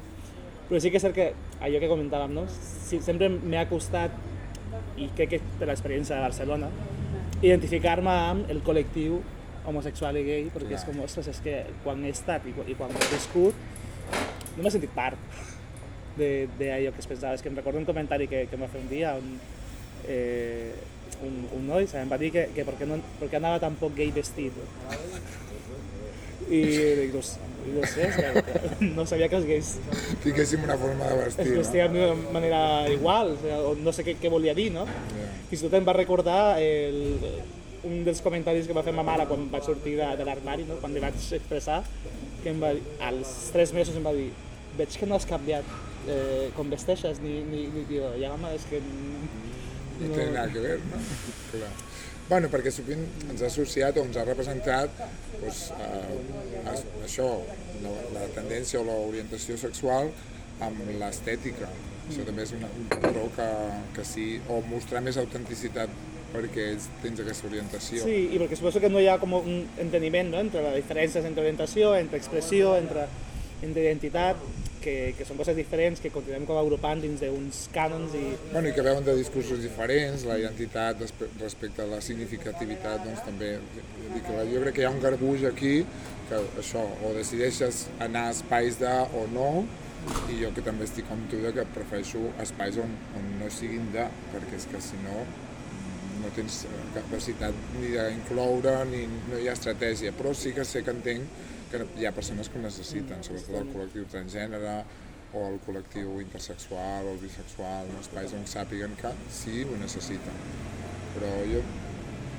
Però 0.69 0.79
sí 0.79 0.89
que 0.89 0.97
és 0.97 1.03
cert 1.03 1.13
que 1.17 1.29
allò 1.61 1.79
que 1.83 1.89
comentàvem, 1.91 2.33
no? 2.33 2.45
Sí, 2.87 3.01
sempre 3.03 3.27
m'ha 3.29 3.65
costat, 3.69 4.15
i 4.97 5.09
crec 5.17 5.35
que 5.35 5.41
per 5.59 5.67
l'experiència 5.69 6.15
de 6.15 6.23
Barcelona, 6.23 6.69
identificar-me 7.43 8.09
amb 8.31 8.49
el 8.53 8.61
col·lectiu 8.65 9.19
homosexual 9.67 10.15
i 10.19 10.23
gay, 10.27 10.45
perquè 10.51 10.73
és 10.77 10.83
Clar. 10.83 10.95
com, 10.95 11.03
ostres, 11.05 11.27
és 11.31 11.39
que 11.43 11.59
quan 11.83 12.01
he 12.07 12.11
estat 12.15 12.47
i, 12.49 12.53
quan- 12.55 12.69
i 12.71 12.75
quan 12.79 12.91
he 12.95 13.09
viscut, 13.11 13.55
no 14.57 14.63
m'he 14.63 14.71
sentit 14.73 14.91
part 14.95 15.19
d'allò 16.17 16.91
que 16.93 17.01
es 17.03 17.07
pensava. 17.09 17.33
És 17.35 17.41
que 17.41 17.49
em 17.49 17.55
recordo 17.57 17.79
un 17.81 17.85
comentari 17.89 18.27
que, 18.27 18.45
que 18.49 18.55
em 18.57 18.61
va 18.65 18.69
fer 18.71 18.81
un 18.81 18.89
dia 18.91 19.15
on 19.17 19.31
eh, 20.07 20.73
un, 21.23 21.35
un 21.55 21.67
noi 21.69 21.85
em 21.95 22.09
va 22.11 22.17
dir 22.19 22.31
que, 22.33 22.47
que 22.55 22.65
per, 22.67 22.73
què 22.79 22.87
no, 22.89 22.97
per 23.19 23.29
què 23.31 23.37
anava 23.39 23.61
tan 23.63 23.75
poc 23.79 23.93
gay 23.95 24.11
vestit. 24.11 24.53
I 26.51 26.59
dic, 26.99 27.13
no, 27.15 27.21
s- 27.23 27.39
no 27.73 27.85
sé, 27.87 28.09
no 28.97 29.05
sabia 29.07 29.29
que 29.31 29.37
els 29.39 29.45
gais 29.47 29.69
Tinguéssim 30.25 30.65
una 30.65 30.75
forma 30.77 31.07
de 31.07 31.29
es 31.29 31.37
vestir, 31.39 31.85
no? 31.87 31.93
d'una 31.93 32.31
manera 32.35 32.59
igual, 32.91 33.31
o, 33.63 33.71
no 33.79 33.93
sé 33.95 34.03
què, 34.03 34.17
què 34.19 34.29
volia 34.29 34.53
dir, 34.57 34.67
no? 34.75 34.83
Ja. 34.85 35.29
Fins 35.49 35.61
i 35.63 35.69
tot 35.69 35.77
em 35.79 35.87
va 35.87 35.95
recordar 35.95 36.57
el, 36.59 36.99
un 37.87 38.03
dels 38.03 38.19
comentaris 38.25 38.67
que 38.67 38.75
va 38.75 38.83
fer 38.83 38.91
ma 38.95 39.05
mare 39.07 39.25
quan 39.29 39.47
vaig 39.53 39.63
sortir 39.69 39.95
de, 40.01 40.09
de 40.19 40.27
l'armari, 40.27 40.67
no? 40.67 40.75
quan 40.83 40.91
li 40.93 41.01
vaig 41.03 41.15
expressar, 41.39 41.79
que 42.43 42.51
em 42.51 42.59
va 42.61 42.73
dir, 42.75 42.83
als 43.07 43.31
tres 43.55 43.71
mesos 43.75 43.95
em 43.95 44.03
va 44.05 44.11
dir 44.17 44.27
veig 44.77 44.99
que 44.99 45.07
no 45.07 45.15
has 45.15 45.25
canviat 45.29 45.63
eh, 46.07 46.51
com 46.57 46.69
vesteixes, 46.71 47.21
ni, 47.23 47.39
ni, 47.47 47.65
ni 47.73 47.85
diu, 47.89 48.05
ja 48.21 48.33
mama, 48.35 48.53
és 48.57 48.67
que... 48.69 48.81
No 50.01 50.13
té 50.15 50.29
nada 50.33 50.49
que 50.51 50.63
ver, 50.63 50.77
no? 50.89 51.01
Clar. 51.51 51.71
Bueno, 52.23 52.47
perquè 52.49 52.71
sovint 52.71 53.03
ens 53.29 53.41
ha 53.43 53.49
associat 53.49 53.97
o 53.99 54.05
ens 54.07 54.17
ha 54.17 54.23
representat 54.25 54.93
doncs, 55.41 55.65
eh, 55.75 56.77
això, 57.03 57.27
la, 57.83 57.91
la 58.15 58.29
tendència 58.35 58.79
o 58.79 58.85
l'orientació 58.87 59.57
sexual 59.59 60.09
amb 60.63 60.79
l'estètica. 61.01 61.67
Això 62.07 62.23
també 62.27 62.43
és 62.43 62.55
una, 62.55 62.69
un 62.79 62.87
patró 62.91 63.27
que, 63.35 63.49
que 63.95 64.07
sí, 64.07 64.27
o 64.51 64.61
mostrar 64.67 65.03
més 65.03 65.19
autenticitat 65.19 65.91
perquè 66.33 66.71
ets, 66.73 66.87
tens 67.03 67.21
aquesta 67.21 67.47
orientació. 67.47 68.01
Sí, 68.07 68.17
i 68.33 68.41
perquè 68.41 68.57
suposo 68.57 68.81
que 68.83 68.89
no 68.91 69.03
hi 69.03 69.07
ha 69.11 69.19
com 69.21 69.35
un 69.37 69.61
enteniment 69.83 70.31
no? 70.33 70.41
entre 70.41 70.63
les 70.65 70.79
diferències 70.81 71.27
entre 71.27 71.43
orientació, 71.45 71.93
entre 71.99 72.19
expressió, 72.21 72.73
entre, 72.79 73.05
entre 73.61 73.83
identitat, 73.85 74.39
que, 74.83 75.13
que 75.17 75.25
són 75.27 75.39
coses 75.39 75.55
diferents, 75.57 76.01
que 76.03 76.11
continuem 76.13 76.45
com 76.49 76.59
agrupant 76.59 77.01
dins 77.03 77.23
d'uns 77.23 77.63
cànons 77.73 78.15
i... 78.19 78.23
Bueno, 78.51 78.67
i 78.69 78.73
que 78.75 78.83
veuen 78.85 79.05
de 79.07 79.15
discursos 79.17 79.61
diferents, 79.63 80.25
la 80.29 80.37
identitat 80.41 80.99
respe- 81.01 81.29
respecte 81.41 81.85
a 81.85 81.87
la 81.89 82.01
significativitat, 82.05 83.05
doncs 83.07 83.23
també, 83.25 83.53
que 84.19 84.41
jo 84.51 84.65
crec 84.65 84.75
que 84.77 84.83
hi 84.83 84.89
ha 84.89 84.91
un 84.93 85.01
garbuix 85.03 85.47
aquí, 85.49 85.77
que 86.29 86.41
això, 86.61 86.83
o 87.03 87.13
decideixes 87.15 87.87
anar 88.03 88.27
a 88.29 88.35
espais 88.35 88.77
de 88.81 88.91
o 89.19 89.25
no, 89.31 89.49
i 90.27 90.41
jo 90.41 90.49
que 90.51 90.59
també 90.65 90.83
estic 90.83 91.07
com 91.07 91.21
tu, 91.31 91.39
que 91.55 91.63
prefereixo 91.75 92.19
espais 92.43 92.75
on, 92.83 92.91
on 93.15 93.27
no 93.39 93.47
siguin 93.53 93.85
de, 93.95 94.03
perquè 94.33 94.59
és 94.59 94.67
que 94.71 94.81
si 94.83 94.99
no 95.05 95.23
no 96.23 96.29
tens 96.35 96.61
eh, 96.63 96.81
capacitat 96.95 97.55
ni 97.81 97.89
d'incloure 97.91 98.77
ni 98.87 99.01
no 99.11 99.39
hi 99.39 99.49
ha 99.49 99.55
estratègia, 99.57 100.13
però 100.15 100.31
sí 100.35 100.53
que 100.55 100.63
sé 100.67 100.83
que 100.83 100.93
entenc 100.95 101.41
que 101.73 101.81
hi 101.99 102.05
ha 102.05 102.11
persones 102.13 102.49
que 102.49 102.59
ho 102.59 102.63
necessiten, 102.63 103.23
sobretot 103.25 103.57
el 103.63 103.71
col·lectiu 103.73 104.05
transgènere 104.11 104.75
o 105.33 105.43
el 105.49 105.59
col·lectiu 105.65 106.19
intersexual 106.21 107.07
o 107.09 107.13
el 107.15 107.21
bisexual, 107.23 107.87
no? 107.89 108.01
espais 108.05 108.33
on 108.37 108.45
sàpiguen 108.49 108.93
que 108.99 109.09
sí 109.33 109.63
ho 109.65 109.77
necessiten. 109.81 110.35
Però 111.15 111.31
jo 111.49 111.63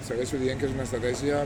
segueixo 0.07 0.39
dient 0.39 0.61
que 0.61 0.69
és 0.71 0.75
una 0.77 0.87
estratègia 0.87 1.43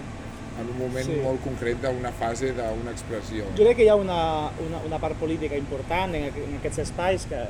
en 0.59 0.67
un 0.73 0.77
moment 0.81 1.07
Sí. 1.07 1.17
molt 1.23 1.41
concret 1.45 1.81
d'una 1.81 2.11
fase 2.19 2.53
d'una 2.53 2.91
expressió. 2.93 3.47
Jo 3.57 3.65
crec 3.65 3.77
que 3.79 3.85
hi 3.87 3.89
ha 3.89 3.97
una, 3.97 4.51
una, 4.67 4.81
una 4.85 4.99
part 4.99 5.17
política 5.21 5.57
important 5.57 6.15
en, 6.19 6.29
en 6.35 6.57
aquests 6.59 6.83
espais 6.85 7.25
que, 7.31 7.45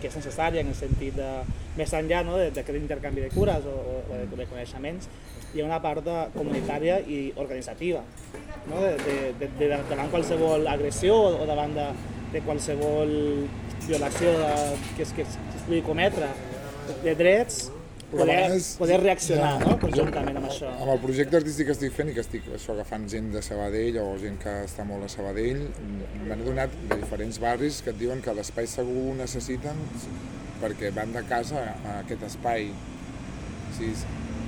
que 0.00 0.08
és 0.08 0.16
necessària 0.16 0.62
en 0.64 0.72
el 0.72 0.78
sentit 0.78 1.14
de, 1.14 1.30
més 1.76 1.92
enllà 1.92 2.22
no, 2.24 2.38
d'aquest 2.40 2.78
intercanvi 2.80 3.20
de 3.26 3.30
cures 3.34 3.64
o, 3.68 3.76
o 4.08 4.16
de, 4.16 4.24
de 4.40 4.46
coneixements, 4.48 5.08
hi 5.56 5.62
ha 5.62 5.66
una 5.66 5.80
part 5.82 6.04
de, 6.04 6.16
comunitària 6.36 6.98
i 7.00 7.32
organitzativa, 7.36 8.02
no? 8.68 8.82
de, 8.82 8.92
de, 9.06 9.16
de, 9.40 9.48
de, 9.58 9.70
davant 9.88 10.10
qualsevol 10.12 10.66
agressió 10.68 11.16
o 11.42 11.46
davant 11.48 11.72
de, 11.76 11.86
de 12.34 12.42
qualsevol 12.46 13.14
violació 13.86 14.32
de, 14.42 14.52
que, 14.96 15.02
es, 15.06 15.12
que, 15.16 15.24
es, 15.24 15.38
que 15.38 15.56
es 15.60 15.64
pugui 15.66 15.80
cometre 15.86 16.28
de 17.04 17.14
drets, 17.18 17.70
poder, 18.10 18.26
vegades- 18.28 18.68
poder 18.78 19.00
reaccionar 19.02 19.52
ja, 19.58 19.64
no? 19.70 19.76
conjuntament 19.82 20.36
amb 20.38 20.48
això. 20.50 20.68
Amb 20.76 20.92
el 20.94 21.00
projecte 21.02 21.38
artístic 21.40 21.66
que 21.70 21.74
estic 21.74 21.94
fent 21.96 22.10
i 22.12 22.14
que 22.14 22.22
estic 22.22 22.46
això, 22.54 22.74
agafant 22.76 23.08
gent 23.10 23.32
de 23.34 23.42
Sabadell 23.42 23.98
o 24.02 24.08
gent 24.22 24.36
que 24.42 24.52
està 24.66 24.84
molt 24.86 25.06
a 25.06 25.10
Sabadell, 25.10 25.64
m'han 26.26 26.44
donat 26.46 26.74
de 26.90 27.00
diferents 27.02 27.40
barris 27.42 27.80
que 27.82 27.90
et 27.94 27.98
diuen 28.02 28.22
que 28.22 28.34
l'espai 28.38 28.68
segur 28.70 29.14
necessiten 29.18 29.80
perquè 30.62 30.92
van 30.96 31.10
de 31.12 31.22
casa 31.28 31.64
a 31.84 31.96
aquest 32.04 32.22
espai. 32.30 32.70
Sí, 33.76 33.90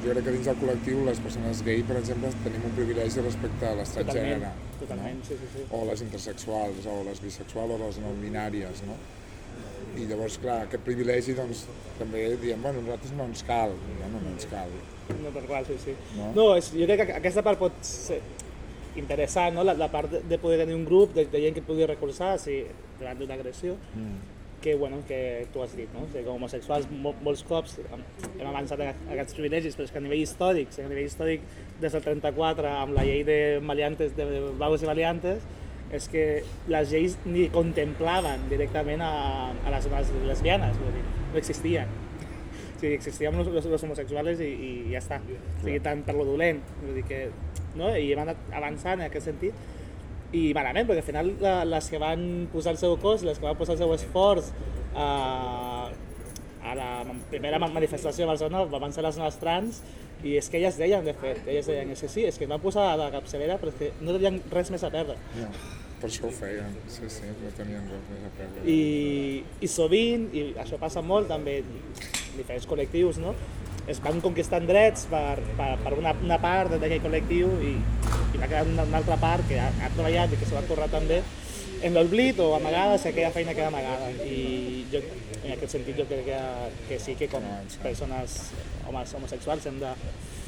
jo 0.05 0.13
crec 0.15 0.25
que 0.25 0.33
dins 0.37 0.47
del 0.47 0.59
col·lectiu 0.63 1.05
les 1.07 1.21
persones 1.25 1.63
gay, 1.67 1.83
per 1.87 1.97
exemple, 2.01 2.31
tenim 2.45 2.65
un 2.69 2.75
privilegi 2.77 3.21
respecte 3.25 3.67
a 3.67 3.75
les 3.81 3.93
Totalment, 3.95 4.15
transgènere. 4.15 4.53
totalment, 4.81 5.23
sí, 5.27 5.39
sí, 5.41 5.49
sí. 5.55 5.65
O 5.75 5.85
les 5.91 6.03
intersexuals, 6.07 6.87
o 6.87 6.99
les 7.09 7.23
bisexuals, 7.25 7.73
o 7.75 7.79
les 7.85 7.99
no 8.05 8.13
binàries, 8.23 8.85
no? 8.87 8.97
I 9.99 10.05
llavors, 10.07 10.37
clar, 10.39 10.61
aquest 10.69 10.85
privilegi, 10.87 11.35
doncs, 11.35 11.65
també 11.99 12.29
diem, 12.39 12.61
bueno, 12.63 12.83
nosaltres 12.85 13.13
no 13.19 13.25
ens 13.27 13.43
cal, 13.49 13.73
no, 13.99 14.11
no, 14.13 14.21
no 14.23 14.35
ens 14.37 14.47
cal. 14.51 14.71
No, 15.25 15.33
per 15.35 15.43
qual, 15.49 15.65
sí, 15.67 15.75
sí. 15.83 15.95
No? 16.17 16.31
No, 16.37 16.49
és, 16.61 16.69
jo 16.77 16.87
crec 16.87 17.07
que 17.09 17.17
aquesta 17.19 17.43
part 17.43 17.59
pot 17.59 17.73
ser 17.83 18.21
interessant, 18.97 19.55
no? 19.57 19.65
la, 19.67 19.75
la 19.75 19.89
part 19.91 20.11
de, 20.13 20.21
de 20.29 20.39
poder 20.39 20.61
tenir 20.63 20.75
un 20.77 20.85
grup 20.87 21.15
de, 21.17 21.25
de 21.33 21.41
gent 21.43 21.55
que 21.57 21.63
et 21.65 21.67
pugui 21.67 21.87
recolzar 21.89 22.37
si, 22.39 22.61
davant 23.01 23.19
d'una 23.19 23.35
agressió, 23.41 23.77
Mm. 23.97 24.37
Que, 24.63 24.75
bueno, 24.75 25.03
que 25.07 25.47
tu 25.53 25.63
has 25.63 25.77
dit, 25.77 25.91
no? 25.95 26.03
O 26.05 26.09
sigui, 26.11 26.25
com 26.27 26.39
homosexuals 26.39 26.89
mol, 26.91 27.15
molts 27.25 27.45
cops 27.47 27.77
hem, 27.83 28.03
avançat 28.43 28.83
aquests 28.89 29.37
privilegis, 29.37 29.77
però 29.79 29.87
és 29.87 29.95
que 29.95 30.01
a 30.01 30.05
nivell 30.05 30.25
històric, 30.25 30.75
a 30.75 30.89
nivell 30.91 31.07
històric 31.07 31.47
des 31.79 31.95
del 31.95 32.05
34 32.05 32.73
amb 32.73 32.97
la 32.97 33.07
llei 33.07 33.23
de 33.27 33.39
maliantes, 33.63 34.17
de 34.19 34.27
blaus 34.59 34.83
i 34.83 34.91
maliantes, 34.91 35.47
és 35.95 36.09
que 36.13 36.25
les 36.69 36.91
lleis 36.93 37.17
ni 37.25 37.47
contemplaven 37.53 38.49
directament 38.51 39.01
a, 39.05 39.15
a 39.53 39.73
les 39.73 39.89
dones 39.89 40.13
lesbianes, 40.27 40.77
vull 40.83 40.93
dir, 40.97 41.07
no 41.33 41.41
existien. 41.41 41.97
O 42.77 42.81
sigui, 42.81 42.95
existíem 42.95 43.39
los, 43.39 43.49
los 43.65 43.83
homosexuals 43.87 44.43
i, 44.45 44.51
i 44.53 44.73
ja 44.93 45.01
està. 45.01 45.23
O 45.23 45.65
sigui, 45.65 45.81
tant 45.85 46.05
per 46.07 46.15
lo 46.19 46.27
dolent, 46.29 46.61
vull 46.83 46.99
dir 47.01 47.07
que, 47.09 47.25
no? 47.79 47.95
I 47.95 48.13
hem 48.13 48.23
anat 48.27 48.53
avançant 48.59 49.01
en 49.01 49.09
aquest 49.09 49.31
sentit, 49.31 49.67
i 50.37 50.53
malament, 50.57 50.87
perquè 50.89 51.01
al 51.01 51.07
final 51.07 51.31
les 51.71 51.89
que 51.89 51.99
van 52.03 52.23
posar 52.53 52.75
el 52.75 52.81
seu 52.81 52.97
cos, 53.01 53.23
les 53.25 53.39
que 53.39 53.47
van 53.47 53.57
posar 53.57 53.77
el 53.77 53.81
seu 53.81 53.95
esforç 53.95 54.51
a, 54.95 55.89
a 56.65 56.75
la 56.77 56.89
primera 57.31 57.59
ma- 57.59 57.71
manifestació 57.73 58.27
de 58.27 58.33
Barcelona 58.35 58.65
van 58.79 58.93
ser 58.93 59.05
les 59.07 59.17
dones 59.17 59.39
trans 59.41 59.83
i 60.27 60.35
és 60.37 60.49
que 60.51 60.59
elles 60.59 60.77
deien, 60.77 61.05
de 61.07 61.15
fet, 61.15 61.45
elles 61.47 61.67
deien 61.71 61.93
és 61.95 62.01
que 62.03 62.11
sí, 62.13 62.25
és 62.27 62.37
que 62.39 62.49
van 62.51 62.61
posar 62.61 62.91
a 62.93 62.97
la 63.01 63.11
capçalera 63.15 63.57
però 63.61 63.73
és 63.73 63.79
que 63.79 63.93
no 64.03 64.17
tenien 64.17 64.41
res 64.53 64.73
més 64.75 64.85
a 64.85 64.91
perdre. 64.93 65.17
Ja. 65.39 65.49
Per 65.99 66.07
això 66.11 66.29
ho 66.29 66.31
feien, 66.31 66.75
sí, 66.87 67.09
sí, 67.11 67.27
no 67.41 67.49
tenien 67.57 67.87
res 67.91 68.05
més 68.11 68.27
a 68.27 68.33
perdre. 68.37 68.67
I, 68.71 69.45
i 69.65 69.71
sovint, 69.71 70.29
i 70.37 70.45
això 70.61 70.79
passa 70.79 71.03
molt 71.03 71.31
també 71.31 71.61
en 71.63 71.73
diferents 72.37 72.69
col·lectius, 72.71 73.19
no? 73.23 73.33
es 73.89 74.03
van 74.05 74.21
conquistant 74.21 74.67
drets 74.69 75.07
per, 75.09 75.39
per, 75.57 75.71
per 75.81 75.95
una, 75.97 76.13
una 76.21 76.37
part 76.43 76.75
d'aquell 76.77 77.01
col·lectiu 77.07 77.49
i, 77.65 77.71
i 78.35 78.41
va 78.41 78.49
quedar 78.49 78.65
una, 78.69 78.87
una 78.89 79.01
altra 79.01 79.19
part 79.21 79.47
que 79.49 79.61
ha, 79.61 79.69
ha 79.83 79.93
treballat 79.95 80.33
i 80.33 80.41
que 80.41 80.49
se 80.49 80.57
va 80.57 80.65
currar 80.69 80.89
també. 80.93 81.23
En 81.85 81.95
l'oblit 81.95 82.41
o 82.43 82.49
amagada 82.57 82.97
si 82.99 83.11
aquella 83.11 83.31
feina 83.35 83.55
queda 83.55 83.69
amagada. 83.71 84.11
I 84.25 84.85
jo, 84.93 85.03
en 85.45 85.53
aquest 85.55 85.77
sentit 85.77 86.01
jo 86.01 86.09
crec 86.11 86.27
que, 86.27 86.41
que 86.89 86.99
sí 87.03 87.15
que 87.19 87.31
com 87.31 87.45
persones 87.85 88.41
homes 88.89 89.15
homosexuals 89.15 89.69
hem 89.71 89.79
de, 89.83 89.93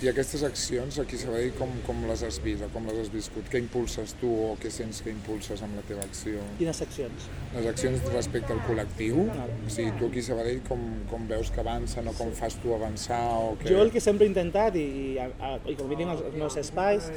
I 0.01 0.09
aquestes 0.09 0.41
accions 0.47 0.97
aquí 1.03 1.19
a 1.19 1.21
Sabadell 1.21 1.51
com, 1.59 1.69
com 1.85 1.99
les 2.09 2.23
has 2.25 2.39
vist 2.41 2.63
o 2.65 2.69
com 2.73 2.87
les 2.89 2.97
has 3.03 3.11
viscut? 3.13 3.45
Què 3.53 3.59
impulses 3.61 4.15
tu 4.17 4.31
o 4.47 4.55
què 4.63 4.71
sents 4.73 5.03
que 5.05 5.13
impulses 5.13 5.61
amb 5.67 5.77
la 5.77 5.83
teva 5.85 6.01
acció? 6.07 6.41
quines 6.57 6.79
seccions. 6.81 7.27
Les 7.53 7.67
accions 7.69 8.07
respecte 8.15 8.55
al 8.55 8.63
col·lectiu? 8.65 9.27
Ah. 9.35 9.45
O 9.67 9.69
sigui, 9.75 9.93
tu 10.01 10.09
aquí 10.09 10.23
a 10.25 10.29
Sabadell 10.31 10.63
com, 10.71 10.87
com 11.11 11.27
veus 11.29 11.51
que 11.53 11.61
avancen 11.61 12.09
o 12.09 12.15
com 12.17 12.33
fas 12.39 12.57
tu 12.63 12.73
avançar 12.79 13.21
o 13.43 13.53
què? 13.61 13.69
Jo 13.75 13.83
el 13.85 13.93
que 13.93 14.01
sempre 14.01 14.25
he 14.25 14.33
intentat, 14.33 14.79
i, 14.81 14.87
i, 15.19 15.19
i 15.21 15.77
com 15.77 15.93
vivim 15.93 16.09
als, 16.15 16.25
als 16.31 16.41
meus 16.47 16.57
espais, 16.65 17.11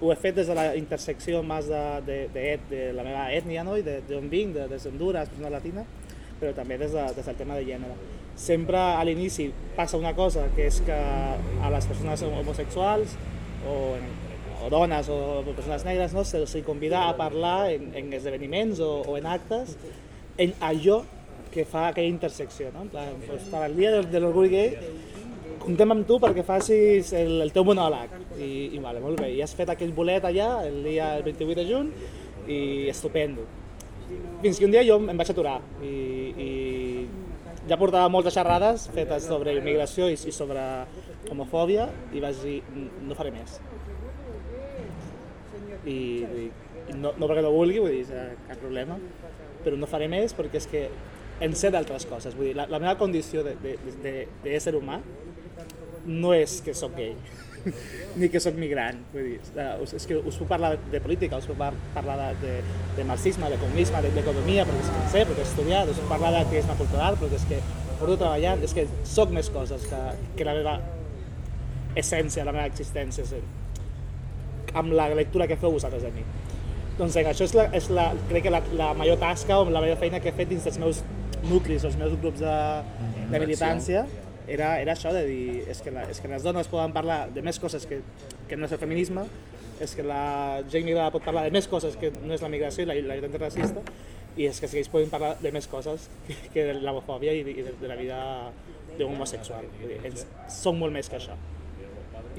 ho 0.00 0.14
he 0.14 0.18
fet 0.22 0.38
des 0.38 0.46
de 0.52 0.54
la 0.60 0.68
intersecció 0.78 1.42
més 1.42 1.66
de, 1.66 1.82
de, 2.06 2.20
de, 2.36 2.46
et- 2.54 2.70
de 2.70 2.86
la 2.94 3.02
meva 3.10 3.26
ètnia, 3.34 3.66
no? 3.66 3.74
i 3.76 3.82
de- 3.82 3.98
d'on 4.06 4.30
vinc, 4.30 4.54
de, 4.54 4.68
des 4.70 4.86
d'Honduras, 4.86 5.34
persona 5.34 5.50
latina, 5.58 5.82
però 6.38 6.54
també 6.56 6.78
des, 6.78 6.94
de, 6.94 7.08
des 7.18 7.26
del 7.26 7.42
tema 7.42 7.58
de 7.58 7.66
gènere. 7.66 7.98
Sempre 8.40 8.80
a 8.80 9.02
l'inici 9.04 9.50
passa 9.76 9.98
una 10.00 10.14
cosa, 10.16 10.46
que 10.56 10.70
és 10.70 10.80
que 10.86 10.96
a 10.96 11.70
les 11.74 11.86
persones 11.90 12.22
homosexuals 12.24 13.16
o, 13.68 13.76
en, 13.98 14.06
o 14.64 14.70
dones 14.72 15.08
o 15.12 15.20
persones 15.52 15.84
negres 15.84 16.16
no? 16.16 16.24
se'ls 16.24 16.56
convida 16.64 17.06
a 17.08 17.16
parlar 17.18 17.70
en, 17.74 17.90
en 17.96 18.12
esdeveniments 18.16 18.80
o, 18.80 18.90
o 19.04 19.18
en 19.20 19.28
actes 19.28 19.76
en 20.40 20.54
allò 20.64 21.02
que 21.52 21.66
fa 21.68 21.88
aquella 21.88 22.08
intersecció. 22.08 22.70
No? 22.72 22.86
En 22.86 22.92
plan, 22.92 23.14
doncs, 23.26 23.48
per 23.52 23.64
al 23.66 23.76
dia 23.76 23.92
del, 23.96 24.08
de 24.10 24.22
l'orgull 24.22 24.48
gay 24.52 24.76
comptem 25.60 25.92
amb 25.92 26.06
tu 26.08 26.16
perquè 26.22 26.44
facis 26.46 27.12
el, 27.16 27.36
el 27.44 27.52
teu 27.52 27.66
monòleg. 27.68 28.16
I, 28.38 28.50
i 28.76 28.82
vale, 28.82 29.02
molt 29.04 29.20
bé, 29.20 29.32
i 29.36 29.42
has 29.44 29.54
fet 29.56 29.72
aquell 29.72 29.92
bolet 29.96 30.24
allà 30.24 30.52
el 30.64 30.80
dia 30.86 31.14
el 31.18 31.26
28 31.28 31.58
de 31.60 31.66
juny 31.68 31.90
i 32.48 32.60
estupendo. 32.90 33.44
Fins 34.40 34.58
que 34.58 34.66
un 34.66 34.72
dia 34.74 34.82
jo 34.86 34.96
em 35.02 35.18
vaig 35.20 35.30
aturar 35.30 35.58
i, 35.84 35.92
i 36.32 36.50
ja 37.68 37.76
portava 37.76 38.08
moltes 38.08 38.34
xerrades 38.34 38.88
fetes 38.94 39.26
sobre 39.28 39.52
immigració 39.58 40.08
i, 40.10 40.16
sobre 40.16 40.62
homofòbia 41.30 41.88
i 42.12 42.20
vaig 42.20 42.40
dir, 42.42 42.62
"N- 42.74 42.90
no 43.08 43.14
faré 43.14 43.30
més. 43.30 43.58
I, 45.86 45.96
i 46.90 46.94
no, 46.96 47.12
no 47.16 47.28
perquè 47.28 47.42
no 47.44 47.52
vulgui, 47.54 47.78
vull 47.80 47.94
dir, 47.94 48.06
eh, 48.12 48.34
cap 48.48 48.58
problema, 48.60 48.98
però 49.64 49.76
no 49.78 49.86
faré 49.86 50.08
més 50.08 50.34
perquè 50.36 50.56
és 50.60 50.66
que 50.66 50.88
en 51.40 51.54
sé 51.56 51.70
d'altres 51.70 52.04
coses. 52.06 52.34
Vull 52.36 52.50
dir, 52.50 52.56
la, 52.56 52.66
la 52.68 52.78
meva 52.82 52.96
condició 53.00 53.44
d'ésser 53.44 54.74
humà 54.76 55.00
no 56.06 56.32
és 56.34 56.60
que 56.64 56.74
sóc 56.74 56.96
gay, 56.96 57.14
ni 58.20 58.28
que 58.32 58.40
sóc 58.40 58.54
migrant. 58.58 58.98
Vull 59.12 59.26
dir, 59.32 59.40
eh, 59.56 59.68
us, 59.82 59.92
és 59.98 60.06
que 60.08 60.16
us 60.18 60.38
puc 60.40 60.48
parlar 60.50 60.74
de 60.92 61.00
política, 61.04 61.38
us 61.40 61.46
puc 61.50 61.58
par- 61.60 61.74
parlar 61.94 62.16
de, 62.20 62.30
de, 62.46 62.54
de 62.96 63.04
marxisme, 63.08 63.50
de 63.52 63.58
comunisme, 63.62 64.00
de- 64.04 64.12
d'economia, 64.16 64.64
perquè 64.68 64.84
és 64.84 64.90
que 64.94 65.02
en 65.04 65.10
sé, 65.14 65.24
perquè 65.28 65.44
he 65.44 65.48
estudiat, 65.48 65.92
us 65.92 66.00
puc 66.02 66.08
parlar 66.14 66.32
d'activisme 66.38 66.76
cultural, 66.80 67.18
perquè 67.20 67.40
és 67.40 67.48
que 67.50 67.60
porto 68.00 68.16
treballant, 68.22 68.62
és 68.64 68.72
que 68.76 68.86
sóc 69.04 69.32
més 69.36 69.50
coses 69.52 69.84
que, 69.90 70.00
que 70.38 70.46
la 70.48 70.54
meva 70.56 70.78
essència, 72.00 72.44
la 72.46 72.52
meva 72.54 72.68
existència, 72.70 73.24
és, 73.26 73.34
amb 74.78 74.92
la 74.94 75.08
lectura 75.18 75.48
que 75.50 75.56
feu 75.58 75.72
vosaltres 75.74 76.04
de 76.06 76.12
mi. 76.14 76.22
Doncs 76.98 77.16
eh, 77.16 77.24
això 77.26 77.46
és, 77.48 77.54
la, 77.56 77.64
és 77.76 77.88
la, 77.90 78.10
crec 78.28 78.44
que 78.46 78.52
la, 78.54 78.60
la 78.78 78.90
major 78.98 79.18
tasca 79.20 79.58
o 79.58 79.64
la 79.72 79.80
major 79.82 79.98
feina 79.98 80.20
que 80.22 80.30
he 80.30 80.36
fet 80.36 80.50
dins 80.52 80.66
dels 80.68 80.78
meus 80.78 81.02
nuclis, 81.48 81.84
els 81.88 81.96
meus 81.98 82.14
grups 82.20 82.42
de, 82.44 82.56
de 83.32 83.40
militància, 83.46 84.04
era, 84.50 84.74
era 84.82 84.94
això 84.96 85.12
de 85.14 85.22
dir, 85.28 85.62
és 85.70 85.80
que, 85.84 85.92
la, 85.94 86.04
és 86.10 86.20
que 86.20 86.28
les 86.30 86.44
dones 86.46 86.68
poden 86.70 86.94
parlar 86.96 87.22
de 87.34 87.42
més 87.46 87.58
coses 87.62 87.86
que, 87.86 88.00
que 88.48 88.58
no 88.58 88.66
és 88.66 88.74
el 88.74 88.82
feminisme, 88.82 89.26
és 89.80 89.94
que 89.96 90.04
la 90.04 90.60
gent 90.70 90.84
migrada 90.84 91.12
pot 91.14 91.24
parlar 91.24 91.46
de 91.46 91.54
més 91.54 91.68
coses 91.70 91.96
que 92.00 92.10
no 92.20 92.34
és 92.36 92.42
la 92.44 92.50
migració 92.52 92.84
i 92.84 92.90
la, 92.90 92.96
la 92.98 93.16
lluita 93.16 93.30
antiracista, 93.30 93.84
i 94.36 94.46
és 94.46 94.60
que 94.60 94.68
si 94.70 94.80
ells 94.80 94.90
poden 94.92 95.10
parlar 95.12 95.32
de 95.40 95.52
més 95.54 95.66
coses 95.70 96.08
que, 96.26 96.36
que 96.54 96.66
de 96.70 96.76
l'homofòbia 96.80 97.34
i, 97.36 97.44
de, 97.46 97.56
i 97.62 97.66
de, 97.66 97.76
de 97.80 97.90
la 97.90 97.96
vida 97.98 98.20
d'un 98.98 99.14
homosexual. 99.14 99.66
Ells 100.02 100.26
són 100.52 100.78
molt 100.80 100.94
més 100.94 101.08
que 101.10 101.18
això. 101.20 101.38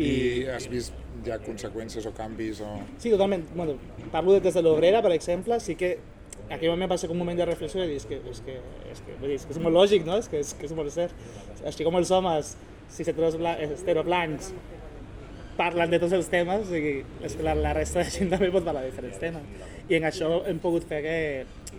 I 0.01 0.11
has 0.51 0.67
vist 0.71 0.95
ja 1.25 1.37
conseqüències 1.43 2.05
o 2.07 2.13
canvis 2.15 2.61
o... 2.65 2.69
Sí, 3.01 3.11
totalment. 3.11 3.43
Bueno, 3.55 3.75
parlo 4.13 4.39
des 4.39 4.55
de 4.55 4.63
l'obrera, 4.63 5.01
per 5.03 5.11
exemple, 5.15 5.59
sí 5.59 5.75
que 5.79 5.97
aquell 6.55 6.73
moment 6.73 6.91
va 6.91 6.97
ser 6.99 7.09
com 7.09 7.17
un 7.17 7.23
moment 7.23 7.39
de 7.39 7.47
reflexió 7.47 7.83
i 7.83 7.89
dir, 7.93 8.01
és 8.01 8.05
que, 8.09 8.19
és 8.31 8.43
que, 8.45 8.57
és 8.91 9.01
que, 9.05 9.15
vull 9.21 9.31
dir, 9.31 9.39
és, 9.39 9.47
que 9.47 9.55
és 9.55 9.61
molt 9.63 9.75
lògic, 9.77 10.05
no? 10.07 10.19
És 10.21 10.29
que 10.31 10.41
és, 10.41 10.53
que 10.57 10.67
és 10.67 10.75
molt 10.77 10.91
cert. 10.93 11.15
Així 11.65 11.87
com 11.87 11.97
els 11.99 12.11
homes, 12.15 12.55
si 12.91 13.05
estereoblancs, 13.07 14.51
parlen 15.57 15.91
de 15.91 15.99
tots 16.01 16.15
els 16.17 16.29
temes, 16.31 16.65
o 16.65 16.71
sigui, 16.71 17.01
és 17.27 17.35
que 17.37 17.45
la, 17.45 17.55
la 17.57 17.73
resta 17.77 18.01
de 18.01 18.13
gent 18.13 18.31
també 18.33 18.49
pot 18.53 18.65
parlar 18.65 18.85
de 18.85 18.91
diferents 18.91 19.19
temes. 19.21 19.67
I 19.89 19.99
en 19.99 20.07
això 20.09 20.31
hem 20.49 20.61
pogut 20.63 20.87
fer 20.89 21.01
que, 21.05 21.17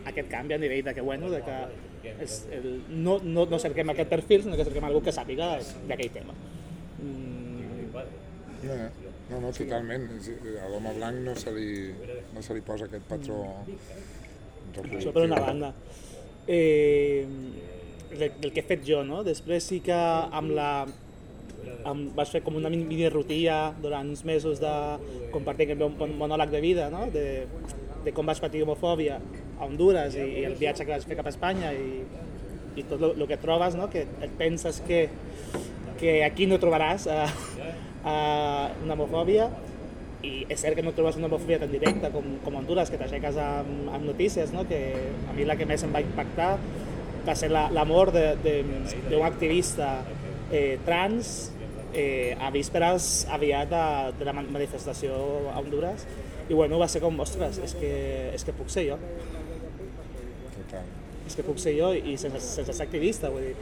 aquest 0.07 0.29
canvi 0.31 0.57
a 0.57 0.61
nivell 0.63 0.85
de 0.87 0.95
que, 0.95 1.05
bueno, 1.05 1.31
de 1.33 1.41
que 1.47 2.13
és 2.23 2.39
el, 2.53 2.69
no, 2.91 3.19
no, 3.25 3.47
no 3.51 3.59
cerquem 3.63 3.93
aquest 3.93 4.11
perfil, 4.11 4.45
sinó 4.45 4.59
que 4.59 4.67
cerquem 4.67 4.87
algú 4.89 5.03
que 5.05 5.15
sàpiga 5.15 5.55
d'aquell 5.89 6.13
tema. 6.15 6.35
Mm, 6.99 7.43
No, 8.63 8.77
no, 9.31 9.41
no 9.43 9.49
totalment. 9.51 10.05
A 10.63 10.69
l'home 10.71 10.93
blanc 10.95 11.23
no 11.27 11.35
se, 11.39 11.51
li, 11.55 11.71
no 12.35 12.43
se 12.47 12.55
li 12.55 12.63
posa 12.63 12.87
aquest 12.87 13.09
patró 13.11 13.41
Això 14.99 15.13
per 15.13 15.25
una 15.29 15.41
banda. 15.41 15.73
Eh, 16.47 17.27
del, 18.13 18.33
del 18.41 18.53
que 18.53 18.61
he 18.61 18.67
fet 18.67 18.83
jo, 18.87 19.03
no? 19.07 19.23
Després 19.25 19.65
sí 19.65 19.81
que 19.85 19.95
amb 19.97 20.53
la 20.57 20.71
amb, 21.87 22.11
vaig 22.17 22.29
fer 22.31 22.43
com 22.43 22.57
una 22.59 22.71
mini 22.71 23.09
rutina 23.11 23.73
durant 23.83 24.09
uns 24.11 24.25
mesos 24.27 24.61
de 24.63 24.73
compartir 25.33 25.71
el 25.71 25.79
meu 25.79 25.91
mon- 25.95 26.17
monòleg 26.19 26.51
de 26.51 26.61
vida, 26.63 26.89
no? 26.91 27.07
de, 27.11 27.47
de 28.05 28.13
com 28.15 28.27
vaig 28.27 28.41
patir 28.43 28.63
homofòbia 28.67 29.17
a 29.59 29.65
Honduras 29.67 30.15
i, 30.19 30.27
i 30.43 30.45
el 30.47 30.55
viatge 30.59 30.85
que 30.85 30.93
vaig 30.95 31.07
fer 31.07 31.17
cap 31.19 31.27
a 31.31 31.33
Espanya 31.33 31.73
i, 31.75 32.03
i 32.79 32.85
tot 32.91 33.03
el 33.13 33.27
que 33.31 33.39
trobes, 33.43 33.75
no? 33.79 33.89
que 33.91 34.05
et 34.07 34.35
penses 34.39 34.83
que, 34.87 35.05
que 36.03 36.21
aquí 36.27 36.47
no 36.51 36.59
trobaràs 36.63 37.07
uh, 37.11 37.27
uh, 38.03 38.67
una 38.85 38.95
homofòbia 38.99 39.49
i 40.23 40.45
és 40.49 40.61
cert 40.61 40.77
que 40.79 40.85
no 40.87 40.93
trobes 40.95 41.17
una 41.19 41.27
homofòbia 41.27 41.59
tan 41.59 41.73
directa 41.73 42.13
com, 42.15 42.27
com 42.45 42.55
Honduras, 42.61 42.91
que 42.91 42.99
t'aixeques 43.01 43.39
amb, 43.43 43.89
amb 43.91 44.07
notícies, 44.07 44.53
no? 44.55 44.63
que 44.69 44.79
a 45.29 45.35
mi 45.35 45.47
la 45.49 45.57
que 45.59 45.67
més 45.67 45.83
em 45.83 45.95
va 45.95 46.03
impactar 46.05 46.53
va 47.27 47.35
ser 47.39 47.51
la, 47.51 47.69
la 47.75 47.85
mort 47.87 48.15
d'un 48.15 49.23
activista 49.27 49.97
eh, 50.51 50.79
trans 50.87 51.51
eh, 51.95 52.37
a 52.41 52.51
vísperes 52.55 53.27
aviat 53.31 53.71
de, 53.71 53.85
de 54.19 54.25
la 54.27 54.33
man- 54.37 54.51
manifestació 54.55 55.15
a 55.53 55.59
Honduras 55.61 56.07
i 56.49 56.55
bueno, 56.55 56.79
va 56.79 56.89
ser 56.91 57.03
com, 57.03 57.19
ostres, 57.23 57.59
és 57.63 57.75
que, 57.79 57.93
és 58.35 58.45
que 58.45 58.55
puc 58.57 58.71
ser 58.73 58.87
jo, 58.89 58.97
total. 60.57 60.89
és 61.27 61.37
que 61.39 61.45
puc 61.47 61.61
ser 61.63 61.75
jo 61.79 61.93
i 61.95 62.17
sense, 62.19 62.41
sense 62.43 62.75
ser 62.75 62.87
activista, 62.87 63.31
vull 63.33 63.47
dir, 63.51 63.55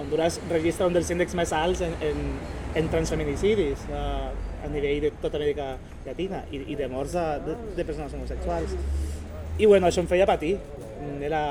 Honduras 0.00 0.40
registra 0.50 0.88
un 0.88 0.96
dels 0.96 1.10
índexs 1.14 1.36
més 1.38 1.52
alts 1.54 1.84
en, 1.86 1.92
en, 2.02 2.22
en 2.80 2.88
transfeminicidis 2.90 3.84
uh, 3.92 4.32
a 4.64 4.70
nivell 4.72 5.02
de 5.04 5.12
tota 5.22 5.38
Amèrica 5.40 5.74
Llatina 6.06 6.44
i, 6.50 6.62
i 6.72 6.78
de 6.78 6.88
morts 6.88 7.14
de, 7.16 7.24
de, 7.44 7.56
de 7.76 7.84
persones 7.84 8.14
homosexuals. 8.16 8.74
I 9.58 9.68
bueno, 9.70 9.86
això 9.86 10.02
em 10.02 10.10
feia 10.10 10.26
patir. 10.26 10.56
Era... 11.22 11.42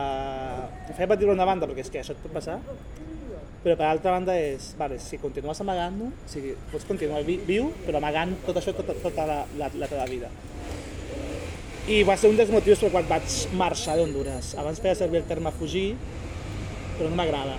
Em 0.89 0.95
feia 0.97 1.07
patir 1.07 1.29
per 1.29 1.35
una 1.37 1.47
banda, 1.47 1.69
perquè 1.69 1.85
és 1.85 1.93
que 1.93 2.01
això 2.01 2.15
et 2.15 2.23
pot 2.23 2.33
passar, 2.35 2.57
però 3.63 3.77
per 3.79 3.85
altra 3.87 4.11
banda 4.11 4.33
és, 4.35 4.73
vale, 4.75 4.97
si 4.99 5.19
continues 5.21 5.61
amagant-ho, 5.63 6.09
o 6.11 6.31
sigui, 6.31 6.51
pots 6.71 6.87
continuar 6.89 7.21
vi, 7.23 7.37
viu, 7.47 7.69
però 7.85 8.01
amagant 8.01 8.33
tot 8.43 8.59
això 8.59 8.73
tota, 8.75 8.95
tota 9.05 9.27
la, 9.29 9.37
la, 9.59 9.69
la 9.79 9.87
teva 9.87 10.07
vida. 10.09 10.31
I 11.87 12.01
va 12.07 12.17
ser 12.19 12.31
un 12.31 12.37
dels 12.39 12.51
motius 12.51 12.83
per 12.83 12.91
quan 12.91 13.07
vaig 13.07 13.37
marxar 13.59 13.95
d'Honduras. 13.99 14.53
Abans 14.59 14.79
feia 14.83 14.97
servir 14.99 15.21
el 15.21 15.29
terme 15.29 15.51
fugir, 15.55 15.93
però 16.97 17.07
no 17.07 17.19
m'agrada. 17.19 17.55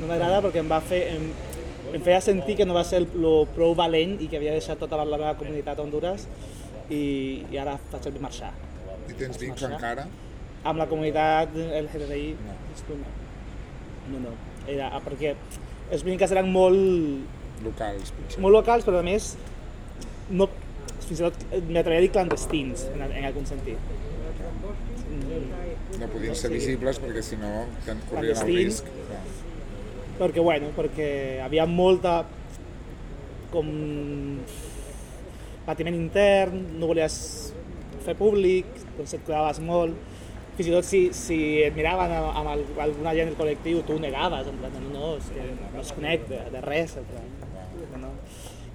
No 0.00 0.10
m'agrada 0.10 0.42
perquè 0.46 0.62
em 0.62 0.70
va 0.70 0.82
fer... 0.82 1.02
Em, 1.14 1.30
em 1.94 2.02
feia 2.02 2.20
sentir 2.24 2.56
que 2.58 2.66
no 2.66 2.74
va 2.74 2.82
ser 2.86 3.02
el, 3.02 3.08
lo 3.22 3.34
prou 3.54 3.74
valent 3.78 4.16
i 4.22 4.26
que 4.30 4.38
havia 4.40 4.54
deixat 4.56 4.80
tota 4.82 4.98
la, 4.98 5.06
meva 5.16 5.34
comunitat 5.38 5.78
a 5.78 5.84
Honduras 5.86 6.26
i, 6.90 7.44
i 7.52 7.58
ara 7.60 7.76
faig 7.92 8.08
servir 8.08 8.22
marxar. 8.24 8.50
I 9.08 9.14
tens 9.20 9.38
marxar? 9.44 9.70
encara? 9.76 10.08
Amb 10.64 10.80
la 10.80 10.88
comunitat 10.90 11.54
LGTBI, 11.54 12.34
No. 12.42 12.56
no. 12.98 13.12
no, 14.12 14.22
no. 14.26 14.34
Era, 14.66 14.88
ah, 14.96 15.00
perquè 15.04 15.34
els 15.92 16.02
vincles 16.04 16.32
eren 16.32 16.48
molt, 16.50 17.24
Locals, 17.64 18.10
potser. 18.16 18.40
molt 18.42 18.56
locals, 18.56 18.84
però 18.88 18.98
a 19.00 19.06
més 19.06 19.34
no, 20.30 20.48
fins 21.04 21.20
i 21.20 21.22
tot 21.22 21.44
m'atreviria 21.68 22.00
a 22.00 22.04
dir 22.06 22.10
clandestins, 22.16 22.88
en, 22.94 23.04
en 23.06 23.28
algun 23.28 23.46
sentit. 23.46 23.78
Mm, 25.14 26.00
No 26.00 26.08
podien 26.10 26.34
ser 26.34 26.50
visibles 26.50 26.98
perquè 26.98 27.22
si 27.22 27.36
no 27.38 27.50
corrien 28.10 28.34
el 28.40 28.48
risc. 28.48 28.88
Perquè, 30.14 30.40
bueno, 30.40 30.70
perquè 30.76 31.08
havia 31.42 31.64
molta 31.66 32.20
com 33.54 33.70
patiment 35.64 35.96
intern, 35.96 36.60
no 36.78 36.90
volies 36.90 37.16
fer 38.04 38.14
públic, 38.18 38.68
doncs 38.98 39.16
et 39.16 39.24
cuidaves 39.26 39.60
molt. 39.64 40.12
Fins 40.54 40.70
i 40.70 40.74
tot 40.74 40.86
si, 40.86 41.00
si 41.16 41.38
et 41.64 41.74
miraven 41.74 42.12
amb, 42.14 42.38
amb 42.38 42.80
alguna 42.84 43.14
gent 43.16 43.32
del 43.32 43.38
col·lectiu, 43.38 43.82
tu 43.86 43.96
ho 43.96 44.02
negaves, 44.02 44.50
en 44.50 44.60
plan, 44.60 44.74
no, 44.84 44.92
no, 44.94 45.12
és 45.18 45.30
que 45.34 45.46
no 45.74 45.82
es 45.82 45.92
conec 45.96 46.28
de, 46.30 46.42
de 46.54 46.62
res. 46.62 46.94
En 47.00 47.08
plan, 47.10 47.30
no. 48.04 48.12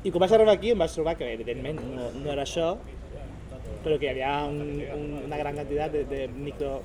I 0.03 0.11
quan 0.11 0.25
vaig 0.25 0.35
arribar 0.35 0.57
aquí 0.57 0.73
em 0.73 0.81
vaig 0.81 0.95
trobar 0.95 1.15
que, 1.19 1.29
evidentment, 1.37 1.79
no, 1.95 2.09
no 2.19 2.33
era 2.33 2.43
això, 2.43 2.73
però 3.83 3.95
que 3.95 4.09
hi 4.09 4.11
havia 4.11 4.33
un, 4.49 4.59
un, 4.97 5.05
una 5.23 5.39
gran 5.39 5.55
quantitat 5.55 5.95
de, 5.95 6.03
de 6.09 6.25
micro 6.35 6.81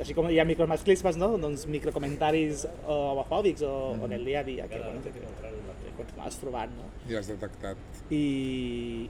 així 0.00 0.14
com 0.16 0.28
hi 0.32 0.38
ha 0.40 0.44
micromasclismes, 0.48 1.18
no? 1.20 1.34
doncs 1.38 1.66
microcomentaris 1.70 2.64
o 2.86 2.94
homofòbics 3.12 3.62
o, 3.68 3.72
o 4.00 4.06
en 4.08 4.14
el 4.16 4.24
dia 4.24 4.40
a 4.40 4.46
dia 4.46 4.68
que, 4.68 4.78
bueno, 4.80 5.02
que, 5.04 5.12
que, 5.12 5.20
que 5.20 5.92
continuaves 5.98 6.38
trobant. 6.40 6.72
No? 6.78 6.88
I 7.10 7.18
has 7.18 7.28
detectat. 7.28 7.76
I, 8.10 8.22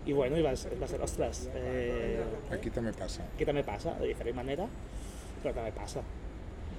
I 0.06 0.12
bueno, 0.16 0.38
i 0.40 0.42
vas, 0.42 0.66
vas 0.80 0.92
dir, 0.92 1.00
ostres, 1.04 1.44
eh, 1.54 2.24
Aquí 2.50 2.70
també 2.74 2.92
passa. 2.96 3.24
aquí 3.34 3.46
també 3.48 3.62
passa, 3.66 3.94
de 4.00 4.10
diferent 4.10 4.36
manera, 4.36 4.66
però 5.42 5.54
també 5.54 5.72
passa. 5.76 6.02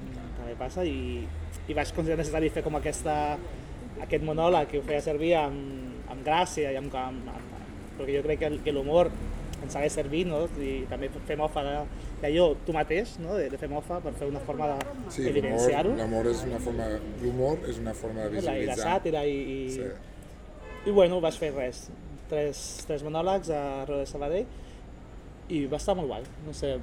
Mm, 0.04 0.30
També 0.38 0.56
passa 0.60 0.84
i, 0.84 1.24
i 1.70 1.74
vaig 1.78 1.94
considerar 1.96 2.20
necessari 2.20 2.50
fer 2.52 2.64
com 2.66 2.76
aquesta, 2.76 3.38
aquest 4.04 4.24
monòleg 4.28 4.68
que 4.72 4.82
ho 4.82 4.84
feia 4.88 5.00
servir 5.06 5.36
amb, 5.40 6.04
amb 6.12 6.26
gràcia 6.26 6.74
i 6.74 6.80
amb, 6.80 6.92
amb, 6.92 7.30
amb, 7.32 7.62
perquè 8.00 8.18
jo 8.18 8.24
crec 8.26 8.44
que 8.66 8.74
l'humor 8.76 9.12
ens 9.64 9.76
ha 9.76 9.82
de 9.82 9.90
servir, 9.90 10.26
no? 10.28 10.44
I 10.60 10.86
també 10.92 11.10
fer 11.28 11.38
mofa 11.40 11.64
de- 11.64 11.86
d'allò 12.22 12.50
tu 12.66 12.74
mateix, 12.76 13.18
no? 13.24 13.36
De, 13.40 13.50
de 13.50 13.58
fer 13.58 13.70
mofa 13.72 14.00
per 14.04 14.14
fer 14.20 14.28
una 14.30 14.40
forma 14.44 14.68
de, 14.74 14.78
Sí, 15.10 15.24
d'evidenciar-ho. 15.24 15.96
l'amor 15.98 16.28
és 16.32 16.44
una 16.48 16.60
forma... 16.60 16.88
L'humor 17.22 17.58
és 17.70 17.80
una 17.80 17.94
forma 17.94 18.28
de 18.30 18.38
I 18.38 18.42
la, 18.42 18.42
i 18.42 18.44
la 18.44 18.74
visualitzar. 18.74 18.90
sàtira 19.00 19.26
i, 19.26 19.38
i, 19.38 19.70
Sí. 19.78 19.88
i 20.88 20.92
bueno, 20.92 21.22
vaig 21.24 21.38
fer 21.40 21.54
res, 21.56 21.86
tres, 22.30 22.84
tres 22.88 23.04
monòlegs 23.08 23.50
a 23.56 23.64
Roda 23.88 24.04
de 24.04 24.12
Sabadell 24.12 24.46
i 25.54 25.66
va 25.68 25.78
estar 25.78 25.94
molt 25.96 26.08
guai, 26.08 26.24
no 26.48 26.54
sé, 26.56 26.76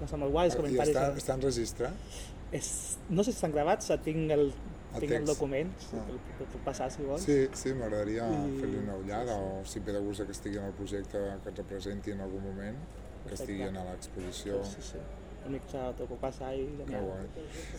va 0.00 0.04
estar 0.06 0.18
molt 0.18 0.32
guai, 0.34 0.46
els 0.50 0.54
I 0.54 0.58
comentaris... 0.58 0.94
està, 0.94 1.04
de- 1.12 1.22
està 1.22 1.34
enregistrat? 1.38 2.16
És, 2.52 2.68
no 3.10 3.22
sé 3.22 3.30
si 3.32 3.36
estan 3.36 3.52
gravats, 3.52 3.90
tinc 4.04 4.30
el, 4.34 4.48
El 4.94 5.00
tinc 5.00 5.12
el 5.12 5.18
text. 5.18 5.26
document, 5.28 5.70
Ah. 5.92 6.04
el, 6.08 6.14
el 6.40 6.46
puc 6.52 6.62
passar 6.64 6.90
si 6.90 7.02
vols. 7.02 7.22
Sí, 7.22 7.48
sí, 7.52 7.72
m'agradaria 7.74 8.24
I- 8.28 8.58
fer-li 8.60 8.78
una 8.78 8.94
ullada 8.96 9.36
o 9.36 9.62
si 9.64 9.80
ve 9.80 9.92
de 9.92 9.98
gust 10.00 10.24
que 10.24 10.32
estigui 10.32 10.56
en 10.58 10.64
el 10.64 10.72
projecte 10.72 11.18
que 11.42 11.48
et 11.50 11.58
representi 11.58 12.10
en 12.12 12.20
algun 12.20 12.42
moment, 12.42 12.76
que 12.76 13.30
Perfecte. 13.30 13.52
estiguin 13.52 13.76
a 13.76 13.84
l'exposició. 13.84 14.64
sí, 14.64 14.76
sí. 14.80 14.98
L'únic 15.44 15.62
que 15.70 15.78
t'ho 15.96 16.06
puc 16.06 16.18
passar 16.18 16.54
i... 16.54 16.64
Que 16.86 16.98
guai. 16.98 17.26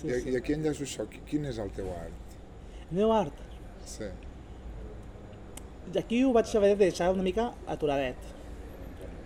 Sí, 0.01 0.07
I, 0.07 0.21
sí. 0.21 0.29
I 0.31 0.35
aquí 0.37 0.53
enllaço 0.53 0.83
això, 0.83 1.05
Qui- 1.09 1.21
quin 1.25 1.45
és 1.45 1.57
el 1.57 1.69
teu 1.71 1.89
art? 1.91 2.35
El 2.91 2.97
meu 2.97 3.11
art, 3.11 3.33
Sí. 3.85 4.05
aquí 5.97 6.23
ho 6.23 6.31
vaig 6.33 6.55
haver 6.55 6.77
de 6.77 6.85
deixar 6.85 7.11
una 7.11 7.23
mica 7.23 7.51
aturadet, 7.67 8.15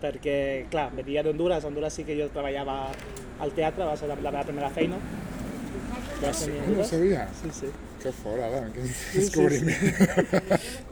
perquè, 0.01 0.67
clar, 0.69 0.89
venia 0.95 1.23
d'Honduras, 1.23 1.63
a 1.63 1.67
Honduras 1.67 1.93
sí 1.93 2.03
que 2.03 2.15
jo 2.19 2.29
treballava 2.29 2.91
al 3.39 3.51
teatre, 3.51 3.83
va 3.85 3.95
ser 3.97 4.07
la, 4.09 4.15
la 4.15 4.31
meva 4.31 4.43
primera 4.43 4.69
feina. 4.69 4.97
Ah, 6.29 6.33
sí, 6.33 6.51
no 6.67 6.81
ho 6.81 6.85
sabia. 6.87 7.27
Sí, 7.41 7.49
sí. 7.59 7.69
Que 8.03 8.11
fort, 8.11 8.41
Adam, 8.43 8.69
quin 8.75 8.87
sí, 8.87 9.19
descobriment. 9.19 9.97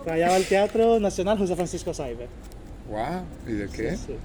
Treballava 0.04 0.36
al 0.40 0.46
Teatro 0.46 1.00
Nacional 1.00 1.38
José 1.40 1.56
Francisco 1.56 1.94
Saibe. 1.94 2.28
Uau, 2.92 3.22
i 3.48 3.58
de 3.62 3.68
què? 3.72 3.94
Sí. 4.00 4.16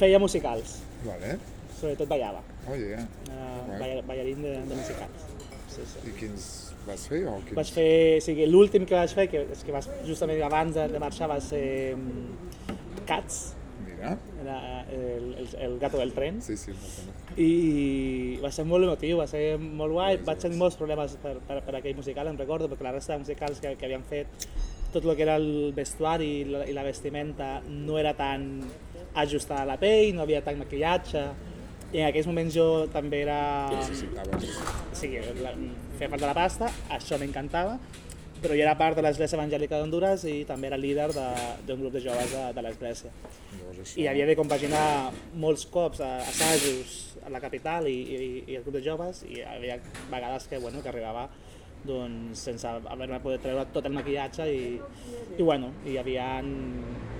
Feia 0.00 0.18
musicals, 0.20 0.78
Vale. 1.04 1.36
sobretot 1.80 2.08
ballava. 2.08 2.42
Oye, 2.72 2.96
Uh, 3.26 3.66
Guai. 3.66 3.78
balla, 3.80 4.02
ballarín 4.08 4.42
de, 4.42 4.52
de 4.68 4.74
musicals. 4.78 5.24
Sí, 5.72 5.82
sí. 5.90 5.98
i 6.08 6.12
quins 6.16 6.44
vas 6.86 7.02
fer 7.10 7.24
o 7.28 7.34
quins? 7.44 7.56
Vaig 7.58 7.70
fer, 7.74 7.88
o 8.16 8.22
sigui, 8.24 8.46
l'últim 8.48 8.86
que 8.88 8.94
vaig 8.96 9.12
fer, 9.12 9.26
que 9.32 9.42
és 9.52 9.64
que 9.66 9.74
vas, 9.74 9.88
justament 10.06 10.40
abans 10.46 10.72
de, 10.76 10.86
de 10.92 11.00
marxar, 11.02 11.28
va 11.28 11.36
ser 11.44 11.64
um, 11.98 12.06
Cats, 13.08 13.40
Mira, 13.96 14.16
era 14.42 14.58
el, 14.92 15.34
el, 15.34 15.48
el 15.66 15.78
gato 15.78 15.98
del 15.98 16.12
tren, 16.12 16.40
sí, 16.44 16.56
sí, 16.60 16.72
i 17.40 18.38
va 18.42 18.50
ser 18.52 18.66
molt 18.68 18.84
emotiu, 18.84 19.18
va 19.20 19.26
ser 19.30 19.56
molt 19.58 19.96
guai, 19.96 20.18
vaig 20.26 20.42
tenir 20.42 20.60
molts 20.60 20.76
problemes 20.76 21.16
per, 21.22 21.36
per, 21.48 21.62
per 21.64 21.74
aquell 21.78 21.96
musical, 21.96 22.28
em 22.28 22.38
recordo, 22.40 22.68
perquè 22.68 22.86
la 22.86 22.94
resta 22.96 23.14
de 23.14 23.24
musicals 23.24 23.62
que, 23.64 23.74
que 23.80 23.88
havien 23.88 24.04
fet, 24.06 24.46
tot 24.92 25.04
el 25.04 25.16
que 25.16 25.26
era 25.26 25.36
el 25.40 25.72
vestuari 25.76 26.30
i 26.42 26.46
la, 26.48 26.62
i 26.68 26.76
la 26.76 26.84
vestimenta 26.86 27.56
no 27.66 27.98
era 27.98 28.14
tan 28.16 28.62
ajustada 29.16 29.64
a 29.64 29.70
la 29.72 29.80
pell, 29.80 30.14
no 30.14 30.24
havia 30.24 30.44
tant 30.44 30.60
maquillatge, 30.60 31.26
i 31.92 32.02
en 32.02 32.08
aquells 32.10 32.26
moments 32.28 32.54
jo 32.54 32.66
també 32.92 33.22
era... 33.24 33.40
Necessitaves. 33.72 34.58
O 34.92 34.96
sigui, 34.98 35.22
la, 35.40 35.54
feia 35.96 36.12
de 36.12 36.26
la 36.26 36.34
pasta, 36.36 36.68
això 36.92 37.18
m'encantava, 37.20 37.78
però 38.42 38.54
jo 38.54 38.62
era 38.62 38.76
part 38.78 38.96
de 38.98 39.02
l'Església 39.02 39.36
Evangèlica 39.38 39.78
d'Honduras 39.80 40.24
i 40.28 40.44
també 40.48 40.68
era 40.68 40.76
líder 40.78 41.08
de- 41.14 41.56
d'un 41.66 41.80
grup 41.80 41.92
de 41.96 42.00
joves 42.04 42.30
de, 42.32 42.44
de 42.56 42.62
l'Església. 42.62 43.10
Això... 43.72 43.96
I 44.00 44.06
havia 44.10 44.26
de 44.28 44.36
compaginar 44.36 45.10
molts 45.34 45.66
cops 45.72 46.00
a 46.04 46.16
assajos 46.22 47.16
a 47.26 47.30
la 47.32 47.40
capital 47.40 47.88
i, 47.88 47.94
i, 47.96 48.30
i 48.52 48.56
el 48.56 48.62
grup 48.66 48.76
de 48.78 48.82
joves 48.84 49.22
i 49.28 49.38
hi 49.40 49.44
havia 49.46 49.78
vegades 50.10 50.46
que, 50.48 50.58
bueno, 50.62 50.82
que 50.82 50.88
arribava 50.92 51.28
doncs, 51.86 52.40
sense 52.48 52.66
haver-me 52.66 53.20
poder 53.22 53.38
treure 53.38 53.62
tot 53.72 53.84
el 53.86 53.92
maquillatge 53.94 54.46
i, 54.50 54.62
i 55.38 55.42
bueno, 55.46 55.68
hi 55.86 55.96
havia 56.00 56.26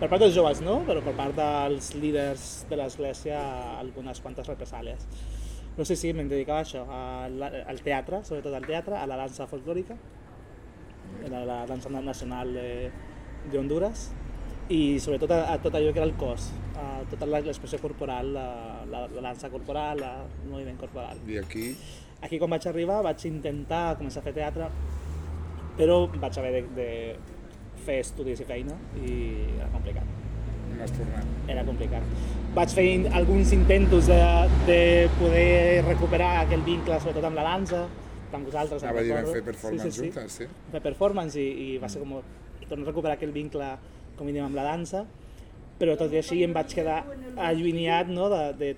per 0.01 0.09
part 0.11 0.21
dels 0.25 0.35
joves 0.35 0.61
no, 0.65 0.81
però 0.89 1.03
per 1.07 1.15
part 1.15 1.37
dels 1.39 1.93
líders 1.95 2.65
de 2.71 2.77
l'església 2.81 3.39
algunes 3.79 4.21
quantes 4.25 4.49
represàlies. 4.51 5.07
No 5.77 5.85
sé 5.85 5.95
si 6.01 6.11
me'n 6.17 6.29
dedicava 6.29 6.63
a 6.63 6.65
això, 6.65 6.83
a 6.89 7.29
la- 7.29 7.53
al 7.69 7.81
teatre, 7.85 8.23
sobretot 8.25 8.55
al 8.57 8.67
teatre, 8.67 8.97
a 8.97 9.07
la 9.07 9.19
dansa 9.21 9.47
folclòrica, 9.47 9.95
era 11.27 11.45
la 11.45 11.67
dansa 11.67 11.89
nacional 11.91 12.53
de, 12.55 12.91
de 13.51 13.59
Honduras 13.59 14.11
i 14.69 14.99
sobretot 14.99 15.31
a, 15.31 15.53
a 15.55 15.59
tot 15.63 15.75
allò 15.79 15.93
que 15.93 16.01
era 16.03 16.07
el 16.09 16.15
cos, 16.19 16.49
a 16.75 17.03
tota 17.11 17.27
la- 17.27 17.41
l'expressió 17.41 17.79
corporal, 17.79 18.33
la, 18.35 18.49
la, 18.91 19.05
la 19.09 19.23
dansa 19.29 19.49
corporal, 19.51 20.01
la- 20.01 20.25
el 20.45 20.51
moviment 20.51 20.79
corporal. 20.79 21.19
I 21.29 21.39
aquí, 21.39 21.77
Aquí 22.27 22.39
quan 22.41 22.49
vaig 22.51 22.65
arribar 22.67 23.03
vaig 23.05 23.21
intentar 23.29 23.99
començar 23.99 24.23
a 24.23 24.25
fer 24.25 24.33
teatre, 24.39 24.67
però 25.77 26.07
vaig 26.17 26.39
haver 26.41 26.53
de, 26.55 26.63
de 26.79 26.87
fer 27.85 27.99
estudis 28.01 28.41
i 28.41 28.47
feina 28.49 28.75
i 29.05 29.11
era 29.59 29.69
complicat. 29.75 30.07
no 30.77 30.83
has 30.85 30.93
tornat. 30.97 31.29
Era 31.49 31.63
complicat. 31.65 32.03
Vaig 32.57 32.73
fer 32.73 32.87
alguns 33.15 33.53
intentos 33.53 34.09
de, 34.09 34.17
de 34.67 34.81
poder 35.21 35.85
recuperar 35.87 36.33
aquell 36.47 36.65
vincle, 36.67 36.99
sobretot 37.01 37.25
amb 37.29 37.37
la 37.39 37.45
dansa, 37.51 37.85
amb 38.37 38.49
vosaltres. 38.49 38.83
Anava 38.85 39.03
a 39.03 39.07
dir, 39.07 39.15
vam 39.17 39.31
fer 39.33 39.45
performance 39.45 39.91
sí, 39.91 39.93
sí, 39.93 40.01
sí 40.01 40.11
juntes, 40.13 40.41
sí? 40.41 40.49
fer 40.73 40.83
performance 40.85 41.41
i, 41.41 41.47
i 41.67 41.69
va 41.83 41.89
ser 41.93 42.03
com 42.05 42.19
tornar 42.67 42.85
a 42.87 42.91
recuperar 42.91 43.17
aquell 43.17 43.35
vincle 43.35 43.69
com 44.17 44.27
mínim 44.29 44.47
amb 44.47 44.57
la 44.59 44.65
dansa 44.67 45.05
però 45.77 45.97
tot 46.01 46.13
i 46.15 46.21
així 46.23 46.41
em 46.45 46.55
vaig 46.57 46.73
quedar 46.73 47.03
allunyat 47.37 48.09
no, 48.09 48.31
de, 48.33 48.43
de 48.57 48.71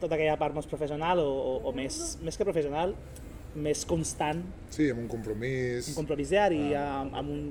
tota 0.00 0.14
aquella 0.14 0.36
part 0.38 0.54
més 0.54 0.68
professional 0.70 1.18
o, 1.22 1.26
o, 1.26 1.54
o 1.70 1.72
més, 1.74 1.96
més 2.22 2.38
que 2.38 2.46
professional 2.46 2.94
més 3.54 3.84
constant, 3.86 4.40
Sí, 4.74 4.88
amb 4.90 5.04
un 5.04 5.08
compromís. 5.10 5.88
un 5.92 5.98
compromís 5.98 6.30
diari 6.34 6.72
amb, 6.78 7.14
amb 7.14 7.30
un 7.30 7.42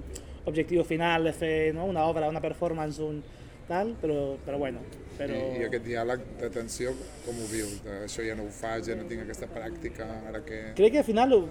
objectiu 0.51 0.83
final 0.87 1.23
de 1.29 1.31
fer 1.35 1.55
no, 1.75 1.85
una 1.87 2.03
obra, 2.09 2.27
una 2.31 2.41
performance, 2.43 2.99
un 3.03 3.21
tal, 3.67 3.93
però, 4.01 4.17
però 4.45 4.57
bueno, 4.61 4.81
però... 5.17 5.37
I, 5.37 5.61
I 5.61 5.67
aquest 5.67 5.85
diàleg 5.85 6.25
d'atenció, 6.41 6.95
com 7.25 7.39
ho 7.39 7.47
vius? 7.51 7.77
De, 7.85 8.01
això 8.07 8.25
ja 8.25 8.35
no 8.39 8.47
ho 8.47 8.53
faig, 8.53 8.89
ja 8.89 8.97
no 8.99 9.07
tinc 9.09 9.25
aquesta 9.25 9.49
pràctica, 9.51 10.09
ara 10.29 10.43
que... 10.45 10.65
Crec 10.77 10.97
que 10.97 11.03
al 11.03 11.07
final 11.07 11.37
ho, 11.37 11.41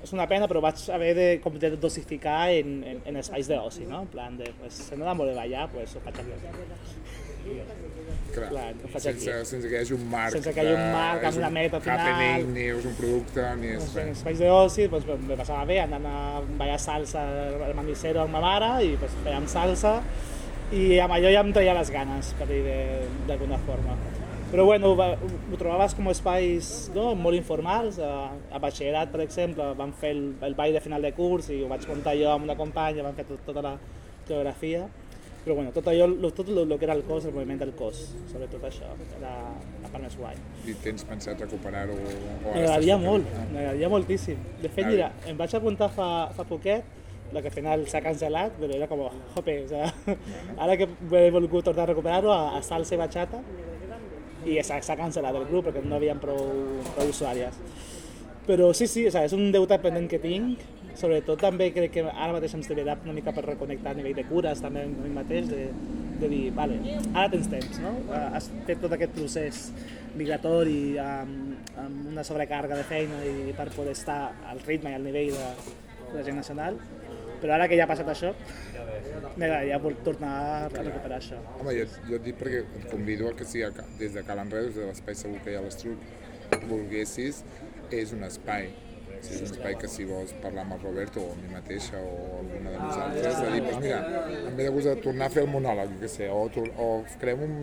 és 0.00 0.14
una 0.16 0.26
pena, 0.30 0.48
però 0.48 0.62
vaig 0.64 0.80
haver 0.94 1.10
de, 1.16 1.28
com 1.44 1.56
de 1.60 1.74
dosificar 1.76 2.48
en, 2.56 2.78
en, 2.88 3.02
en 3.10 3.20
espais 3.20 3.48
d'oci, 3.50 3.84
no? 3.88 4.04
En 4.06 4.12
plan 4.12 4.38
de, 4.38 4.48
pues, 4.60 4.80
si 4.88 4.96
no 4.96 5.14
molt 5.14 5.32
de 5.32 5.36
ballar, 5.36 5.68
pues 5.74 5.96
ho 5.96 6.00
faig 6.06 6.22
aquí. 6.22 6.38
Clar, 8.30 8.48
Clar, 8.52 8.64
ho 8.84 8.88
faig 8.92 9.02
sense, 9.02 9.30
aquí. 9.32 9.46
sense 9.48 9.68
que 9.68 9.74
hi 9.74 9.80
hagi 9.80 9.94
un 9.96 10.04
marc. 10.10 10.34
Sense 10.36 10.52
que 10.54 10.62
hi 10.62 10.68
hagi 10.70 10.76
un 10.76 10.92
marc 10.94 11.24
amb 11.24 11.32
és 11.32 11.38
una 11.40 11.50
meta 11.52 11.80
final. 11.82 12.02
Happening, 12.04 12.52
ni 12.54 12.66
és 12.70 12.86
un 12.86 12.96
producte, 12.98 13.46
ni 13.60 13.72
és 13.74 13.86
En 13.88 13.96
res. 13.96 14.10
espais 14.20 14.42
d'oci, 14.44 14.88
pues, 14.92 15.06
me 15.26 15.38
passava 15.40 15.64
bé 15.68 15.80
anant 15.82 16.06
a 16.06 16.18
ballar 16.60 16.78
salsa 16.80 17.24
al 17.66 17.74
manicero 17.78 18.22
amb 18.22 18.36
ma 18.36 18.42
mare 18.44 18.70
i 18.86 18.94
pues, 19.00 19.16
fèiem 19.24 19.48
salsa 19.50 19.96
i 20.72 20.98
amb 21.02 21.12
allò 21.16 21.30
ja 21.32 21.40
em 21.42 21.52
treia 21.52 21.74
les 21.74 21.90
ganes, 21.90 22.32
per 22.38 22.46
dir 22.48 22.62
de- 22.62 23.06
d'alguna 23.26 23.58
forma. 23.66 23.96
Però 24.50 24.64
bueno, 24.66 24.96
va- 24.96 25.14
ho 25.14 25.56
trobaves 25.56 25.94
com 25.94 26.08
espais 26.10 26.90
no, 26.94 27.14
molt 27.14 27.36
informals. 27.36 27.98
A, 28.00 28.30
a 28.50 28.58
batxillerat, 28.58 29.10
per 29.12 29.20
exemple, 29.22 29.62
vam 29.78 29.92
fer 29.92 30.10
el, 30.10 30.34
el 30.42 30.54
ball 30.54 30.72
de 30.72 30.80
final 30.80 31.02
de 31.02 31.12
curs 31.14 31.50
i 31.50 31.62
ho 31.62 31.68
vaig 31.68 31.86
muntar 31.86 32.16
jo 32.18 32.30
amb 32.32 32.44
una 32.44 32.56
companya, 32.56 33.02
vam 33.02 33.14
fer 33.14 33.26
tot, 33.28 33.44
tota 33.46 33.62
la 33.62 33.76
coreografia. 34.26 34.88
Però 35.44 35.54
bueno, 35.56 35.70
tot 35.72 35.86
allò, 35.88 36.06
lo- 36.06 36.32
tot 36.36 36.48
el 36.50 36.78
que 36.78 36.84
era 36.84 36.92
el 36.94 37.02
cos, 37.04 37.24
el 37.24 37.32
moviment 37.32 37.58
del 37.62 37.70
cos, 37.72 38.14
sobretot 38.30 38.62
això, 38.68 38.90
era 39.18 39.30
la 39.82 39.88
part 39.88 40.02
més 40.04 40.16
guai. 40.18 40.34
I 40.68 40.74
tens 40.84 41.02
pensat 41.08 41.40
recuperar-ho? 41.40 41.94
M'agradaria 42.44 42.98
molt, 42.98 43.24
m'agradaria 43.52 43.88
moltíssim. 43.88 44.36
De 44.60 44.68
fet, 44.68 44.84
mira, 44.86 45.12
em 45.26 45.36
vaig 45.38 45.54
apuntar 45.56 45.88
fa, 45.94 46.28
fa 46.36 46.44
poquet, 46.44 46.84
la 47.32 47.42
que 47.42 47.50
al 47.50 47.54
final 47.54 47.86
s'ha 47.90 48.02
cancel·lat, 48.04 48.56
però 48.58 48.76
era 48.76 48.88
com, 48.90 49.04
jope, 49.34 49.56
o 49.64 49.68
sea, 49.70 49.90
ara 50.64 50.76
que 50.80 50.88
he 50.88 51.30
volgut 51.34 51.68
tornar 51.70 51.86
a 51.86 51.92
recuperar-ho 51.92 52.32
a, 52.34 52.42
a 52.58 52.62
salsa 52.66 52.96
i 52.96 53.00
bachata, 53.00 53.42
i 54.48 54.58
s'ha 54.64 54.98
cancel·lat 54.98 55.36
el 55.36 55.48
grup 55.50 55.68
perquè 55.68 55.84
no 55.84 55.98
havien 55.98 56.20
prou, 56.22 56.44
prou 56.94 57.10
usuàries. 57.12 57.56
Però 58.46 58.70
sí, 58.74 58.86
sí, 58.88 59.06
o 59.06 59.12
sea, 59.12 59.26
és 59.28 59.34
un 59.36 59.50
deute 59.52 59.76
pendent 59.82 60.08
que 60.10 60.18
tinc, 60.18 60.62
sobretot 60.98 61.38
també 61.40 61.68
crec 61.74 61.92
que 61.94 62.04
ara 62.08 62.32
mateix 62.34 62.54
em 62.56 62.62
servirà 62.66 62.96
una 63.04 63.14
mica 63.14 63.34
per 63.36 63.44
reconnectar 63.46 63.92
a 63.92 63.98
nivell 63.98 64.16
de 64.16 64.24
cures 64.28 64.62
també 64.64 64.84
amb 64.88 65.02
mi 65.04 65.12
mateix, 65.14 65.48
de, 65.50 65.68
de 66.20 66.30
dir, 66.32 66.42
vale, 66.56 66.78
ara 67.12 67.28
tens 67.32 67.50
temps, 67.52 67.80
no? 67.84 67.92
Has 68.10 68.50
fet 68.66 68.80
tot 68.82 68.96
aquest 68.96 69.14
procés 69.16 69.60
migratori 70.18 70.96
amb, 71.00 71.68
amb 71.78 72.08
una 72.10 72.24
sobrecàrrega 72.26 72.80
de 72.80 72.88
feina 72.88 73.20
i 73.28 73.54
per 73.56 73.68
poder 73.76 73.94
estar 73.96 74.20
al 74.50 74.64
ritme 74.66 74.90
i 74.92 74.98
al 74.98 75.06
nivell 75.06 75.30
de, 75.36 75.76
de 76.10 76.16
la 76.18 76.24
gent 76.26 76.40
nacional, 76.40 76.80
però 77.40 77.54
ara 77.56 77.68
que 77.68 77.76
ja 77.78 77.84
ha 77.86 77.90
passat 77.90 78.08
això, 78.12 78.34
m'agradaria 79.36 79.78
tornar 80.04 80.34
a 80.66 80.68
recuperar 80.82 81.18
això. 81.18 81.38
Home, 81.60 81.74
jo, 81.78 81.86
jo 82.08 82.18
et 82.18 82.24
dic 82.28 82.38
perquè 82.40 82.62
et 82.64 82.86
convido 82.90 83.28
a 83.30 83.34
que 83.36 83.44
si 83.48 83.62
a 83.62 83.70
des 83.98 84.14
de 84.14 84.22
Cal 84.26 84.38
Enrere, 84.42 84.68
des 84.70 84.78
de 84.80 84.86
l'espai 84.90 85.14
segur 85.18 85.40
que 85.44 85.52
hi 85.54 85.58
ha 85.58 85.64
l'Estruc, 85.64 85.98
volguessis, 86.68 87.42
és 87.90 88.12
un 88.16 88.24
espai. 88.26 88.70
O 89.10 89.22
sigui, 89.22 89.36
és 89.36 89.40
un 89.42 89.50
espai 89.50 89.74
que 89.76 89.88
si 89.92 90.06
vols 90.08 90.32
parlar 90.40 90.62
amb 90.64 90.78
el 90.78 90.82
Roberto 90.86 91.20
o 91.20 91.32
amb 91.34 91.42
mi 91.44 91.50
mateixa 91.52 91.98
o 92.00 92.38
alguna 92.40 92.70
de 92.72 92.78
nosaltres, 92.80 93.40
de 93.42 93.50
dir, 93.52 93.62
doncs 93.66 93.82
mira, 93.84 93.98
em 94.48 94.54
ve 94.56 94.64
de 94.64 94.70
gust 94.76 94.88
de 94.88 94.94
tornar 95.04 95.26
a 95.28 95.34
fer 95.34 95.42
el 95.44 95.50
monòleg, 95.52 95.92
què 96.00 96.08
sé, 96.08 96.30
o, 96.32 96.46
o 96.80 96.88
creem 97.20 97.42
un, 97.44 97.58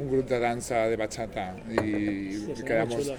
un 0.00 0.08
grup 0.10 0.30
de 0.30 0.38
dansa 0.40 0.86
de 0.88 0.96
bachata 1.00 1.50
i, 1.68 1.84
Sí, 2.54 2.62
quedamos 2.64 3.04
xulo. 3.04 3.18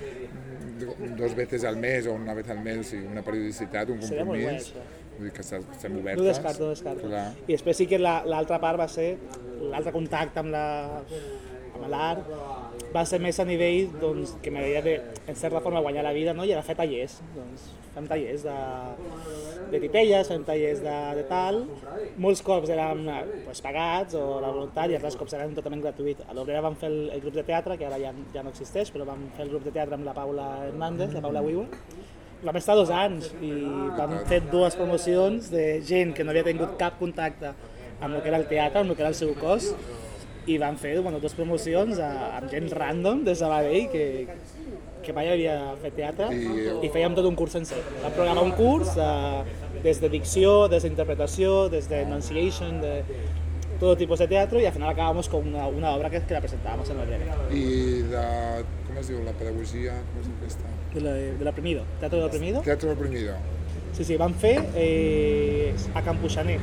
dos 1.15 1.36
veces 1.38 1.63
al 1.63 1.78
mes 1.78 2.08
o 2.08 2.13
una 2.18 2.34
vez 2.34 2.50
al 2.50 2.60
mes, 2.60 2.80
o 2.82 2.84
sigui, 2.89 3.06
una 3.08 3.22
periodicitat, 3.24 3.89
un 3.94 4.02
compromís. 4.02 4.74
Vull 5.17 5.30
dir 5.30 5.34
que 5.34 5.41
estem 5.45 5.63
estem 5.71 5.93
No 5.95 5.99
obertes. 6.01 6.25
descarto, 6.25 6.63
no 6.63 6.69
descarto. 6.75 7.08
Clar. 7.08 7.28
I 7.47 7.51
després 7.54 7.78
sí 7.78 7.88
que 7.88 7.99
la- 7.99 8.23
l'altra 8.25 8.60
part 8.60 8.80
va 8.80 8.88
ser, 8.88 9.17
l'altre 9.71 9.91
contacte 9.95 10.39
amb 10.39 10.51
la 10.51 10.65
amb 11.75 11.89
l'art 11.91 12.21
va 12.95 13.01
ser 13.06 13.19
més 13.19 13.38
a 13.39 13.43
nivell 13.43 13.89
doncs, 13.99 14.38
que 14.41 14.49
m'agradaria 14.51 14.82
de, 14.82 14.93
en 15.28 15.36
certa 15.36 15.60
forma, 15.60 15.82
guanyar 15.82 16.04
la 16.06 16.13
vida, 16.13 16.34
no? 16.34 16.45
i 16.45 16.51
era 16.54 16.62
fer 16.63 16.75
tallers. 16.80 17.17
Doncs, 17.36 17.65
fem 17.93 18.08
tallers 18.08 18.43
de, 18.43 18.54
de 19.71 19.80
titelles, 19.84 20.28
fem 20.32 20.43
tallers 20.47 20.80
de, 20.84 20.95
de 21.19 21.23
tal. 21.28 21.62
Molts 22.17 22.41
cops 22.47 22.71
eren 22.71 23.04
pues, 23.43 23.60
pagats 23.63 24.15
o 24.15 24.39
la 24.43 24.51
voluntat 24.56 24.91
i 24.91 24.95
altres 24.95 25.17
cops 25.19 25.36
eren 25.36 25.54
totalment 25.56 25.84
gratuït. 25.84 26.23
A 26.30 26.34
l'Obrera 26.34 26.62
vam 26.63 26.75
fer 26.80 26.88
el, 26.91 26.97
el 27.17 27.21
grup 27.25 27.36
de 27.36 27.43
teatre, 27.43 27.78
que 27.78 27.86
ara 27.89 27.99
ja, 27.99 28.13
ja 28.34 28.43
no 28.43 28.56
existeix, 28.56 28.91
però 28.95 29.04
vam 29.12 29.28
fer 29.36 29.43
el 29.47 29.51
grup 29.51 29.63
de 29.67 29.71
teatre 29.75 29.95
amb 29.99 30.06
la 30.08 30.13
Paula 30.15 30.47
Hernández, 30.69 31.12
la 31.13 31.21
Paula 31.28 31.41
Wiwa, 31.43 31.67
vam 32.46 32.58
estar 32.60 32.76
dos 32.78 32.92
anys 32.94 33.32
i 33.42 33.52
vam 33.98 34.12
fer 34.30 34.42
dues 34.52 34.76
promocions 34.78 35.50
de 35.54 35.82
gent 35.88 36.14
que 36.16 36.24
no 36.24 36.32
havia 36.34 36.46
tingut 36.46 36.76
cap 36.80 37.00
contacte 37.00 37.52
amb 38.02 38.14
el 38.14 38.22
que 38.22 38.30
era 38.30 38.38
el 38.42 38.48
teatre, 38.50 38.82
amb 38.84 38.92
el 38.92 38.96
que 38.98 39.02
era 39.06 39.10
el 39.14 39.18
seu 39.18 39.32
cos, 39.40 39.72
i 40.46 40.58
vam 40.62 40.76
fer 40.78 41.00
bueno, 41.02 41.18
dues 41.24 41.34
promocions 41.34 41.98
a, 41.98 42.10
amb 42.38 42.52
gent 42.52 42.68
random 42.76 43.24
de 43.26 43.34
Sabadell 43.40 43.88
que, 43.90 44.04
que 45.02 45.14
mai 45.16 45.32
havia 45.32 45.56
fet 45.82 45.96
teatre 45.98 46.28
I- 46.36 46.86
i 46.86 46.92
fèiem 46.94 47.16
tot 47.18 47.26
un 47.26 47.36
curs 47.40 47.56
sencer. 47.58 47.80
Vam 48.04 48.14
programar 48.14 48.44
un 48.46 48.52
curs 48.58 48.92
eh, 48.98 49.42
des 49.86 50.02
de 50.04 50.10
dicció, 50.14 50.68
des 50.70 50.84
d'interpretació, 50.86 51.68
des 51.74 51.90
de 51.90 52.04
enunciation, 52.06 52.78
de 52.84 53.00
tot 53.80 54.00
tipus 54.00 54.22
de 54.24 54.28
teatre 54.32 54.62
i 54.62 54.66
al 54.70 54.74
final 54.74 54.90
acabamos 54.90 55.30
con 55.30 55.48
una, 55.48 55.68
una 55.68 55.92
obra 55.96 56.10
que, 56.10 56.22
que 56.22 56.34
la 56.34 56.42
presentábamos 56.42 56.90
en 56.90 56.98
la 56.98 57.06
breve. 57.06 57.28
I 57.52 57.66
de, 58.12 58.24
com 58.88 58.98
es 59.02 59.12
diu, 59.12 59.22
la 59.26 59.36
pedagogia, 59.38 60.00
com 60.12 60.22
es 60.22 60.30
diu 60.30 60.40
aquesta? 60.40 60.74
De 60.96 61.04
la, 61.04 61.14
de 61.14 61.46
l'Oprimido, 61.46 61.84
Teatre 62.00 62.20
de 62.20 62.26
l'Oprimido. 62.26 62.62
Teatre 62.64 62.94
reprimido. 62.94 63.38
Sí, 63.96 64.04
sí, 64.04 64.18
vam 64.20 64.34
fer 64.36 64.58
eh, 64.76 65.72
a 65.96 66.04
Campuixaner 66.04 66.60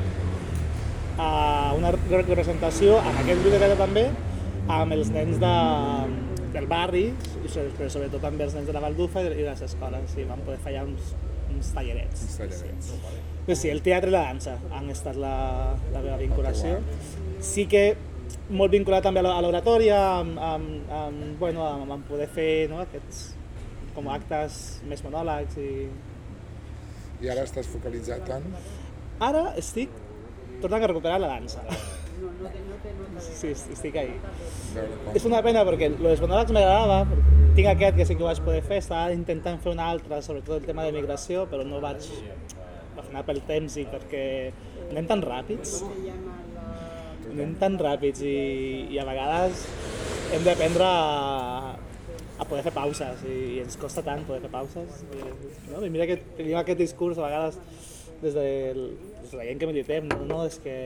a 1.21 1.73
una 1.77 1.93
representació 1.93 2.99
amb 3.01 3.23
aquest 3.23 3.41
grup 3.41 3.55
de 3.55 3.61
teatre 3.61 3.79
també 3.81 4.07
amb 4.73 4.97
els 4.97 5.11
nens 5.13 5.41
de, 5.41 5.53
del 6.55 6.69
barri 6.71 7.05
però 7.43 7.89
sobretot 7.91 8.23
també 8.23 8.47
els 8.47 8.57
nens 8.57 8.69
de 8.69 8.77
la 8.77 8.85
Valdufa 8.85 9.21
i 9.21 9.29
de 9.29 9.37
de 9.37 9.45
les 9.51 9.63
escoles 9.69 10.17
i 10.17 10.25
vam 10.29 10.41
poder 10.47 10.61
allà 10.65 10.87
uns, 10.89 11.13
uns 11.51 11.77
tallerets. 11.77 12.27
Uns 12.29 12.41
tallerets. 12.41 12.93
Sí. 12.93 13.32
Però 13.43 13.57
sí, 13.59 13.69
el 13.73 13.83
teatre 13.83 14.13
i 14.13 14.15
la 14.15 14.23
dansa 14.29 14.55
han 14.71 14.89
estat 14.93 15.17
la, 15.19 15.35
la 15.91 16.01
meva 16.01 16.19
vinculació. 16.21 16.79
Sí 17.43 17.67
que 17.71 17.97
molt 18.55 18.73
vinculat 18.73 19.03
també 19.05 19.23
a 19.23 19.41
l'oratòria, 19.43 19.99
amb, 20.21 20.39
amb, 20.39 20.93
amb, 21.01 21.25
bueno, 21.41 21.65
amb, 21.67 21.91
amb 21.97 22.07
poder 22.09 22.29
fer 22.31 22.69
no, 22.71 22.83
aquests 22.85 23.33
com 23.97 24.09
actes 24.09 24.61
més 24.89 25.03
monòlegs 25.05 25.59
i, 25.61 25.73
I 27.23 27.29
ara 27.35 27.45
estàs 27.47 27.69
focalitzat 27.71 28.31
en... 28.35 28.47
Ara 29.23 29.51
estic 29.61 29.91
tornant 30.63 30.83
a 30.83 30.89
recuperar 30.91 31.19
la 31.21 31.35
dansa. 31.35 31.63
Sí, 33.23 33.51
estic 33.53 33.99
ahí. 33.99 34.15
És 35.15 35.27
una 35.27 35.43
pena 35.45 35.65
perquè 35.67 35.91
els 35.91 36.23
monòlegs 36.23 36.55
m'agradava, 36.55 37.03
tinc 37.57 37.69
aquest 37.75 37.99
que 37.99 38.07
sí 38.07 38.17
que 38.17 38.25
ho 38.25 38.31
vaig 38.31 38.41
poder 38.47 38.63
fer, 38.67 38.79
estava 38.83 39.13
intentant 39.15 39.59
fer 39.63 39.75
un 39.75 39.83
altre, 39.83 40.23
sobretot 40.25 40.61
el 40.61 40.69
tema 40.71 40.87
de 40.87 40.95
migració, 40.95 41.45
però 41.51 41.67
no 41.67 41.83
vaig 41.83 42.07
al 42.97 43.07
final 43.07 43.25
pel 43.29 43.41
temps 43.49 43.79
i 43.81 43.87
perquè 43.89 44.25
anem 44.91 45.09
tan 45.11 45.23
ràpids, 45.25 45.79
anem 47.31 47.55
tan 47.61 47.79
ràpids 47.81 48.25
i, 48.27 48.37
i 48.93 49.01
a 49.01 49.07
vegades 49.09 49.65
hem 50.33 50.45
d'aprendre 50.47 50.89
a, 50.89 51.73
a 52.41 52.49
poder 52.49 52.65
fer 52.67 52.75
pauses 52.77 53.25
i, 53.29 53.39
i 53.57 53.63
ens 53.65 53.79
costa 53.81 54.05
tant 54.05 54.25
poder 54.29 54.43
fer 54.45 54.53
pauses. 54.53 55.03
I, 55.13 55.25
no? 55.71 55.83
I 55.85 55.91
mira 55.93 56.09
que 56.11 56.21
tenim 56.37 56.59
aquest 56.61 56.81
discurs 56.81 57.21
a 57.21 57.27
vegades 57.29 57.59
des 58.23 58.37
de, 58.37 58.47
des 59.23 59.31
de 59.33 59.39
la 59.39 59.47
gent 59.49 59.61
que 59.61 59.69
militem, 59.69 60.07
no, 60.13 60.21
no, 60.29 60.43
és 60.47 60.61
que 60.63 60.77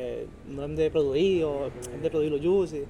no 0.49 0.64
hem 0.64 0.77
de 0.79 0.88
produir 0.95 1.45
o 1.45 1.53
hem 1.69 2.01
de 2.03 2.11
produir-lo 2.12 2.40
just, 2.42 2.79
i, 2.79 2.87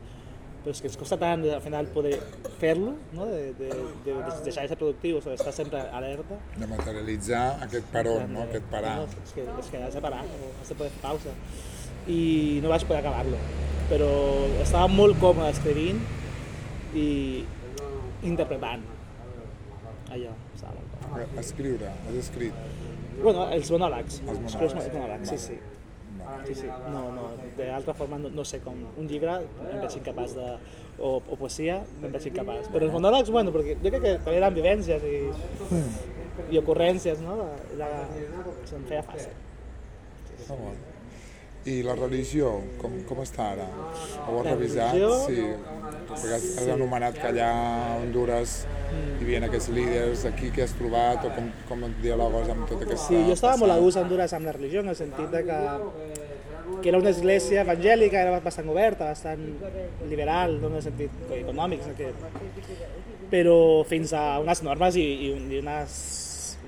però 0.66 0.74
és 0.74 0.80
que 0.82 0.88
ens 0.90 0.96
costa 0.98 1.14
tant 1.14 1.44
al 1.46 1.60
final 1.62 1.86
poder 1.94 2.16
fer-lo, 2.58 2.96
no? 3.14 3.26
de, 3.30 3.52
de, 3.54 3.68
de, 4.02 4.14
de 4.16 4.30
deixar 4.42 4.64
de 4.64 4.72
ser 4.72 4.78
productius 4.80 5.28
o 5.28 5.30
d'estar 5.30 5.52
sempre 5.54 5.78
alerta. 5.94 6.40
de 6.56 6.66
materialitzar 6.66 7.42
aquest 7.62 7.86
peron, 7.92 8.32
no? 8.34 8.42
aquest 8.48 8.66
parar. 8.72 8.96
No, 8.98 9.04
és, 9.22 9.34
que, 9.36 9.44
és 9.46 9.68
que 9.70 9.82
has 9.86 9.94
de 9.94 10.02
parar, 10.02 10.24
has 10.26 10.72
de 10.72 10.74
poder 10.80 10.90
fer 10.96 11.04
pausa. 11.04 11.36
I 12.10 12.18
no 12.64 12.72
vaig 12.74 12.82
poder 12.88 12.98
acabar-lo, 13.04 13.38
però 13.92 14.10
estava 14.64 14.90
molt 14.90 15.22
còmode 15.22 15.52
escrivint 15.54 16.02
i 16.98 17.06
interpretant 18.26 18.82
allò, 20.10 20.34
estava 20.50 20.74
molt 20.80 20.98
còmode. 20.98 21.30
Escriure, 21.46 21.94
has 22.08 22.20
escrit. 22.24 22.58
Bueno, 23.22 23.46
els 23.54 23.70
monòlegs, 23.70 24.18
Els 24.18 24.34
els 24.34 24.58
monòlegs. 24.58 24.66
monòlegs, 24.66 24.94
monòlegs 24.98 25.30
sí, 25.30 25.38
sí. 25.46 25.62
Sí, 26.46 26.54
sí, 26.54 26.66
no, 26.92 27.02
no, 27.14 27.28
d'altra 27.58 27.94
forma 27.94 28.18
no, 28.22 28.30
no 28.30 28.44
sé 28.46 28.60
com, 28.62 28.78
un 28.98 29.08
llibre 29.10 29.38
em 29.42 29.80
veig 29.82 29.96
incapaç 29.98 30.34
de, 30.36 30.48
o, 30.98 31.16
o 31.18 31.38
poesia 31.38 31.80
em 32.02 32.10
veig 32.12 32.28
incapaç, 32.30 32.70
però 32.72 32.88
els 32.88 32.94
monòlegs, 32.94 33.32
bueno, 33.34 33.54
perquè 33.54 33.76
jo 33.82 33.92
crec 33.94 34.04
que 34.04 34.14
també 34.24 34.36
eren 34.40 34.58
vivències 34.58 35.06
i, 35.06 35.16
i 36.54 36.60
ocurrències, 36.62 37.22
no? 37.26 37.38
Era, 37.74 37.90
se'm 38.70 38.86
feia 38.90 39.02
fàcil. 39.06 39.34
Ah, 40.46 40.54
bueno. 40.54 40.95
I 41.66 41.80
la 41.82 41.96
religió, 41.98 42.52
com, 42.78 42.92
com 43.08 43.20
està 43.24 43.50
ara? 43.56 43.66
Ho 44.28 44.38
has 44.38 44.46
revisat? 44.46 44.94
religió? 44.94 45.14
Sí. 45.26 45.46
Perquè 46.06 46.36
has, 46.36 46.44
has 46.62 46.68
anomenat 46.76 47.16
que 47.18 47.26
allà 47.32 47.48
a 47.50 47.96
Honduras 47.98 48.60
hi 48.94 49.24
havia 49.24 49.40
aquests 49.48 49.72
líders, 49.74 50.22
aquí 50.28 50.52
que 50.54 50.62
has 50.62 50.74
trobat 50.78 51.24
o 51.26 51.32
com, 51.34 51.48
com 51.68 51.82
et 51.88 51.96
dialogues 52.04 52.52
amb 52.52 52.68
tota 52.70 52.86
aquesta 52.86 53.08
Sí, 53.08 53.18
jo 53.26 53.34
estava 53.34 53.56
molt 53.58 53.72
a 53.72 53.74
passada? 53.74 53.84
gust 53.84 53.98
a 53.98 54.04
Honduras 54.06 54.36
amb 54.38 54.46
la 54.46 54.54
religió, 54.54 54.84
en 54.84 54.92
el 54.94 54.98
sentit 54.98 55.34
de 55.34 55.42
que, 55.48 55.58
que 56.84 56.92
era 56.92 57.02
una 57.02 57.10
església 57.10 57.66
evangèlica, 57.66 58.22
era 58.22 58.38
bastant 58.44 58.70
oberta, 58.70 59.10
bastant 59.10 59.42
liberal, 60.08 60.60
no 60.62 60.70
en 60.70 60.78
el 60.78 60.86
sentit 60.86 61.36
econòmic, 61.40 61.82
que... 61.98 62.12
però 63.32 63.58
fins 63.90 64.14
a 64.14 64.38
unes 64.44 64.62
normes 64.62 65.02
i, 65.02 65.06
i, 65.26 65.32
i 65.34 65.62
unes, 65.64 66.00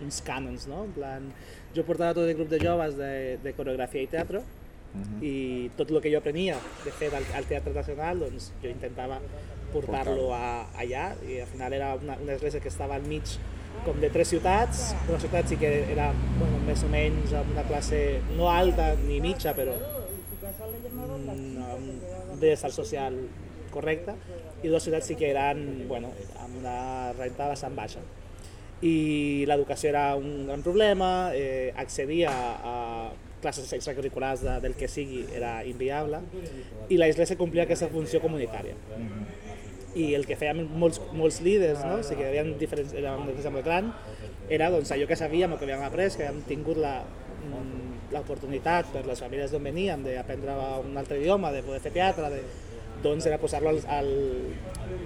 uns 0.03 0.23
cànons, 0.27 0.67
no? 0.71 0.89
En 0.89 0.95
plan, 0.99 1.33
jo 1.77 1.87
portava 1.87 2.19
tot 2.19 2.27
el 2.27 2.35
grup 2.35 2.51
de 2.51 2.59
joves 2.63 2.99
de, 2.99 3.13
de 3.45 3.55
coreografia 3.55 4.03
i 4.03 4.11
teatre, 4.11 4.43
i 5.23 5.71
tot 5.77 5.91
el 5.93 6.01
que 6.03 6.11
jo 6.13 6.19
aprenia 6.23 6.57
de 6.85 6.93
fet 6.95 7.15
al, 7.15 7.27
al 7.37 7.47
Teatre 7.49 7.75
Nacional, 7.75 8.25
doncs 8.25 8.51
jo 8.63 8.71
intentava 8.71 9.21
portar-lo 9.73 10.31
allà 10.33 11.11
i 11.29 11.41
al 11.43 11.51
final 11.51 11.75
era 11.77 11.93
una, 11.99 12.17
una 12.23 12.35
església 12.35 12.61
que 12.65 12.71
estava 12.73 12.97
al 12.97 13.05
mig 13.09 13.37
com 13.85 14.01
de 14.01 14.11
tres 14.11 14.33
ciutats, 14.33 14.95
una 15.09 15.21
ciutat 15.23 15.51
sí 15.51 15.59
que 15.61 15.71
era 15.93 16.09
bueno, 16.39 16.59
més 16.67 16.83
o 16.83 16.89
menys 16.91 17.35
amb 17.37 17.53
una 17.55 17.65
classe 17.69 18.01
no 18.37 18.49
alta 18.51 18.91
ni 19.05 19.21
mitja, 19.23 19.55
però 19.55 19.75
mm, 19.77 21.69
amb 21.69 22.41
benestar 22.41 22.73
social 22.75 23.21
correcte, 23.71 24.17
i 24.65 24.71
dues 24.73 24.83
ciutats 24.89 25.07
sí 25.11 25.19
que 25.19 25.31
eren 25.31 25.85
bueno, 25.91 26.11
amb 26.41 26.59
una 26.63 27.13
renta 27.19 27.51
bastant 27.53 27.77
baixa. 27.79 28.03
I 28.83 29.45
l'educació 29.51 29.91
era 29.91 30.05
un 30.17 30.47
gran 30.47 30.63
problema, 30.63 31.31
eh, 31.35 31.73
accedir 31.77 32.25
a, 32.31 32.35
a 32.63 32.75
classes 33.43 33.73
extracurriculars 33.73 34.43
de, 34.45 34.59
del 34.65 34.75
que 34.79 34.89
sigui 34.91 35.25
era 35.35 35.59
inviable, 35.67 36.23
i 36.89 37.01
la 37.01 37.09
Església 37.11 37.39
complia 37.41 37.67
aquesta 37.69 37.91
funció 37.93 38.23
comunitària 38.25 38.77
i 39.99 40.13
el 40.15 40.27
que 40.29 40.37
feien 40.39 40.61
molts, 40.79 41.01
molts 41.17 41.41
líders, 41.45 41.81
no? 41.87 41.99
o 42.03 42.07
sigui 42.07 42.25
hi 42.25 42.29
havia 42.29 42.45
diferents, 42.61 42.93
era 42.97 43.17
un 43.19 43.31
exemple 43.33 43.65
gran, 43.67 43.91
era 44.53 44.71
doncs, 44.71 44.93
allò 44.95 45.09
que 45.09 45.17
sabíem, 45.17 45.53
el 45.53 45.61
que 45.61 45.67
havíem 45.67 45.85
après, 45.87 46.15
que 46.17 46.27
havíem 46.27 46.45
tingut 46.49 46.79
la, 46.81 47.01
mm, 47.49 48.13
l'oportunitat 48.15 48.93
per 48.93 49.05
les 49.09 49.21
famílies 49.25 49.53
d'on 49.53 49.65
veníem 49.65 50.05
d'aprendre 50.07 50.55
un 50.85 50.97
altre 50.97 51.19
idioma, 51.21 51.53
de 51.53 51.65
poder 51.67 51.81
fer 51.85 51.95
teatre, 51.97 52.31
de, 52.33 52.43
doncs 53.03 53.27
era 53.31 53.39
posar-lo 53.39 53.71
al, 53.71 53.81
al, 53.95 54.09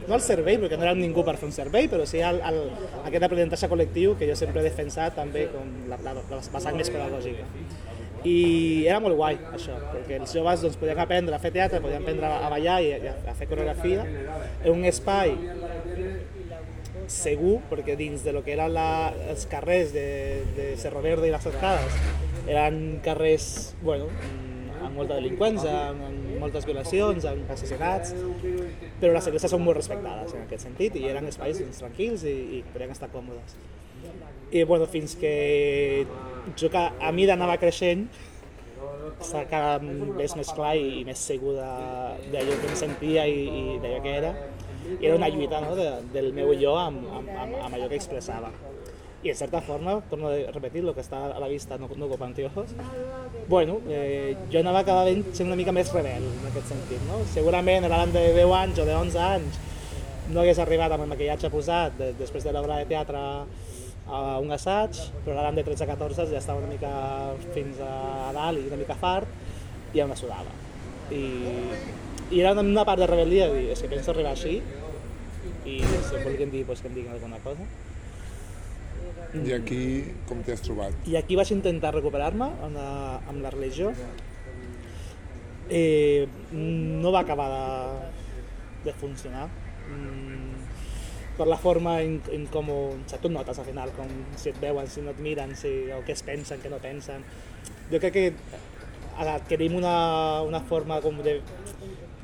no 0.09 0.17
al 0.17 0.23
servei, 0.25 0.59
perquè 0.61 0.79
no 0.79 0.87
era 0.87 0.95
ningú 0.97 1.25
per 1.27 1.37
fer 1.41 1.49
un 1.51 1.57
servei, 1.57 1.89
però 1.93 2.07
sí 2.09 2.23
al, 2.25 2.41
al, 2.45 2.61
aquest 3.05 3.27
aprenentatge 3.29 3.69
col·lectiu 3.73 4.17
que 4.19 4.29
jo 4.31 4.37
sempre 4.39 4.63
he 4.63 4.69
defensat 4.69 5.17
també 5.19 5.49
com 5.53 5.73
la, 5.91 6.01
la, 6.05 6.17
la 6.21 6.41
vessant 6.41 6.79
més 6.79 6.93
pedagògica. 6.93 7.49
I 8.29 8.85
era 8.87 9.01
molt 9.03 9.17
guai, 9.19 9.39
això, 9.57 9.75
perquè 9.91 10.21
els 10.21 10.35
joves 10.35 10.63
doncs, 10.63 10.79
podien 10.79 11.01
aprendre 11.03 11.35
a 11.35 11.43
fer 11.43 11.51
teatre, 11.55 11.81
podien 11.83 12.05
aprendre 12.05 12.29
a 12.31 12.51
ballar 12.53 12.79
i 12.85 12.93
a, 12.95 13.17
a 13.33 13.35
fer 13.35 13.49
coreografia 13.51 14.05
en 14.05 14.71
un 14.71 14.85
espai 14.87 15.35
segur, 17.11 17.59
perquè 17.71 17.97
dins 17.99 18.23
de 18.23 18.33
lo 18.35 18.45
que 18.47 18.55
eren 18.55 18.73
la, 18.77 19.11
els 19.33 19.49
carrers 19.51 19.91
de, 19.97 20.07
de 20.57 20.69
Cerro 20.81 21.03
Verde 21.03 21.29
i 21.29 21.35
les 21.35 21.51
Arcades 21.51 21.99
eren 22.47 22.79
carrers, 23.05 23.75
bueno, 23.83 24.09
amb 24.83 24.97
molta 24.99 25.19
delinqüència, 25.19 25.75
amb, 25.91 26.07
amb 26.09 26.33
moltes 26.43 26.67
violacions, 26.67 27.27
amb 27.29 27.51
assassinats, 27.55 28.15
però 29.01 29.13
les 29.15 29.29
esglésies 29.29 29.55
són 29.55 29.63
molt 29.67 29.79
respectades 29.79 30.35
en 30.35 30.47
aquest 30.47 30.67
sentit 30.67 30.99
i 30.99 31.07
eren 31.11 31.31
espais 31.31 31.63
doncs, 31.63 31.83
tranquils 31.83 32.27
i, 32.27 32.37
i 32.59 32.65
podien 32.73 32.95
estar 32.95 33.11
còmodes. 33.13 33.59
I 34.53 34.65
bueno, 34.69 34.87
fins 34.87 35.15
que 35.17 36.07
jo 36.59 36.69
que 36.69 36.79
a 36.79 37.13
mi 37.13 37.25
anava 37.31 37.57
creixent, 37.61 38.09
està 39.23 39.45
cada 39.51 39.79
vegada 39.83 40.35
més 40.39 40.51
clar 40.57 40.75
i, 40.79 41.05
més 41.07 41.23
segur 41.31 41.55
d'allò 41.57 42.59
que 42.59 42.69
em 42.71 42.77
sentia 42.79 43.25
i, 43.31 43.47
i 43.47 43.79
d'allò 43.83 44.03
que 44.05 44.19
era. 44.19 44.35
I 44.99 45.07
era 45.07 45.17
una 45.17 45.31
lluita 45.31 45.63
no, 45.63 45.77
de, 45.79 45.89
del 46.13 46.33
meu 46.37 46.53
jo 46.59 46.75
amb, 46.79 47.07
amb, 47.21 47.33
amb, 47.45 47.57
amb 47.63 47.79
allò 47.79 47.89
que 47.89 47.99
expressava. 48.01 48.51
I 49.23 49.31
en 49.31 49.37
certa 49.39 49.61
forma, 49.63 50.01
torno 50.11 50.33
a 50.33 50.51
repetir, 50.51 50.83
el 50.83 50.91
que 50.97 51.03
està 51.05 51.21
a 51.31 51.39
la 51.39 51.47
vista 51.47 51.77
no, 51.79 51.87
no 51.95 52.09
copa 52.11 52.27
anteojos, 52.27 52.73
bueno, 53.49 53.79
eh, 53.89 54.35
jo 54.51 54.59
anava 54.59 54.83
cada 54.89 55.05
vegada 55.07 55.23
sent 55.31 55.47
una 55.47 55.59
mica 55.59 55.75
més 55.75 55.93
rebel 55.95 56.27
en 56.27 56.49
aquest 56.51 56.73
sentit. 56.75 57.05
No? 57.07 57.21
Segurament 57.31 57.87
a 57.87 57.93
l'any 57.93 58.17
de 58.17 58.25
10 58.35 58.57
anys 58.59 58.83
o 58.83 58.89
de 58.89 58.97
11 58.99 59.23
anys 59.29 59.61
no 60.33 60.43
hagués 60.43 60.59
arribat 60.63 60.95
amb 60.95 61.05
el 61.05 61.13
maquillatge 61.13 61.51
posat 61.53 61.95
de, 61.99 62.11
després 62.19 62.43
de 62.43 62.55
l'obra 62.55 62.81
de 62.81 62.89
teatre 62.91 63.23
a 64.07 64.39
un 64.43 64.51
assaig, 64.53 64.99
però 65.25 65.39
a 65.39 65.47
l'any 65.47 65.61
de 65.61 65.67
13-14 65.67 66.31
ja 66.33 66.41
estava 66.41 66.63
una 66.63 66.71
mica 66.73 66.93
fins 67.55 67.79
a 67.81 68.33
dalt 68.35 68.59
i 68.61 68.67
una 68.69 68.81
mica 68.81 68.97
fart 68.99 69.29
i 69.93 70.01
ja 70.01 70.09
me 70.11 70.17
sudava. 70.19 70.51
I, 71.13 71.23
i 72.33 72.41
era 72.41 72.53
una, 72.57 72.65
una 72.65 72.85
part 72.89 73.03
de 73.03 73.09
rebel·lia, 73.11 73.49
de 73.53 73.61
dir, 73.61 73.71
és 73.77 73.83
que 73.83 73.91
penso 73.93 74.13
arribar 74.13 74.35
així 74.35 74.59
i 75.69 75.79
si 75.79 76.17
em 76.19 76.25
vulguin 76.25 76.51
dir, 76.51 76.65
pues, 76.67 76.83
que 76.83 76.91
em 76.91 76.97
diguin 76.99 77.15
alguna 77.15 77.39
cosa. 77.45 77.67
I 79.33 79.55
aquí 79.57 79.83
com 80.29 80.43
t'hi 80.45 80.53
has 80.53 80.65
trobat? 80.65 80.97
I 81.09 81.17
aquí 81.17 81.39
vaig 81.39 81.53
intentar 81.55 81.95
recuperar-me 81.95 82.51
amb, 82.67 82.77
la, 82.77 82.89
amb 83.31 83.45
la 83.45 83.53
religió. 83.55 83.93
Eh, 85.73 86.27
no 86.53 87.13
va 87.15 87.23
acabar 87.23 87.49
de, 87.53 88.11
de 88.91 88.95
funcionar. 89.01 89.47
Mm, 89.89 90.62
per 91.37 91.47
la 91.49 91.57
forma 91.57 91.97
en, 92.05 92.19
en 92.33 92.45
com 92.53 92.69
ho, 92.71 92.81
o 92.93 93.21
tu 93.23 93.31
notes 93.33 93.59
al 93.59 93.69
final, 93.69 93.93
com 93.97 94.11
si 94.37 94.53
et 94.53 94.61
veuen, 94.61 94.89
si 94.91 95.05
no 95.05 95.15
et 95.15 95.23
miren, 95.25 95.57
si, 95.57 95.73
o 95.95 96.03
què 96.07 96.17
es 96.17 96.25
pensen, 96.27 96.61
què 96.63 96.73
no 96.73 96.81
pensen. 96.83 97.25
Jo 97.93 98.01
crec 98.03 98.15
que 98.17 98.27
adquirim 99.23 99.77
una, 99.77 100.43
una 100.45 100.61
forma 100.69 101.01
com 101.05 101.19
de 101.25 101.41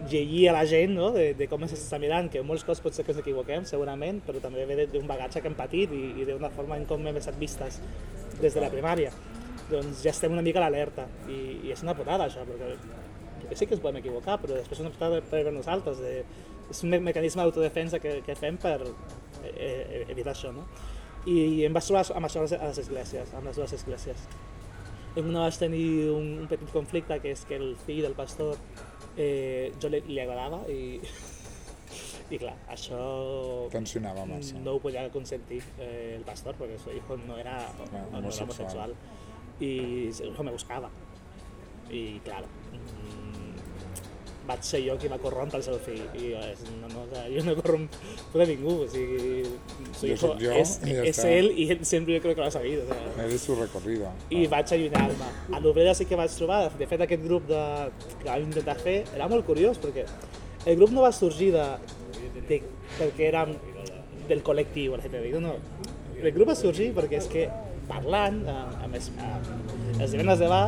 llegir 0.09 0.49
a 0.49 0.53
la 0.53 0.65
gent, 0.67 0.95
no? 0.95 1.11
de, 1.13 1.33
de 1.35 1.49
com 1.51 1.65
ens 1.65 1.75
està 1.77 1.99
mirant, 2.01 2.29
que 2.33 2.43
molts 2.47 2.65
cops 2.67 2.81
pot 2.85 2.95
ser 2.95 3.05
que 3.05 3.13
ens 3.15 3.23
equivoquem, 3.23 3.67
segurament, 3.69 4.21
però 4.27 4.41
també 4.43 4.65
ve 4.69 4.87
d'un 4.93 5.09
bagatge 5.09 5.43
que 5.43 5.51
hem 5.51 5.59
patit 5.59 5.93
i, 5.93 6.05
i 6.21 6.29
d'una 6.29 6.53
forma 6.55 6.79
en 6.79 6.87
com 6.89 7.05
hem 7.07 7.19
estat 7.21 7.39
vistes 7.41 7.81
des 8.39 8.55
de 8.55 8.63
la 8.63 8.71
primària. 8.73 9.13
Doncs 9.69 10.05
ja 10.05 10.15
estem 10.15 10.33
una 10.33 10.45
mica 10.45 10.63
a 10.63 10.67
l'alerta 10.67 11.09
i, 11.29 11.39
i 11.67 11.73
és 11.75 11.83
una 11.85 11.97
putada 11.99 12.29
això, 12.29 12.45
perquè, 12.49 12.77
perquè 13.43 13.59
sí 13.59 13.67
que 13.67 13.77
ens 13.77 13.83
podem 13.85 14.01
equivocar, 14.01 14.39
però 14.41 14.57
després 14.57 14.79
és 14.79 14.87
una 14.87 14.95
putada 14.95 15.21
per, 15.21 15.43
per 15.45 15.53
nosaltres. 15.53 16.01
De, 16.01 16.23
és 16.71 16.83
un 16.85 16.91
me 16.91 16.99
mecanisme 17.01 17.43
d'autodefensa 17.43 17.99
que, 18.03 18.19
que 18.27 18.35
fem 18.37 18.57
per 18.61 18.81
eh, 18.85 19.53
eh, 19.55 20.05
evitar 20.13 20.35
això. 20.35 20.53
No? 20.53 20.67
I, 21.27 21.35
I 21.61 21.65
em 21.67 21.73
vaig 21.75 21.85
trobar 21.89 22.05
amb 22.17 22.27
això 22.29 22.41
a 22.45 22.47
les- 22.69 22.79
esglésies, 22.85 23.33
amb 23.35 23.47
les 23.51 23.57
dues 23.57 23.73
esglésies. 23.73 24.29
En 25.17 25.27
una 25.27 25.41
vaig 25.47 25.57
tenir 25.59 26.11
un, 26.13 26.29
un 26.45 26.47
petit 26.49 26.71
conflicte, 26.73 27.19
que 27.21 27.33
és 27.35 27.43
que 27.49 27.57
el 27.57 27.73
fill 27.87 28.03
del 28.05 28.15
pastor 28.15 28.57
eh, 29.17 29.73
jo 29.83 29.89
li, 29.91 30.01
li 30.07 30.21
agradava 30.23 30.61
i, 30.71 31.01
i 32.35 32.39
clar, 32.39 32.55
això 32.71 33.01
Tensionava 33.73 34.27
massa. 34.29 34.59
no 34.63 34.77
ho 34.77 34.81
podia 34.85 35.09
consentir 35.11 35.63
eh, 35.81 36.15
el 36.19 36.23
pastor, 36.29 36.55
porque 36.61 36.79
su 36.79 36.93
hijo 36.93 37.17
no 37.27 37.37
era, 37.39 37.57
no 37.79 37.85
era 37.89 38.07
homosexual. 38.19 38.93
homosexual. 38.93 38.95
Y 39.61 40.13
su 40.13 40.25
hijo 40.25 40.43
me 40.45 40.53
buscaba. 40.53 40.89
Y 41.91 42.21
claro, 42.21 42.47
mm, 42.73 43.28
vaig 44.49 44.65
ser 44.65 44.81
jo 44.85 44.97
qui 45.01 45.11
va 45.13 45.19
corrompre 45.21 45.59
el 45.61 45.65
seu 45.67 45.77
fill. 45.85 46.01
I 46.17 46.31
jo, 46.33 46.41
és, 46.41 46.63
no, 46.81 46.89
no, 46.89 47.03
o 47.05 47.09
sea, 47.13 47.27
jo 47.29 47.45
no 47.45 47.53
he 47.53 47.59
corromput 47.59 48.43
a 48.43 48.47
ningú. 48.49 48.75
O 48.85 48.89
sigui, 48.89 49.45
su 49.93 50.09
Jo 50.09 50.33
jo, 50.41 50.55
és, 50.57 50.75
i 50.89 50.97
ja 50.97 51.05
és 51.11 51.21
él 51.29 51.51
i 51.53 51.69
él 51.75 51.85
sempre 51.89 52.17
jo 52.17 52.23
crec 52.25 52.39
que 52.39 52.47
l'ha 52.47 52.55
sabido. 52.55 52.87
O 52.87 52.89
sea, 52.89 53.27
Eres 53.27 53.45
su 53.45 53.57
recorrido. 53.59 54.11
i 54.31 54.47
vaig 54.51 54.73
allunyar-me. 54.73 55.31
A 55.53 55.61
l'Obrera 55.61 55.95
sí 55.95 56.09
que 56.09 56.17
vaig 56.17 56.33
trobar, 56.37 56.63
de 56.79 56.89
fet 56.91 57.05
aquest 57.05 57.25
grup 57.25 57.47
de, 57.51 57.63
que 58.19 58.29
vam 58.31 58.49
intentar 58.49 58.79
fer 58.81 58.99
era 59.15 59.29
molt 59.29 59.47
curiós 59.47 59.81
perquè 59.83 60.07
el 60.67 60.77
grup 60.77 60.91
no 60.97 61.05
va 61.05 61.13
sorgir 61.13 61.53
de, 61.55 61.67
de, 62.49 62.63
perquè 62.99 63.29
érem 63.31 63.55
del 64.29 64.43
col·lectiu 64.45 64.97
LGTBI, 64.97 65.39
no. 65.41 65.55
El 66.19 66.33
grup 66.35 66.51
va 66.51 66.57
sorgir 66.59 66.91
perquè 66.97 67.21
és 67.21 67.29
que 67.31 67.47
parlant 67.89 68.43
eh, 68.45 68.85
amb, 68.85 68.95
els, 68.99 69.11
amb 69.17 70.01
els 70.03 70.13
divendres 70.13 70.41
de 70.43 70.49
bar 70.51 70.67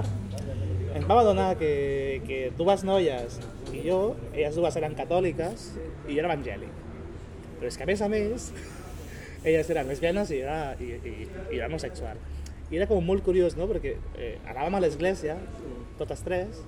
ens 0.95 1.07
vam 1.07 1.20
adonar 1.20 1.55
que, 1.61 2.20
que 2.26 2.41
dues 2.59 2.82
noies 2.86 3.38
i 3.70 3.84
jo, 3.84 4.01
elles 4.32 4.57
dues 4.59 4.76
eren 4.80 4.97
catòliques 4.99 5.70
i 6.09 6.14
jo 6.14 6.18
era 6.18 6.30
evangèlic. 6.32 6.72
Però 7.61 7.68
és 7.70 7.78
que 7.78 7.86
a 7.86 7.91
més 7.91 8.03
a 8.03 8.11
més 8.11 8.51
elles 9.49 9.70
eren 9.72 9.91
lesbianes 9.91 10.32
i 10.34 10.43
era, 10.43 10.59
i, 10.80 10.93
i, 10.99 11.14
i 11.53 11.59
era 11.61 11.70
homosexual. 11.70 12.20
I 12.70 12.78
era 12.78 12.86
com 12.91 13.03
molt 13.05 13.24
curiós, 13.26 13.57
no? 13.59 13.66
Perquè 13.70 13.97
eh, 14.18 14.36
anàvem 14.51 14.78
a 14.78 14.82
l'església, 14.84 15.36
totes 15.99 16.22
tres, 16.26 16.61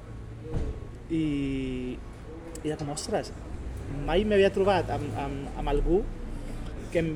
i, 1.13 1.25
i 2.63 2.67
era 2.67 2.79
com, 2.81 2.91
ostres, 2.95 3.31
mai 4.07 4.25
m'havia 4.27 4.51
trobat 4.55 4.91
amb, 4.95 5.15
amb, 5.19 5.49
amb 5.61 5.73
algú 5.73 6.03
que 6.93 7.03
em 7.03 7.13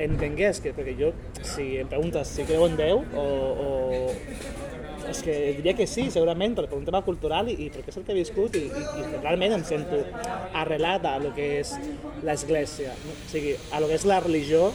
entengués, 0.00 0.60
que, 0.62 0.72
perquè 0.76 0.94
jo, 0.98 1.12
si 1.44 1.76
em 1.82 1.90
preguntes 1.90 2.32
si 2.32 2.46
creu 2.48 2.64
en 2.68 2.78
Déu, 2.78 3.02
o, 3.12 3.26
o 3.66 3.70
és 5.12 5.20
que 5.20 5.34
diria 5.58 5.74
que 5.76 5.86
sí, 5.90 6.06
segurament, 6.14 6.54
per, 6.56 6.68
un 6.72 6.86
tema 6.86 7.02
cultural 7.04 7.50
i, 7.50 7.56
i 7.66 7.68
perquè 7.74 7.92
és 7.92 7.98
el 8.00 8.06
que 8.06 8.14
he 8.14 8.20
viscut 8.20 8.56
i, 8.56 8.64
i, 8.70 8.82
i 9.02 9.06
realment 9.18 9.58
em 9.58 9.64
sento 9.68 10.00
arrelat 10.56 11.04
a 11.10 11.16
lo 11.20 11.34
que 11.36 11.48
és 11.60 11.74
l'església, 12.24 12.94
no? 13.04 13.16
o 13.18 13.30
sigui, 13.32 13.56
a 13.72 13.82
lo 13.82 13.90
que 13.90 13.98
és 13.98 14.06
la 14.08 14.20
religió, 14.24 14.70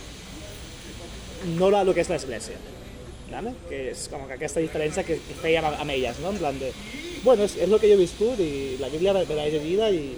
no 1.58 1.72
a 1.74 1.86
lo 1.88 1.96
que 1.96 2.04
és 2.06 2.12
l'església. 2.14 2.60
¿vale? 3.32 3.54
Que 3.70 3.92
és 3.92 4.08
com 4.12 4.24
que 4.28 4.38
aquesta 4.38 4.64
diferència 4.64 5.04
que, 5.04 5.18
que 5.20 5.36
fèiem 5.42 5.66
amb 5.68 5.92
elles, 5.92 6.20
no? 6.24 6.32
En 6.32 6.40
plan 6.40 6.60
de, 6.60 6.72
bueno, 7.26 7.44
és, 7.44 7.58
és 7.58 7.68
el 7.68 7.80
que 7.80 7.90
jo 7.90 7.98
he 7.98 8.00
viscut 8.00 8.40
i 8.44 8.78
la 8.82 8.90
Bíblia 8.94 9.14
me 9.18 9.26
l'he 9.28 9.50
llegida 9.52 9.90
i, 9.92 10.16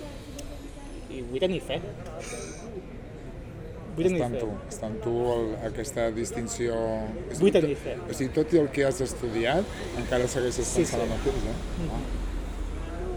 i 1.10 1.24
vull 1.26 1.42
tenir 1.42 1.62
fe. 1.66 1.80
Està 4.08 4.26
amb 4.26 4.38
tu, 4.40 4.50
està 4.70 4.88
amb 4.88 5.04
tu 5.04 5.14
el, 5.34 5.46
aquesta 5.68 6.08
distinció... 6.16 6.78
És 7.32 7.42
Vull 7.42 7.52
que 7.52 7.62
tenir 7.62 7.76
fe. 7.82 7.98
O 8.06 8.14
sigui, 8.16 8.32
tot 8.38 8.54
i 8.56 8.62
el 8.62 8.70
que 8.72 8.86
has 8.88 9.02
estudiat, 9.04 9.66
encara 10.00 10.28
segueixes 10.32 10.66
Sí, 10.70 10.86
pensant 10.86 11.02
sí. 11.02 11.06
el 11.06 11.12
mateix, 11.12 11.46
eh? 11.52 11.90
Ah. 11.90 12.02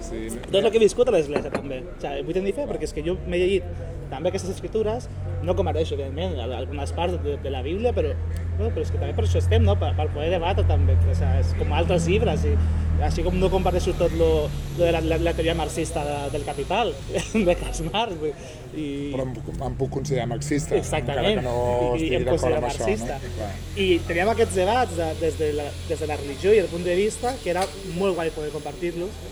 Sí, 0.02 0.22
Tot 0.50 0.58
el 0.64 0.70
que 0.70 0.80
he 0.80 0.82
viscut 0.82 1.08
a 1.08 1.14
l'església 1.14 1.52
també. 1.54 1.82
O 1.86 1.98
sigui, 2.02 2.22
vull 2.26 2.38
tenir 2.40 2.54
fe 2.56 2.66
perquè 2.68 2.88
és 2.90 2.94
que 2.96 3.04
jo 3.06 3.14
m'he 3.26 3.38
llegit 3.38 3.68
també 4.12 4.30
aquestes 4.30 4.52
escritures 4.54 5.08
no 5.42 5.56
comparteixo, 5.58 5.96
evidentment, 5.96 6.36
algunes 6.44 6.92
parts 6.94 7.18
de, 7.24 7.38
de 7.42 7.50
la 7.50 7.64
Bíblia, 7.64 7.94
però, 7.96 8.12
bueno, 8.58 8.70
però 8.70 8.84
és 8.84 8.92
que 8.92 9.00
també 9.00 9.16
per 9.16 9.26
això 9.26 9.40
estem, 9.40 9.64
no? 9.66 9.74
per, 9.80 9.90
per 9.98 10.06
poder 10.14 10.30
debatre 10.36 10.64
també, 10.68 10.94
o 11.00 11.16
sigui, 11.16 11.40
és 11.40 11.52
com 11.58 11.74
altres 11.74 12.06
llibres, 12.10 12.46
i 12.46 12.54
així 13.02 13.24
com 13.26 13.34
no 13.40 13.48
comparteixo 13.50 13.96
tot 13.98 14.12
lo, 14.14 14.28
lo 14.76 14.84
de 14.84 14.92
la, 14.94 15.00
la, 15.02 15.18
la 15.18 15.32
teoria 15.34 15.56
marxista 15.58 16.04
de, 16.06 16.18
del 16.36 16.44
capital, 16.46 16.92
de 17.48 17.56
Karl 17.58 17.88
Marx, 17.88 18.46
i... 18.72 18.86
Però 19.14 19.26
em, 19.26 19.34
em 19.68 19.76
puc 19.80 19.92
considerar 19.98 20.28
marxista, 20.30 20.78
Exactament, 20.78 21.40
encara 21.40 21.40
que 21.40 21.46
no 21.48 21.92
estigui 21.96 22.22
d'acord 22.28 22.58
amb 22.60 22.70
això. 22.70 22.86
marxista. 22.86 23.18
No? 23.18 23.34
Clar. 23.40 23.52
I 23.82 23.88
teníem 24.06 24.32
aquests 24.36 24.58
debats 24.62 24.96
de, 25.00 25.12
des, 25.24 25.38
de 25.40 25.52
la, 25.58 25.68
des 25.88 26.04
de 26.04 26.10
la 26.12 26.18
religió 26.22 26.54
i 26.54 26.62
el 26.62 26.70
punt 26.70 26.86
de 26.86 26.98
vista 26.98 27.34
que 27.42 27.50
era 27.56 27.66
molt 27.98 28.18
guai 28.20 28.30
poder 28.36 28.52
compartir-los 28.54 29.22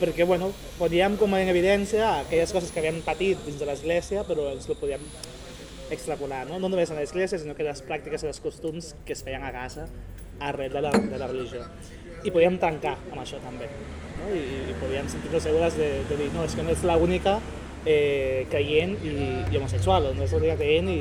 perquè 0.00 0.26
bueno, 0.28 0.50
poníem 0.78 1.16
com 1.20 1.34
en 1.36 1.50
evidència 1.52 2.08
aquelles 2.22 2.52
coses 2.54 2.72
que 2.72 2.82
havíem 2.82 3.02
patit 3.06 3.40
dins 3.46 3.60
de 3.60 3.68
l'església 3.68 4.24
però 4.28 4.50
ens 4.52 4.68
ho 4.68 4.76
podíem 4.78 5.04
extrapolar, 5.92 6.46
no? 6.48 6.58
no 6.58 6.70
només 6.72 6.90
a 6.90 6.96
l'església, 6.96 7.38
sinó 7.38 7.54
que 7.54 7.66
les 7.66 7.82
pràctiques 7.84 8.24
i 8.24 8.30
els 8.30 8.40
costums 8.40 8.94
que 9.06 9.14
es 9.16 9.22
feien 9.24 9.44
a 9.44 9.52
casa 9.54 9.88
arrel 10.40 10.72
de 10.72 10.82
la, 10.82 10.90
de 10.90 11.18
la 11.18 11.28
religió. 11.28 11.64
I 12.22 12.30
podíem 12.30 12.56
tancar 12.62 12.96
amb 13.10 13.20
això 13.22 13.40
també. 13.42 13.68
No? 14.18 14.30
I, 14.32 14.42
i 14.72 14.76
podíem 14.80 15.10
sentir-nos 15.10 15.44
segures 15.44 15.76
de, 15.78 15.90
de 16.08 16.18
dir 16.18 16.30
no, 16.34 16.46
és 16.46 16.56
que 16.56 16.64
no 16.64 16.72
ets 16.72 16.84
l'única 16.86 17.36
eh, 17.84 18.46
creient 18.50 18.96
i, 19.02 19.14
i 19.52 19.58
homosexual, 19.58 20.12
no 20.16 20.24
ets 20.24 20.34
l'única 20.36 20.56
creient 20.60 20.90
i 20.92 21.00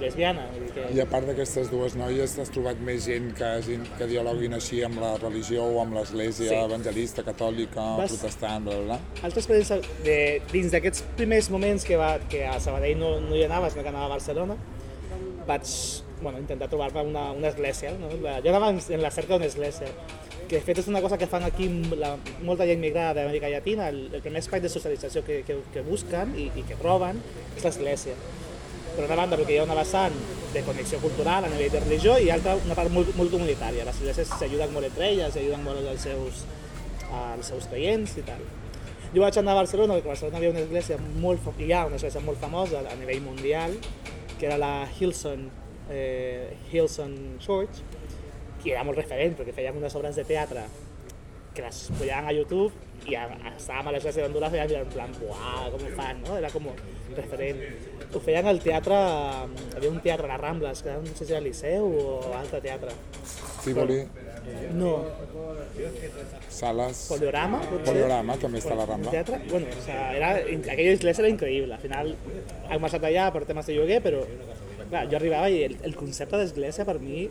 lesbiana. 0.00 0.46
Vull 0.54 0.64
dir 0.66 0.72
que... 0.74 0.86
I 0.96 1.00
a 1.04 1.06
part 1.10 1.26
d'aquestes 1.28 1.70
dues 1.70 1.94
noies, 1.98 2.34
t'has 2.36 2.50
trobat 2.54 2.80
més 2.86 3.04
gent 3.06 3.30
que, 3.38 3.50
que 3.98 4.08
dialoguin 4.10 4.54
així 4.58 4.82
amb 4.86 5.00
la 5.02 5.14
religió 5.20 5.64
o 5.68 5.80
amb 5.82 5.94
l'església 5.98 6.48
Sí. 6.50 6.58
evangelista, 6.58 7.22
catòlica, 7.26 7.84
Vas- 8.00 8.14
protestant, 8.16 8.64
bla, 8.66 8.76
bla, 8.80 8.84
bla. 8.96 9.00
altra 9.22 9.40
experiència 9.44 9.80
de, 10.04 10.18
dins 10.52 10.72
d'aquests 10.72 11.04
primers 11.20 11.50
moments 11.50 11.84
que, 11.84 11.96
va, 12.00 12.14
que 12.32 12.46
a 12.46 12.58
Sabadell 12.60 12.98
no, 12.98 13.18
no 13.20 13.36
hi 13.36 13.44
anava, 13.44 13.70
sinó 13.70 13.82
que 13.86 13.92
anava 13.92 14.06
a 14.10 14.14
Barcelona, 14.16 14.56
vaig 15.46 15.66
bueno, 16.22 16.38
intentar 16.38 16.68
trobar-me 16.68 17.02
una, 17.02 17.30
una 17.32 17.48
església. 17.48 17.92
No? 17.96 18.10
Jo 18.20 18.50
anava 18.50 18.70
en, 18.74 18.80
en 18.90 19.00
la 19.02 19.10
cerca 19.10 19.34
d'una 19.34 19.46
església, 19.48 19.88
que 20.50 20.58
de 20.58 20.62
fet 20.66 20.80
és 20.82 20.88
una 20.90 21.00
cosa 21.00 21.16
que 21.16 21.28
fan 21.30 21.44
aquí 21.46 21.68
la, 21.96 22.16
molta 22.42 22.66
gent 22.66 22.80
migrada 22.82 23.14
d'Amèrica 23.20 23.48
Llatina, 23.48 23.88
el, 23.88 24.08
el 24.12 24.20
primer 24.20 24.42
espai 24.42 24.60
de 24.60 24.68
socialització 24.68 25.22
que, 25.24 25.40
que, 25.46 25.56
que 25.72 25.80
busquen 25.86 26.34
i, 26.36 26.48
i 26.58 26.64
que 26.68 26.76
troben 26.80 27.20
és 27.56 27.64
l'església. 27.64 28.16
Per 29.00 29.08
una 29.08 29.16
banda, 29.16 29.36
perquè 29.40 29.54
hi 29.54 29.58
ha 29.62 29.64
una 29.64 29.76
vessant 29.78 30.16
de 30.52 30.60
connexió 30.66 30.98
cultural 31.00 31.46
a 31.46 31.48
nivell 31.48 31.70
de 31.72 31.80
religió 31.80 32.18
i 32.20 32.26
altra, 32.34 32.52
una 32.66 32.74
part 32.76 32.92
molt, 32.92 33.14
molt 33.16 33.32
comunitària. 33.32 33.86
Les 33.86 33.96
esglésies 33.96 34.28
s'ajuden 34.34 34.74
molt 34.74 34.90
entre 34.90 35.06
elles, 35.06 35.30
s'ajuden 35.32 35.62
molt 35.64 35.86
als 35.88 36.02
seus, 36.04 36.42
als 37.08 37.48
seus 37.48 37.68
creients 37.70 38.18
i 38.20 38.24
tal. 38.26 38.42
Jo 39.14 39.22
vaig 39.24 39.38
anar 39.40 39.54
a 39.54 39.60
Barcelona, 39.62 39.96
perquè 39.96 40.10
a 40.10 40.12
Barcelona 40.12 40.36
hi 40.36 40.42
havia 40.42 40.50
una 40.52 40.64
església 40.66 40.98
molt, 41.22 41.48
hi 41.56 41.70
ha 41.72 41.86
una 41.88 41.96
església 41.96 42.20
molt 42.26 42.42
famosa 42.42 42.82
a 42.84 42.98
nivell 43.00 43.22
mundial, 43.24 43.78
que 44.36 44.50
era 44.50 44.58
la 44.60 44.74
Hillsong, 44.98 45.46
eh, 45.88 46.52
Hillsong 46.68 47.16
Church, 47.40 47.80
que 48.60 48.74
era 48.74 48.84
molt 48.84 49.00
referent, 49.00 49.38
perquè 49.38 49.56
feien 49.56 49.80
unes 49.80 49.96
obres 49.96 50.20
de 50.20 50.26
teatre 50.28 50.66
que 51.54 51.64
les 51.64 51.80
posaven 51.96 52.28
a 52.28 52.36
YouTube 52.36 52.68
i 53.08 53.16
estàvem 53.16 53.88
a 53.88 53.96
l'església 53.96 54.26
d'Honduras 54.26 54.52
i 54.60 54.76
en 54.82 54.92
plan, 54.92 55.16
uau, 55.24 55.72
com 55.72 55.88
ho 55.88 55.94
fan, 55.96 56.20
no? 56.26 56.36
Era 56.36 56.52
com 56.52 56.68
referent. 57.16 57.64
Ho 58.10 58.20
feien 58.22 58.46
al 58.50 58.58
teatre, 58.62 58.96
hi 58.96 59.76
havia 59.78 59.90
un 59.92 60.00
teatre 60.02 60.26
a 60.26 60.32
les 60.32 60.40
Rambles, 60.42 60.82
que 60.82 60.96
no 61.04 61.12
sé 61.14 61.24
si 61.26 61.32
era 61.32 61.40
Liceu 61.44 61.86
o 61.86 62.34
altre 62.34 62.60
teatre. 62.64 62.96
Tívoli, 63.64 64.00
No, 64.74 65.04
sales... 66.50 67.04
Poliorama, 67.10 67.60
potser? 67.62 67.84
Poliorama, 67.86 68.36
també 68.40 68.58
està 68.58 68.72
a 68.74 68.78
la 68.80 68.86
Rambla. 68.88 69.12
teatre, 69.14 69.38
bueno, 69.50 69.66
o 69.78 69.84
sea, 69.84 70.08
era, 70.16 70.30
aquella 70.40 70.94
església 70.96 71.22
era 71.22 71.30
increïble. 71.32 71.74
Al 71.76 71.82
final 71.84 72.14
hem 72.70 72.82
marxat 72.82 73.06
allà 73.06 73.28
per 73.34 73.44
temes 73.46 73.68
de 73.70 73.76
lloguer, 73.76 74.00
però 74.02 74.24
clar, 74.90 75.04
jo 75.12 75.18
arribava 75.20 75.50
i 75.52 75.62
el, 75.68 75.76
el 75.86 75.94
concepte 75.98 76.40
d'església 76.40 76.86
per 76.88 76.98
mi 77.02 77.28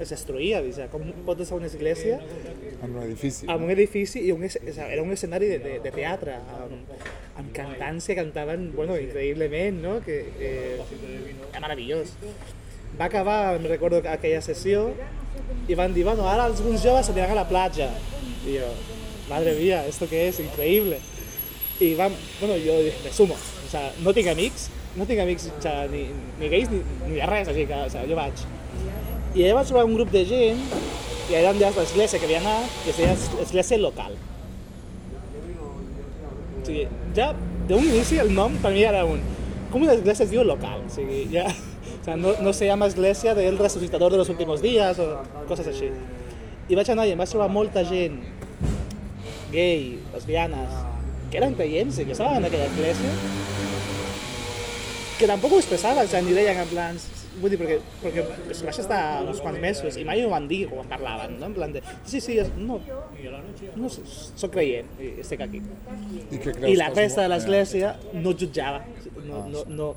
es 0.00 0.10
destruïa. 0.12 0.60
O 0.62 0.72
sea, 0.72 0.88
com 0.92 1.04
pot 1.26 1.40
estar 1.40 1.58
una 1.58 1.66
església 1.66 2.20
En 2.82 2.94
un 2.94 3.02
edifici. 3.02 3.46
en 3.48 3.62
un 3.62 3.70
edifici 3.70 4.20
i 4.28 4.32
un, 4.32 4.44
o 4.44 4.48
sea, 4.72 4.88
era 4.92 5.02
un 5.02 5.12
escenari 5.12 5.46
de, 5.48 5.58
de, 5.58 5.78
de 5.80 5.92
teatre 5.92 6.36
amb, 6.36 6.90
amb 7.36 7.52
cantants 7.56 8.06
que 8.06 8.16
cantaven 8.18 8.70
bueno, 8.76 8.98
increïblement, 9.00 9.80
no? 9.82 10.00
que 10.04 10.18
eh, 10.38 10.80
era 11.50 11.60
meravellós. 11.60 12.12
Va 13.00 13.06
acabar, 13.06 13.58
me 13.60 13.68
recordo, 13.68 14.02
aquella 14.08 14.40
sessió 14.40 14.90
i 15.68 15.74
van 15.74 15.92
dir, 15.94 16.04
bueno, 16.04 16.28
ara 16.28 16.46
alguns 16.48 16.82
joves 16.84 17.10
aniran 17.10 17.32
a 17.34 17.42
la 17.42 17.48
platja. 17.48 17.90
I 18.46 18.58
jo, 18.60 18.70
madre 19.28 19.54
mía, 19.58 19.86
¿esto 19.86 20.08
qué 20.08 20.28
es? 20.28 20.40
Increíble. 20.40 20.98
Y 21.80 21.94
van, 21.94 22.12
bueno, 22.40 22.54
jo 22.54 22.78
dije, 22.82 22.96
me 23.04 23.12
sumo. 23.12 23.34
O 23.34 23.68
sea, 23.70 23.92
no 24.00 24.14
tinc 24.14 24.28
amics, 24.28 24.70
no 24.96 25.04
tinc 25.04 25.20
amics 25.20 25.50
o 25.58 25.60
sea, 25.60 25.86
ni, 25.88 26.06
ni 26.40 26.48
gais 26.48 26.70
ni, 26.70 26.80
ni 27.08 27.16
de 27.18 27.26
res, 27.26 27.48
així 27.48 27.66
que 27.66 27.74
o 27.74 27.90
sea, 27.90 28.06
jo 28.08 28.16
vaig. 28.16 28.46
I 29.36 29.44
allà 29.44 29.58
vaig 29.58 29.68
trobar 29.68 29.84
un 29.84 29.94
grup 29.98 30.12
de 30.14 30.22
gent, 30.24 30.60
i 31.28 31.34
allà 31.36 31.50
ha 31.52 31.72
l'església 31.76 32.18
que 32.18 32.24
havia 32.24 32.38
anat, 32.40 32.72
que 32.84 32.92
es 32.94 32.96
deia 32.96 33.42
església 33.42 33.76
local. 33.82 34.14
O 36.56 36.64
sigui, 36.64 36.86
ja 37.14 37.34
d'un 37.68 37.84
inici 37.84 38.16
el 38.22 38.32
nom 38.32 38.56
per 38.62 38.72
mi 38.72 38.86
era 38.88 39.04
un... 39.04 39.20
Com 39.72 39.84
una 39.84 39.96
església 39.98 40.24
es 40.24 40.32
diu 40.32 40.44
local? 40.46 40.86
O 40.86 40.92
sigui, 40.94 41.26
ja... 41.34 41.44
O 41.50 42.04
sea, 42.06 42.14
no, 42.16 42.32
no 42.40 42.52
se 42.54 42.66
llama 42.66 42.86
església 42.86 43.34
del 43.34 43.58
resucitador 43.58 44.12
de 44.12 44.18
los 44.18 44.28
últimos 44.28 44.62
días 44.62 44.98
o 45.02 45.08
coses 45.48 45.66
així. 45.66 45.90
I 46.70 46.78
vaig 46.78 46.88
anar 46.94 47.08
i 47.08 47.12
em 47.16 47.18
vaig 47.18 47.32
trobar 47.32 47.48
molta 47.50 47.82
gent 47.84 48.20
gay, 49.50 49.98
lesbianes, 50.14 50.80
que 51.30 51.40
eren 51.42 51.58
creients 51.58 51.98
i 51.98 52.06
que 52.06 52.14
estaven 52.14 52.38
en 52.38 52.48
aquella 52.48 52.70
església, 52.70 53.12
que 55.18 55.28
tampoc 55.28 55.56
ho 55.56 55.60
expressaven, 55.60 56.06
o 56.06 56.14
sigui, 56.14 56.30
ni 56.30 56.40
deien 56.40 56.62
en 56.62 56.72
plan... 56.72 57.04
Vull 57.40 57.52
dir, 57.52 57.58
perquè, 57.60 57.76
perquè 58.02 58.22
es 58.54 58.62
vaig 58.64 58.78
estar 58.80 59.00
uns 59.28 59.40
quants 59.44 59.60
mesos 59.60 59.96
i 60.00 60.04
mai 60.08 60.22
ho 60.24 60.30
van 60.32 60.46
dir 60.48 60.62
quan 60.70 60.88
parlaven, 60.88 61.34
no? 61.40 61.50
En 61.50 61.54
plan 61.56 61.72
de, 61.74 61.82
sí, 62.08 62.20
sí, 62.24 62.38
es- 62.40 62.48
no, 62.56 62.78
no, 63.76 63.90
soc 63.92 64.54
creient 64.54 64.88
i 65.02 65.10
estic 65.20 65.42
aquí. 65.44 65.60
I 66.30 66.38
què 66.40 66.54
creus 66.56 66.70
I 66.72 66.76
la 66.80 66.88
resta 66.94 67.26
de 67.26 67.28
l'església 67.34 67.94
no 68.14 68.32
jutjava, 68.32 68.80
no, 69.26 69.42
no, 69.52 69.64
no, 69.68 69.90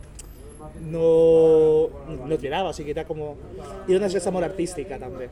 no, 0.91 1.05
no 2.25 2.33
et 2.35 2.41
mirava, 2.43 2.69
o 2.69 2.75
sigui, 2.75 2.91
era 2.91 3.05
com... 3.07 3.21
Era 3.87 3.97
una 4.01 4.09
església 4.11 4.31
molt 4.35 4.45
artística, 4.49 4.99
també. 4.99 5.29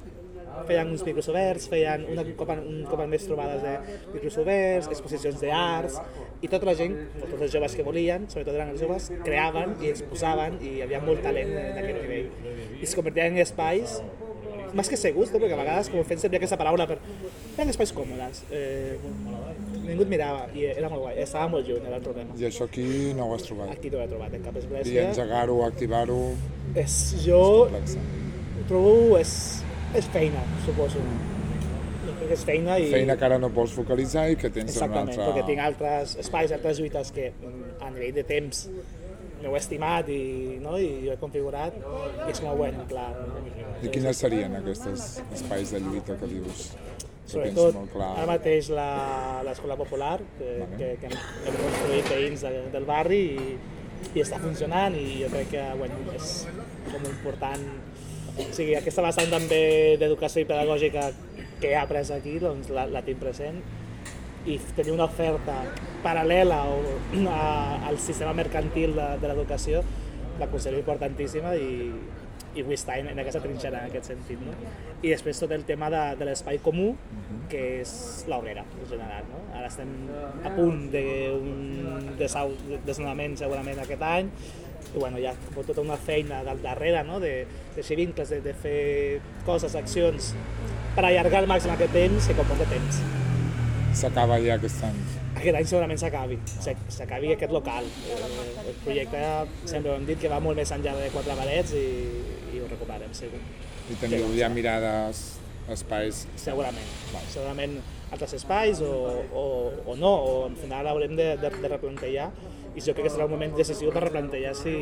Feien 0.67 0.91
uns 0.91 1.03
micros 1.05 1.29
oberts, 1.31 1.67
feien 1.71 2.05
una, 2.11 2.23
un, 2.25 2.35
cop, 2.39 2.51
un 2.57 2.83
cop 2.89 3.03
al 3.03 3.11
mes 3.11 3.25
trobades 3.27 3.61
de 3.63 3.75
micros 4.13 4.37
oberts, 4.41 4.89
exposicions 4.91 5.41
d'arts, 5.43 5.99
i 6.41 6.49
tota 6.51 6.69
la 6.69 6.75
gent, 6.77 6.95
tots 7.21 7.41
els 7.41 7.53
joves 7.53 7.75
que 7.77 7.85
volien, 7.85 8.27
sobretot 8.31 8.55
eren 8.57 8.73
els 8.73 8.83
joves, 8.83 9.11
creaven 9.25 9.75
i 9.81 9.91
exposaven 9.93 10.59
i 10.61 10.77
hi 10.77 10.85
havia 10.85 11.01
molt 11.03 11.23
talent 11.25 11.53
d'aquest 11.57 12.01
nivell. 12.03 12.31
I 12.77 12.85
es 12.85 12.95
convertien 12.97 13.35
en 13.35 13.45
espais 13.45 13.99
més 14.75 14.89
que 14.91 14.97
segurs, 14.99 15.31
no? 15.31 15.39
perquè 15.41 15.55
a 15.55 15.59
vegades 15.61 15.89
com 15.91 16.03
fent 16.07 16.21
servir 16.21 16.39
aquesta 16.41 16.57
paraula 16.59 16.87
per... 16.89 16.97
eren 17.55 17.71
espais 17.71 17.93
còmodes, 17.95 18.43
eh, 18.53 18.97
ningú 19.87 20.03
et 20.05 20.11
mirava 20.11 20.47
i 20.57 20.67
era 20.69 20.89
molt 20.91 21.05
guai, 21.05 21.15
estava 21.23 21.47
molt 21.53 21.67
lluny, 21.67 21.85
era 21.87 21.99
el 21.99 22.05
problema. 22.05 22.35
I 22.37 22.47
això 22.49 22.67
aquí 22.67 22.87
no 23.17 23.29
ho 23.29 23.35
has 23.37 23.47
trobat. 23.47 23.71
Aquí 23.73 23.91
no 23.93 24.01
ho 24.01 24.03
he 24.03 24.09
trobat 24.11 24.35
en 24.37 24.45
cap 24.45 24.57
I 24.57 24.63
església. 24.63 25.07
engegar-ho, 25.11 25.61
activar-ho... 25.65 26.19
És, 26.75 26.97
jo 27.23 27.41
complexa. 27.65 28.03
ho 28.59 28.67
trobo 28.69 29.17
és, 29.21 29.33
és 29.95 30.05
feina, 30.13 30.41
suposo. 30.65 31.01
Que 32.17 32.33
és 32.33 32.43
feina 32.47 32.77
i... 32.79 32.87
Feina 32.91 33.15
que 33.19 33.25
ara 33.27 33.37
no 33.39 33.49
pots 33.53 33.73
focalitzar 33.77 34.25
i 34.31 34.37
que 34.39 34.49
tens 34.49 34.71
Exactament, 34.73 35.11
altre... 35.13 35.27
perquè 35.29 35.45
tinc 35.47 35.61
altres 35.63 36.15
espais, 36.23 36.51
altres 36.55 36.79
lluites 36.81 37.11
que 37.15 37.29
mm, 37.31 37.77
a 37.83 37.91
nivell 37.93 38.15
de 38.15 38.23
temps 38.27 38.63
m'heu 39.41 39.53
estimat 39.59 40.07
i, 40.09 40.57
no? 40.63 40.77
i 40.81 40.87
jo 41.05 41.13
he 41.13 41.17
configurat 41.21 41.75
i 41.77 42.31
és 42.31 42.39
com, 42.41 42.55
bueno, 42.57 42.87
clar, 42.89 43.11
I 43.85 43.91
quines 43.93 44.17
serien 44.23 44.55
aquests 44.57 45.19
espais 45.37 45.75
de 45.75 45.81
lluita 45.83 46.15
que 46.17 46.29
dius? 46.31 46.71
Sobretot 47.27 47.75
molt 47.75 47.91
clar. 47.93 48.09
ara 48.17 48.25
mateix 48.31 48.71
la- 48.73 49.43
l'escola 49.45 49.75
popular 49.77 50.15
que, 50.39 50.47
Vale. 50.63 50.77
que, 50.79 50.89
que 51.03 51.11
hem 51.11 51.59
construït 51.59 52.09
veïns 52.15 52.45
de, 52.47 52.53
del 52.73 52.87
barri 52.87 53.21
i, 53.35 53.57
i 54.15 54.23
està 54.23 54.39
funcionant 54.41 54.95
i 54.97 55.19
jo 55.21 55.29
crec 55.35 55.51
que 55.53 55.65
bueno, 55.77 55.99
és 56.15 56.33
com 56.87 57.03
important 57.11 57.67
o 58.37 58.47
sigui, 58.53 58.75
aquesta 58.77 59.03
vessant 59.05 59.31
també 59.33 59.61
d'educació 60.01 60.43
i 60.43 60.49
pedagògica 60.49 61.09
que 61.61 61.71
he 61.71 61.77
après 61.79 62.05
aquí 62.13 62.37
doncs 62.41 62.69
la, 62.73 62.85
la 62.91 63.01
tinc 63.05 63.19
present 63.21 63.59
i 64.47 64.57
tenir 64.77 64.93
una 64.93 65.07
oferta 65.09 65.55
paral·lela 66.03 66.61
o, 66.71 66.77
a, 67.33 67.41
al 67.89 67.97
sistema 67.99 68.35
mercantil 68.37 68.95
de, 68.95 69.09
de 69.21 69.31
l'educació 69.31 69.83
la 70.37 70.47
considero 70.51 70.79
importantíssima 70.79 71.55
i, 71.57 71.89
i 72.57 72.63
vull 72.65 72.75
estar 72.75 72.97
en, 73.01 73.09
en 73.11 73.21
aquesta 73.21 73.41
trinxera 73.43 73.81
en 73.81 73.91
aquest 73.91 74.11
sentit. 74.11 74.41
No? 74.41 74.53
I 75.01 75.11
després 75.11 75.41
tot 75.41 75.53
el 75.53 75.65
tema 75.69 75.89
de, 75.93 76.03
de 76.19 76.27
l'espai 76.29 76.59
comú, 76.63 76.91
que 77.51 77.63
és 77.81 77.91
l'obrera, 78.29 78.63
en 78.77 78.89
general. 78.89 79.27
No? 79.31 79.41
Ara 79.57 79.69
estem 79.69 79.93
a 80.45 80.53
punt 80.55 80.87
d'un 80.93 82.13
desnonament 82.19 83.37
segurament 83.41 83.81
aquest 83.83 84.05
any, 84.05 84.31
i 84.95 84.97
bueno, 84.99 85.17
ha 85.27 85.33
com 85.53 85.63
tota 85.67 85.81
una 85.83 85.97
feina 85.97 86.43
del 86.47 86.61
darrere, 86.63 87.03
no? 87.03 87.19
de, 87.19 87.45
de 87.75 87.83
ser 87.83 87.97
vincles, 87.99 88.29
de, 88.29 88.41
de 88.41 88.53
fer 88.53 89.21
coses, 89.45 89.75
accions, 89.75 90.33
per 90.95 91.05
allargar 91.05 91.43
al 91.43 91.49
màxim 91.51 91.71
aquest 91.75 91.93
temps 91.93 92.27
que 92.27 92.35
comporta 92.37 92.65
temps. 92.71 93.01
S'acaba 93.97 94.37
ja 94.43 94.55
aquest 94.59 94.83
any. 94.85 94.97
aquest 95.37 95.55
any 95.57 95.65
segurament 95.69 95.99
s'acabi, 96.01 96.37
s'ac- 96.61 96.85
s'acabi 96.93 97.31
aquest 97.33 97.51
local. 97.53 97.85
Eh, 98.09 98.17
el 98.67 98.75
projecte 98.83 99.21
sempre 99.65 99.91
ho 99.91 99.95
hem 99.97 100.05
dit 100.05 100.19
que 100.21 100.29
va 100.31 100.39
molt 100.43 100.57
més 100.59 100.71
enllà 100.75 100.93
de 100.97 101.09
quatre 101.13 101.35
parets 101.37 101.73
i, 101.77 101.85
i 102.53 102.61
ho 102.61 102.67
recuperem, 102.69 103.13
segur. 103.17 103.39
I 103.89 103.95
teniu 104.01 104.27
ja 104.37 104.49
mirades, 104.53 105.21
espais... 105.71 106.25
Segurament. 106.41 106.89
Segurament 107.31 107.77
altres 108.11 108.33
espais 108.37 108.81
o, 108.81 108.91
o, 109.35 109.45
o 109.85 109.95
no, 109.99 110.11
o 110.27 110.33
al 110.47 110.55
final 110.59 110.87
haurem 110.87 111.15
de, 111.17 111.31
de, 111.41 111.49
de 111.61 111.67
replantejar 111.73 112.29
i 112.77 112.83
jo 112.85 112.93
crec 112.93 113.07
que 113.07 113.13
serà 113.13 113.25
un 113.25 113.33
moment 113.33 113.55
decisiu 113.57 113.89
per 113.93 114.03
replantejar 114.05 114.53
si, 114.57 114.75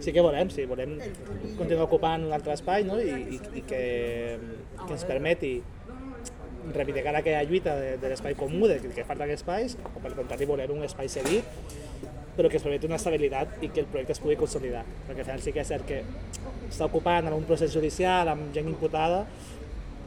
si 0.00 0.14
què 0.14 0.24
volem, 0.24 0.48
si 0.52 0.64
volem 0.68 0.96
continuar 1.58 1.84
ocupant 1.84 2.24
un 2.24 2.32
altre 2.32 2.56
espai 2.56 2.86
no? 2.88 2.96
I, 2.96 3.36
i, 3.36 3.40
i 3.60 3.64
que, 3.68 3.82
que 4.80 4.94
ens 4.96 5.04
permeti 5.08 5.58
reivindicar 6.74 7.14
aquella 7.16 7.42
lluita 7.44 7.74
de, 7.76 7.96
de 8.00 8.10
l'espai 8.12 8.36
comú, 8.38 8.68
de 8.68 8.78
que 8.80 9.04
falta 9.04 9.24
aquests 9.26 9.42
espais, 9.42 9.76
o 9.80 10.02
per 10.02 10.12
contrari 10.16 10.48
volem 10.48 10.74
un 10.76 10.86
espai 10.86 11.08
cedit, 11.12 11.46
però 12.36 12.48
que 12.48 12.60
es 12.60 12.64
permeti 12.64 12.88
una 12.88 12.98
estabilitat 13.00 13.60
i 13.64 13.70
que 13.72 13.82
el 13.82 13.88
projecte 13.90 14.14
es 14.16 14.22
pugui 14.22 14.36
consolidar. 14.40 14.84
Perquè 15.08 15.24
al 15.24 15.28
final 15.30 15.44
sí 15.44 15.54
que 15.56 15.64
és 15.64 15.72
cert 15.72 15.86
que 15.88 16.02
està 16.68 16.86
ocupant 16.86 17.26
amb 17.26 17.36
un 17.36 17.46
procés 17.48 17.72
judicial, 17.74 18.30
amb 18.32 18.52
gent 18.54 18.68
imputada, 18.70 19.24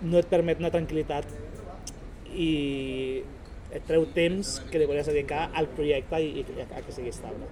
no 0.04 0.20
et 0.20 0.30
permet 0.32 0.62
una 0.62 0.72
tranquil·litat 0.74 1.30
i 2.34 2.52
et 3.74 3.86
treu 3.90 4.06
temps 4.16 4.56
que 4.70 4.80
li 4.80 4.88
volies 4.90 5.10
dedicar 5.10 5.48
al 5.58 5.68
projecte 5.74 6.20
i, 6.22 6.44
i 6.44 6.64
a 6.64 6.82
que 6.86 6.94
sigui 6.94 7.12
estable. 7.14 7.50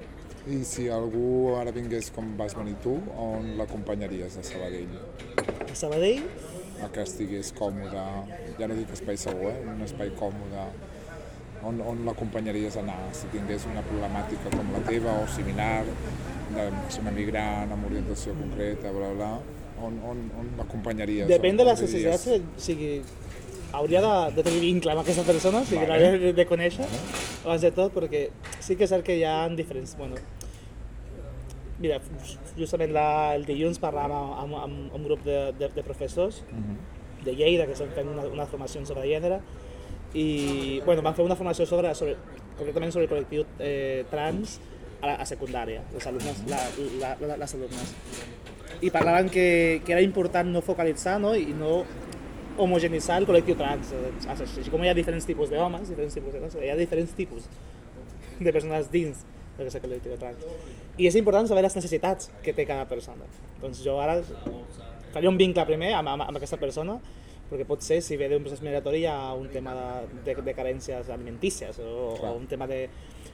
I 0.50 0.64
si 0.66 0.88
algú 0.90 1.54
ara 1.60 1.74
vingués 1.74 2.10
com 2.14 2.32
vas 2.38 2.56
venir 2.58 2.78
tu, 2.82 2.96
on 3.22 3.54
l'acompanyaries 3.60 4.40
a 4.42 4.46
Sabadell? 4.46 4.96
A 5.68 5.76
Sabadell, 5.78 6.26
A 6.82 6.88
que 6.90 7.04
estigués 7.06 7.52
còmode, 7.54 8.04
ja 8.58 8.68
no 8.68 8.74
dic 8.74 8.90
espai 8.96 9.18
segur, 9.22 9.52
eh? 9.52 9.60
un 9.70 9.84
espai 9.86 10.10
còmode, 10.18 10.64
on, 11.62 11.78
on 11.86 12.02
l'acompanyaries 12.08 12.80
a 12.80 12.82
anar? 12.82 13.04
Si 13.14 13.30
tingués 13.30 13.68
una 13.70 13.84
problemàtica 13.86 14.50
com 14.56 14.72
la 14.74 14.82
teva 14.88 15.14
o 15.22 15.28
similar, 15.30 15.84
de 16.56 16.66
ser 16.90 17.04
una 17.04 17.14
migrant 17.14 17.76
amb 17.76 17.86
orientació 17.92 18.34
concreta, 18.40 18.90
bla, 18.98 19.12
bla, 19.14 19.30
on, 19.78 20.02
on, 20.10 20.26
on 20.42 20.50
l'acompanyaries? 20.58 21.30
depèn 21.30 21.62
de 21.62 21.70
les 21.70 21.86
necessitats, 21.86 22.26
o 22.34 22.66
sigui, 22.66 22.96
hauria 23.74 24.02
de, 24.04 24.14
de 24.36 24.44
tenir 24.44 24.62
vincle 24.62 24.92
amb 24.94 25.02
aquesta 25.04 25.24
persona, 25.28 25.62
o 25.62 25.66
sigui, 25.66 25.86
Vale. 25.86 26.00
l'hauria 26.00 26.20
de, 26.28 26.34
de 26.38 26.46
conèixer 26.50 26.86
abans 27.46 27.62
de 27.64 27.72
tot, 27.76 27.94
perquè 27.96 28.28
sí 28.60 28.76
que 28.76 28.86
és 28.88 28.92
cert 28.94 29.06
que 29.08 29.16
hi 29.18 29.24
ha 29.28 29.36
diferents... 29.56 29.96
Bueno, 30.00 30.20
mira, 31.82 31.98
justament 32.58 32.92
la, 32.94 33.34
el 33.36 33.46
dilluns 33.48 33.80
parlàvem 33.82 34.14
amb, 34.14 34.38
amb, 34.44 34.58
amb 34.68 34.98
un 35.00 35.06
grup 35.08 35.24
de, 35.26 35.40
de, 35.58 35.72
de 35.76 35.84
professors 35.88 36.44
Mhm. 36.52 36.76
de 37.26 37.36
Lleida 37.38 37.66
que 37.68 37.74
estan 37.74 37.90
fent 37.94 38.08
una, 38.10 38.24
una 38.26 38.46
formació 38.50 38.82
sobre 38.86 39.04
gènere 39.06 39.40
i 40.18 40.82
bueno, 40.86 41.02
van 41.06 41.14
fer 41.16 41.24
una 41.26 41.36
formació 41.38 41.66
sobre, 41.70 41.94
sobre 41.96 42.16
concretament 42.58 42.92
sobre 42.92 43.06
el 43.06 43.12
col·lectiu 43.12 43.46
eh, 43.60 44.04
trans 44.12 44.60
a, 45.02 45.08
la, 45.08 45.14
a 45.22 45.26
secundària, 45.26 45.84
les 45.94 46.08
alumnes, 46.10 46.42
la, 46.50 46.60
la, 47.00 47.12
la, 47.22 47.38
les 47.38 47.54
alumnes. 47.58 47.94
I 48.82 48.90
parlaven 48.90 49.30
que, 49.30 49.82
que 49.86 49.94
era 49.94 50.02
important 50.02 50.50
no 50.50 50.62
focalitzar 50.66 51.20
no? 51.22 51.36
i 51.38 51.54
no 51.54 51.84
homogenitzar 52.64 53.18
el 53.22 53.28
col·lectiu 53.30 53.58
trans. 53.60 53.92
Eh, 53.94 54.12
Així 54.32 54.70
com 54.72 54.84
hi 54.86 54.90
ha 54.92 54.96
diferents 54.98 55.26
tipus 55.28 55.50
d'homes, 55.52 55.90
diferents 55.90 56.16
tipus 56.18 56.34
de 56.34 56.40
dones, 56.40 56.56
hi 56.62 56.70
ha 56.72 56.78
diferents 56.80 57.14
tipus 57.18 57.48
de 58.40 58.52
persones 58.54 58.90
dins 58.94 59.26
d'aquest 59.58 59.82
col·lectiu 59.84 60.18
trans. 60.22 60.46
I 60.98 61.08
és 61.10 61.16
important 61.20 61.48
saber 61.50 61.64
les 61.66 61.76
necessitats 61.78 62.32
que 62.44 62.54
té 62.54 62.66
cada 62.70 62.86
persona. 62.90 63.26
Doncs 63.62 63.84
jo 63.86 63.98
ara 64.02 64.20
faria 65.12 65.30
un 65.30 65.38
vincle 65.38 65.66
primer 65.68 65.94
amb, 65.98 66.08
amb, 66.14 66.24
amb 66.30 66.38
aquesta 66.40 66.58
persona, 66.62 66.96
perquè 67.52 67.66
pot 67.68 67.82
ser, 67.84 67.98
si 68.02 68.16
ve 68.16 68.30
d'un 68.32 68.44
procés 68.46 68.62
migratori, 68.64 69.02
hi 69.04 69.10
ha 69.12 69.34
un 69.36 69.50
tema 69.52 69.74
de, 69.76 70.22
de, 70.24 70.36
de 70.42 70.54
carències 70.56 71.10
alimentícies 71.12 71.82
o, 71.84 72.14
Clar. 72.20 72.32
o 72.32 72.38
un 72.40 72.48
tema 72.48 72.68
de... 72.70 72.86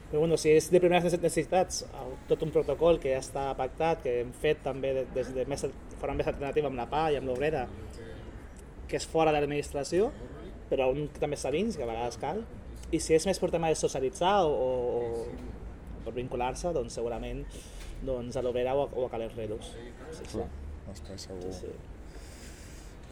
Però 0.08 0.22
bueno, 0.24 0.38
si 0.40 0.50
és 0.56 0.70
de 0.72 0.80
primeres 0.80 1.04
necessitats, 1.20 1.82
tot 2.30 2.42
un 2.46 2.50
protocol 2.56 2.96
que 3.04 3.12
ja 3.12 3.20
està 3.20 3.50
pactat, 3.60 4.00
que 4.06 4.22
hem 4.22 4.30
fet 4.42 4.62
també 4.64 4.94
de- 4.96 5.06
des 5.14 5.34
de 5.36 5.44
més, 5.52 5.66
forma 6.00 6.16
més 6.22 6.30
alternativa 6.32 6.70
amb 6.72 6.80
la 6.80 6.86
PA 6.90 7.10
i 7.12 7.18
amb 7.20 7.28
l'Obrera, 7.28 7.66
que 8.88 8.98
és 9.00 9.06
fora 9.08 9.32
de 9.34 9.40
l'administració, 9.42 10.12
però 10.70 10.90
on 10.92 11.08
també 11.20 11.36
està 11.40 11.52
dins, 11.52 11.76
que 11.78 11.84
a 11.84 11.90
vegades 11.90 12.18
cal. 12.22 12.44
I 12.92 13.00
si 13.04 13.14
és 13.18 13.26
més 13.28 13.40
per 13.40 13.50
tema 13.52 13.68
de 13.72 13.76
socialitzar 13.76 14.38
o, 14.48 14.52
o, 14.54 15.26
o 15.98 16.06
per 16.06 16.14
vincular-se, 16.16 16.72
doncs 16.76 16.96
segurament 16.96 17.44
doncs, 18.06 18.38
a 18.38 18.44
l'Obrera 18.46 18.76
o, 18.78 18.86
a- 18.86 18.92
o 18.96 19.06
a 19.08 19.10
Calés 19.12 19.36
Redus. 19.36 19.74
Sí, 19.74 20.22
sí. 20.22 20.30
Clar, 20.38 20.48
l'espai 20.88 21.18
segur. 21.20 21.52
sí. 21.56 21.72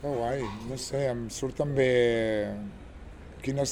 Que 0.01 0.11
guai, 0.13 0.43
no 0.69 0.75
sé, 0.77 1.07
em 1.09 1.25
surt 1.33 1.55
també 1.57 1.89
quines 3.45 3.71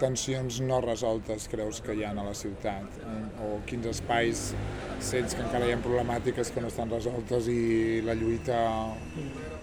tensions 0.00 0.60
no 0.66 0.80
resoltes 0.82 1.44
creus 1.50 1.78
que 1.84 1.94
hi 1.94 2.02
ha 2.04 2.10
a 2.10 2.24
la 2.26 2.32
ciutat 2.34 2.96
eh? 2.98 3.18
o 3.46 3.50
quins 3.70 3.86
espais 3.86 4.48
sents 5.02 5.36
que 5.38 5.44
encara 5.44 5.68
hi 5.68 5.74
ha 5.76 5.78
problemàtiques 5.84 6.50
que 6.54 6.62
no 6.64 6.70
estan 6.72 6.90
resoltes 6.90 7.46
i 7.52 8.00
la 8.02 8.16
lluita 8.18 8.58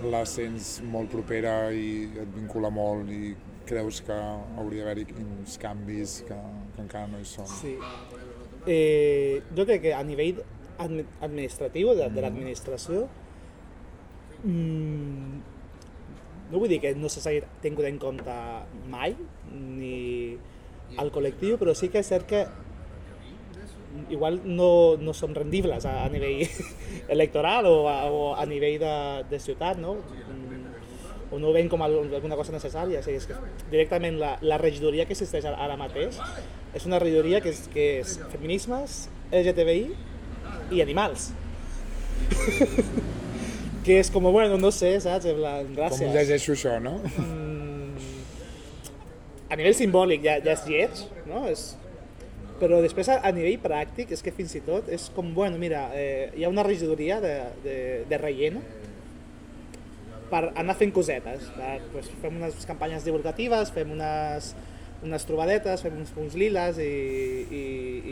la 0.08 0.24
sents 0.30 0.80
molt 0.88 1.12
propera 1.12 1.72
i 1.76 2.06
et 2.22 2.30
vincula 2.36 2.70
molt 2.72 3.10
i 3.12 3.34
creus 3.70 4.00
que 4.02 4.16
hauria 4.16 4.86
d'haver-hi 4.86 5.06
uns 5.22 5.58
canvis 5.62 6.22
que, 6.28 6.38
que 6.76 6.82
encara 6.82 7.10
no 7.12 7.20
hi 7.20 7.28
són. 7.28 7.48
Sí. 7.52 7.76
Eh, 8.66 9.42
jo 9.56 9.66
crec 9.68 9.84
que 9.84 9.94
a 9.94 10.02
nivell 10.04 10.40
admi- 10.80 11.06
administratiu, 11.22 11.92
de, 12.00 12.08
de 12.16 12.24
l'administració, 12.24 13.06
mm, 14.44 15.42
no 16.50 16.58
vull 16.62 16.72
dir 16.72 16.80
que 16.82 16.96
no 16.98 17.12
s'hagi 17.12 17.44
tingut 17.62 17.86
en 17.90 18.00
compte 18.02 18.36
mai, 18.90 19.14
ni 19.52 20.38
al 20.98 21.12
col·lectiu, 21.14 21.60
però 21.62 21.76
sí 21.78 21.92
que 21.94 22.02
és 22.02 22.10
cert 22.10 22.26
que 22.30 22.46
igual 24.10 24.42
no, 24.46 24.98
no 24.98 25.14
som 25.14 25.34
rendibles 25.36 25.86
a, 25.86 26.04
a 26.06 26.10
nivell 26.10 26.48
electoral 27.16 27.66
o 27.70 27.76
a, 27.90 27.98
o 28.12 28.20
a 28.36 28.46
nivell 28.46 28.80
de, 28.82 28.94
de 29.30 29.40
ciutat, 29.40 29.78
no? 29.78 29.96
Mm, 29.96 30.68
o 31.32 31.38
no 31.38 31.50
ho 31.50 31.54
veiem 31.54 31.68
com 31.70 31.82
al- 31.86 32.00
alguna 32.16 32.36
cosa 32.40 32.52
necessària. 32.56 33.00
O 33.00 33.04
sigui, 33.06 33.18
és 33.22 33.28
que 33.30 33.36
directament 33.70 34.18
la, 34.22 34.36
la 34.42 34.58
regidoria 34.58 35.06
que 35.06 35.14
existeix 35.14 35.46
ara- 35.46 35.78
mateix 35.78 36.18
és 36.74 36.86
una 36.86 37.00
regidoria 37.02 37.42
que 37.42 37.50
és, 37.54 37.64
que 37.74 37.86
és 38.02 38.16
feminismes, 38.32 39.08
LGTBI 39.32 39.90
i 40.78 40.82
animals. 40.82 41.32
que 43.86 44.00
és 44.00 44.10
com, 44.14 44.24
bueno, 44.32 44.58
no 44.62 44.72
sé, 44.76 44.96
saps? 45.02 45.26
En 45.30 45.38
plan, 45.40 45.66
Com 45.70 45.76
gràcies. 45.78 46.12
llegeixo 46.14 46.54
això, 46.58 46.80
no? 46.84 46.98
a 49.50 49.56
nivell 49.58 49.74
simbòlic 49.74 50.22
ja, 50.22 50.36
ja 50.46 50.54
és 50.54 50.66
lleig, 50.70 51.00
no? 51.26 51.46
És... 51.50 51.72
Però 52.60 52.82
després 52.84 53.08
a, 53.14 53.20
a 53.24 53.32
nivell 53.32 53.60
pràctic 53.64 54.12
és 54.12 54.22
que 54.26 54.34
fins 54.36 54.52
i 54.60 54.62
tot 54.66 54.90
és 54.92 55.06
com, 55.16 55.30
bueno, 55.36 55.58
mira, 55.62 55.86
eh, 55.96 56.30
hi 56.36 56.44
ha 56.44 56.50
una 56.52 56.64
regidoria 56.68 57.22
de, 57.24 57.36
de, 57.64 57.76
de 58.10 58.18
relleno 58.20 58.60
per 60.30 60.50
anar 60.60 60.76
fent 60.78 60.92
cosetes. 60.94 61.48
Per, 61.56 61.78
pues, 61.94 62.10
fem 62.22 62.36
unes 62.42 62.66
campanyes 62.70 63.06
divulgatives, 63.08 63.72
fem 63.74 63.96
unes, 63.96 64.52
unes 65.08 65.26
trobadetes, 65.26 65.82
fem 65.86 65.96
uns 66.02 66.12
punts 66.14 66.36
liles 66.38 66.78
i, 66.84 66.92
i, 67.50 67.64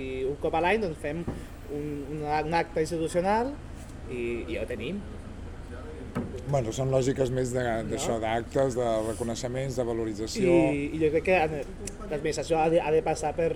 i 0.01 0.07
un 0.29 0.39
cop 0.41 0.55
a 0.57 0.63
l'any 0.63 0.79
doncs, 0.85 0.97
fem 1.03 1.21
un, 1.27 1.85
un, 2.15 2.23
un 2.47 2.55
acte 2.57 2.81
institucional 2.87 3.51
i, 4.09 4.23
i 4.47 4.55
ja 4.55 4.63
ho 4.63 4.69
tenim. 4.71 5.03
Bueno, 6.47 6.71
són 6.71 6.87
lògiques 6.93 7.27
més 7.35 7.51
de- 7.51 7.63
d'això, 7.91 8.15
No. 8.15 8.21
d'actes, 8.23 8.77
de 8.79 8.85
reconeixements, 9.09 9.75
de 9.75 9.83
valorització... 9.83 10.53
I, 10.71 10.85
i 10.95 11.01
jo 11.03 11.09
crec 11.11 11.25
que 11.27 11.41
l'administració 12.07 12.61
ha, 12.63 12.69
de, 12.71 12.79
ha 12.79 12.93
de 12.95 13.01
passar 13.03 13.33
per, 13.35 13.49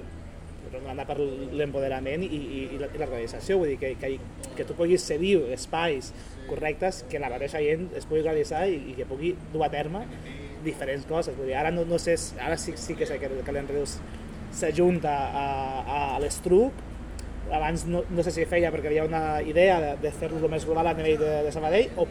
per, 0.71 0.81
anar 0.91 1.05
per 1.09 1.17
l'empoderament 1.19 2.23
i, 2.25 2.29
i, 2.29 2.61
i, 2.75 2.79
la, 2.81 2.89
i 2.91 3.01
la 3.01 3.09
realització, 3.09 3.59
vull 3.61 3.73
dir 3.73 3.79
que, 3.81 3.93
que, 4.01 4.13
que 4.57 4.67
tu 4.67 4.77
puguis 4.77 5.03
cedir 5.05 5.35
espais 5.55 6.11
correctes 6.49 7.03
que 7.11 7.21
la 7.21 7.31
mateixa 7.31 7.61
gent 7.63 7.89
es 7.97 8.07
pugui 8.09 8.23
realitzar 8.25 8.63
i, 8.69 8.79
i 8.91 8.95
que 8.97 9.07
pugui 9.09 9.33
dur 9.53 9.65
a 9.67 9.71
terme 9.73 10.05
diferents 10.65 11.07
coses. 11.09 11.35
Vull 11.37 11.49
dir, 11.49 11.57
ara 11.59 11.71
no, 11.73 11.85
no 11.89 11.99
sé, 12.01 12.15
ara 12.41 12.57
sí, 12.61 12.75
sí 12.77 12.95
que 12.97 13.07
sé 13.09 13.19
que, 13.21 13.29
que 13.45 13.55
l'Enredus 13.55 13.97
s'ajunta 14.55 15.11
a, 15.11 15.45
a, 15.81 15.99
a 16.15 16.19
l'Estruc, 16.21 16.87
abans 17.51 17.85
no, 17.87 18.03
no 18.09 18.23
sé 18.23 18.31
si 18.31 18.45
feia 18.47 18.71
perquè 18.71 18.91
hi 18.91 18.99
havia 18.99 19.07
una 19.09 19.23
idea 19.43 19.79
de, 19.83 19.95
de 20.05 20.11
fer-lo 20.15 20.49
més 20.51 20.65
global 20.67 20.87
a 20.91 20.93
nivell 20.95 21.19
de, 21.19 21.31
de 21.47 21.51
Sabadell 21.51 21.97
o 21.99 22.05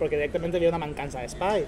perquè 0.00 0.16
directament 0.16 0.54
hi 0.54 0.60
havia 0.60 0.72
una 0.72 0.80
mancança 0.80 1.20
d'espai. 1.20 1.66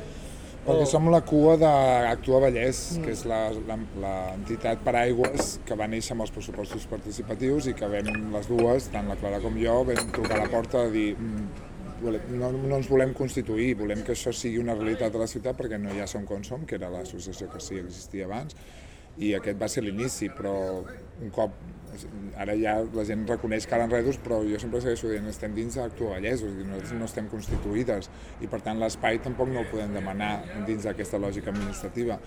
Perquè 0.63 0.85
O- 0.85 0.87
som 0.87 1.09
la 1.11 1.21
cua 1.27 1.57
d'Actua 1.59 2.39
Vallès, 2.45 2.99
mm. 2.99 3.03
que 3.03 3.11
és 3.11 3.25
l'entitat 3.27 4.79
per 4.85 4.95
aigües 5.01 5.57
que 5.67 5.75
va 5.75 5.89
néixer 5.91 6.15
amb 6.15 6.23
els 6.23 6.31
pressupostos 6.31 6.87
participatius 6.87 7.67
i 7.67 7.75
que 7.75 7.89
vam 7.91 8.31
les 8.35 8.47
dues, 8.51 8.87
tant 8.93 9.09
la 9.11 9.17
Clara 9.19 9.41
com 9.43 9.57
jo, 9.59 9.81
vam 9.89 10.13
trucar 10.15 10.39
a 10.39 10.45
la 10.45 10.51
porta 10.53 10.85
a 10.87 10.91
dir 10.93 11.17
"Mm, 11.19 11.49
no, 12.39 12.53
no 12.53 12.77
ens 12.77 12.89
volem 12.91 13.13
constituir, 13.15 13.75
volem 13.79 14.03
que 14.07 14.13
això 14.13 14.33
sigui 14.33 14.59
una 14.59 14.75
realitat 14.75 15.15
a 15.15 15.19
la 15.19 15.27
ciutat 15.27 15.57
perquè 15.59 15.79
no 15.81 15.93
hi 15.95 16.01
ha 16.01 16.07
Som 16.07 16.25
Com 16.27 16.43
Som, 16.45 16.65
que 16.67 16.75
era 16.77 16.91
l'associació 16.91 17.51
que 17.51 17.61
sí 17.61 17.77
existia 17.79 18.25
abans, 18.27 18.55
i 19.19 19.35
aquest 19.35 19.59
va 19.61 19.69
ser 19.69 19.83
l'inici, 19.83 20.29
però 20.31 20.85
un 21.21 21.31
cop 21.31 21.51
ara 22.41 22.55
ja 22.59 22.77
la 22.95 23.05
gent 23.09 23.27
reconeix 23.29 23.67
que 23.67 23.77
ara 23.77 23.87
enredos, 23.89 24.19
però 24.23 24.41
jo 24.47 24.61
sempre 24.61 24.81
segueixo 24.85 25.11
dient 25.13 25.29
estem 25.31 25.55
dins 25.57 25.77
d'Actua 25.79 26.17
Vallès, 26.17 26.43
a 26.43 26.51
dir, 26.51 26.67
nosaltres 26.69 26.97
no 26.99 27.09
estem 27.11 27.29
constituïdes 27.33 28.11
i 28.41 28.49
per 28.51 28.63
tant 28.65 28.81
l'espai 28.81 29.21
tampoc 29.25 29.53
no 29.53 29.63
el 29.63 29.71
podem 29.71 29.95
demanar 29.97 30.33
dins 30.69 30.89
d'aquesta 30.89 31.21
lògica 31.23 31.53
administrativa. 31.53 32.19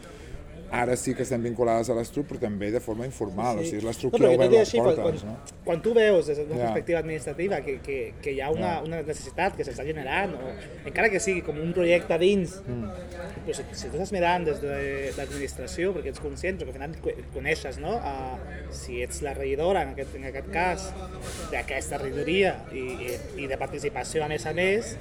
Ara 0.82 0.96
sí 1.00 1.14
que 1.16 1.24
estem 1.24 1.42
vinculades 1.44 1.90
a 1.90 1.96
l'estruc, 1.98 2.28
però 2.30 2.40
també 2.42 2.70
de 2.72 2.80
forma 2.84 3.06
informal, 3.08 3.60
sí. 3.60 3.64
o 3.64 3.70
sigui, 3.72 3.86
l'estruc 3.88 4.14
no, 4.14 4.20
però 4.20 4.30
ha 4.32 4.36
obert 4.36 4.52
les 4.52 4.62
així, 4.68 4.78
portes, 4.78 5.22
quan, 5.24 5.32
no? 5.32 5.60
quan 5.66 5.82
tu 5.86 5.94
veus 5.96 6.28
des 6.28 6.38
de 6.38 6.46
la 6.50 6.56
Ja. 6.56 6.62
perspectiva 6.68 7.00
administrativa 7.00 7.62
que, 7.62 7.78
que, 7.82 7.98
que 8.22 8.32
hi 8.36 8.42
ha 8.42 8.50
una, 8.52 8.74
Ja. 8.76 8.82
una 8.84 9.02
necessitat 9.04 9.56
que 9.56 9.64
s'està 9.68 9.86
generant, 9.88 10.34
o 10.36 10.54
encara 10.88 11.10
que 11.10 11.20
sigui 11.20 11.42
com 11.42 11.58
un 11.62 11.74
projecte 11.74 12.18
dins, 12.20 12.58
Mm. 12.66 12.90
però 13.46 13.54
si, 13.56 13.64
si 13.74 13.90
tu 13.90 13.98
estàs 13.98 14.12
mirant 14.12 14.46
des 14.46 14.62
de 14.62 15.12
l'administració, 15.18 15.94
perquè 15.94 16.10
ets 16.14 16.20
conscient, 16.20 16.58
perquè 16.60 16.74
al 16.74 16.74
final 16.80 16.96
co- 17.02 17.16
coneixes, 17.34 17.78
no? 17.80 17.96
Uh, 17.98 18.38
si 18.72 19.02
ets 19.02 19.22
la 19.22 19.34
regidora, 19.34 19.84
en 19.84 19.90
aquest, 19.96 20.16
en 20.16 20.26
aquest 20.32 20.50
cas, 20.52 20.90
d'aquesta 21.52 21.98
regidoria 22.02 22.56
i, 22.74 22.86
i, 23.08 23.44
i 23.44 23.48
de 23.48 23.58
participació 23.58 24.24
a 24.26 24.28
més 24.28 24.46
a 24.46 24.54
més, 24.54 24.98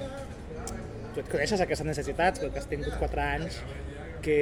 tu 1.15 1.21
et 1.23 1.29
coneixes 1.31 1.61
aquestes 1.63 1.87
necessitats 1.87 2.41
perquè 2.43 2.59
has 2.59 2.67
tingut 2.71 2.97
4 2.99 3.21
anys 3.23 3.61
que, 4.25 4.41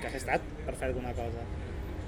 que 0.00 0.08
has 0.08 0.18
estat 0.22 0.50
per 0.64 0.74
fer 0.78 0.92
alguna 0.92 1.14
cosa. 1.16 1.44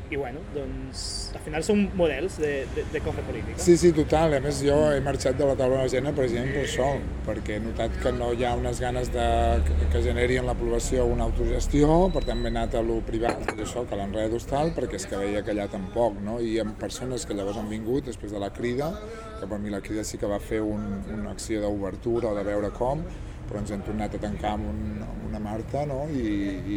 I 0.08 0.16
bueno, 0.16 0.40
doncs 0.54 1.00
al 1.36 1.42
final 1.44 1.64
són 1.66 1.82
models 1.98 2.38
de, 2.40 2.52
de, 2.72 2.84
de 2.94 3.00
com 3.04 3.12
fer 3.12 3.26
política. 3.26 3.58
Sí, 3.60 3.74
sí, 3.76 3.90
total. 3.92 4.32
A 4.38 4.40
més, 4.40 4.62
jo 4.64 4.76
he 4.88 5.02
marxat 5.04 5.36
de 5.36 5.44
la 5.44 5.52
taula 5.58 5.76
de 5.76 5.82
l'agenda 5.82 6.14
precisament 6.16 6.54
per 6.54 6.62
això, 6.64 6.86
perquè 7.26 7.58
he 7.58 7.60
notat 7.60 7.98
que 8.00 8.14
no 8.16 8.30
hi 8.32 8.46
ha 8.48 8.54
unes 8.56 8.80
ganes 8.80 9.12
de, 9.12 9.26
que, 9.66 9.76
que 9.92 10.02
generi 10.06 10.40
en 10.40 10.48
la 10.48 10.56
població 10.56 11.04
una 11.12 11.28
autogestió, 11.28 12.00
per 12.14 12.24
tant 12.24 12.40
m'he 12.40 12.48
anat 12.54 12.78
a 12.80 12.84
lo 12.86 13.02
privat, 13.04 13.44
i 13.52 13.66
això, 13.66 13.84
que 13.84 14.00
l'enredos 14.00 14.48
tal, 14.48 14.72
perquè 14.78 14.96
és 14.96 15.04
que 15.10 15.20
veia 15.20 15.44
que 15.44 15.52
allà 15.52 15.68
tampoc, 15.76 16.16
no? 16.24 16.40
I 16.40 16.56
amb 16.64 16.80
persones 16.80 17.28
que 17.28 17.36
llavors 17.36 17.60
han 17.60 17.68
vingut 17.68 18.08
després 18.08 18.32
de 18.32 18.40
la 18.40 18.48
crida, 18.56 18.94
que 19.42 19.44
per 19.44 19.60
mi 19.60 19.68
la 19.68 19.84
crida 19.84 20.08
sí 20.08 20.16
que 20.16 20.30
va 20.30 20.40
fer 20.40 20.64
un, 20.64 21.02
una 21.18 21.36
acció 21.36 21.60
d'obertura 21.60 22.32
o 22.32 22.38
de 22.38 22.48
veure 22.48 22.72
com, 22.80 23.04
però 23.48 23.62
ens 23.62 23.70
hem 23.74 23.82
tornat 23.86 24.14
a 24.14 24.20
tancar 24.22 24.54
amb, 24.58 24.68
un, 24.70 24.80
amb 25.06 25.28
una 25.30 25.38
Marta 25.40 25.84
no? 25.88 26.02
i, 26.12 26.24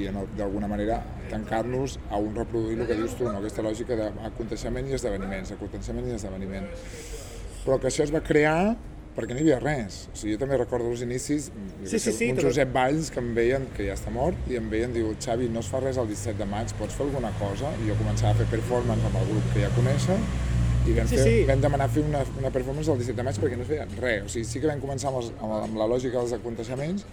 i 0.01 0.03
d'alguna 0.37 0.67
manera 0.71 1.01
tancar-nos 1.31 1.97
a 2.09 2.17
un 2.19 2.35
reproduir 2.35 2.79
el 2.79 2.87
que 2.87 2.95
dius 2.99 3.15
tu, 3.19 3.25
no? 3.27 3.37
aquesta 3.39 3.63
lògica 3.65 3.97
d'aconteixement 3.99 4.87
i 4.89 4.95
esdeveniments, 4.97 5.51
aconteixement 5.57 6.07
i 6.07 6.15
esdeveniment. 6.15 6.67
Però 7.65 7.77
que 7.79 7.91
això 7.91 8.03
es 8.07 8.13
va 8.13 8.23
crear 8.25 8.73
perquè 9.15 9.35
no 9.35 9.41
hi 9.41 9.43
havia 9.43 9.57
res. 9.59 10.05
O 10.13 10.15
sigui, 10.15 10.37
jo 10.37 10.39
també 10.39 10.55
recordo 10.57 10.87
els 10.93 11.01
inicis, 11.03 11.49
Sí, 11.83 11.99
sí, 11.99 12.11
sí, 12.15 12.29
un 12.31 12.37
però- 12.37 12.47
Josep 12.47 12.69
Valls 12.73 13.09
que 13.11 13.19
em 13.19 13.33
veien, 13.35 13.65
que 13.75 13.87
ja 13.89 13.97
està 13.97 14.11
mort, 14.13 14.37
i 14.47 14.55
em 14.55 14.69
veien, 14.71 14.93
diu, 14.95 15.09
Xavi, 15.19 15.49
no 15.51 15.59
es 15.59 15.67
fa 15.67 15.81
res 15.83 15.97
el 15.99 16.07
17 16.07 16.37
de 16.39 16.47
maig, 16.47 16.71
pots 16.79 16.95
fer 16.95 17.05
alguna 17.09 17.31
cosa? 17.41 17.73
I 17.83 17.89
jo 17.89 17.97
començava 17.99 18.31
a 18.31 18.39
fer 18.39 18.47
performance 18.53 19.03
amb 19.09 19.17
el 19.19 19.27
grup 19.33 19.49
que 19.53 19.65
ja 19.65 19.71
coneixen, 19.75 20.23
i 20.87 20.93
vam, 20.97 21.07
Sí, 21.07 21.15
fer, 21.17 21.23
sí. 21.27 21.43
vam 21.45 21.61
demanar 21.61 21.87
fer 21.93 22.01
una, 22.07 22.23
una 22.39 22.49
performance 22.49 22.89
el 22.89 22.97
17 22.97 23.17
de 23.19 23.25
maig 23.27 23.37
perquè 23.41 23.57
no 23.59 23.65
es 23.65 23.69
feia 23.69 23.85
res. 23.99 24.23
O 24.25 24.29
sigui, 24.33 24.45
sí 24.49 24.59
que 24.63 24.67
vam 24.71 24.79
començar 24.81 25.11
amb, 25.11 25.19
els, 25.21 25.29
amb, 25.37 25.53
amb 25.59 25.77
la 25.77 25.87
lògica 25.91 26.17
dels 26.17 26.33
aconteixements 26.39 27.05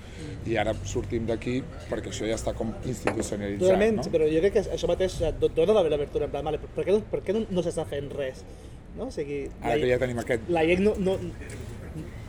i 0.48 0.56
ara 0.56 0.72
sortim 0.88 1.26
d'aquí 1.28 1.58
perquè 1.90 2.08
això 2.12 2.24
ja 2.30 2.38
està 2.38 2.54
com 2.56 2.72
institucionalitzat, 2.88 3.66
Totalment, 3.66 4.00
no? 4.00 4.08
però 4.14 4.30
jo 4.32 4.40
crec 4.40 4.56
que 4.56 4.64
això 4.78 4.88
mateix 4.88 5.18
do- 5.40 5.50
dona 5.52 5.82
l'obertura, 5.84 6.24
en 6.26 6.32
plan, 6.32 6.44
vale, 6.48 6.58
per 6.64 6.86
què, 6.86 6.96
no, 6.96 7.02
per 7.12 7.20
què 7.26 7.36
no, 7.36 7.44
no 7.50 7.64
s'està 7.66 7.84
fent 7.90 8.08
res? 8.16 8.40
No? 8.96 9.10
O 9.10 9.14
sigui, 9.14 9.44
Ara 9.60 9.76
la, 9.76 9.82
que 9.84 9.90
ja 9.92 9.98
tenim 10.00 10.18
aquest... 10.24 10.48
la 10.48 10.64
gent 10.66 10.80
no, 10.86 10.94
no, 10.98 11.18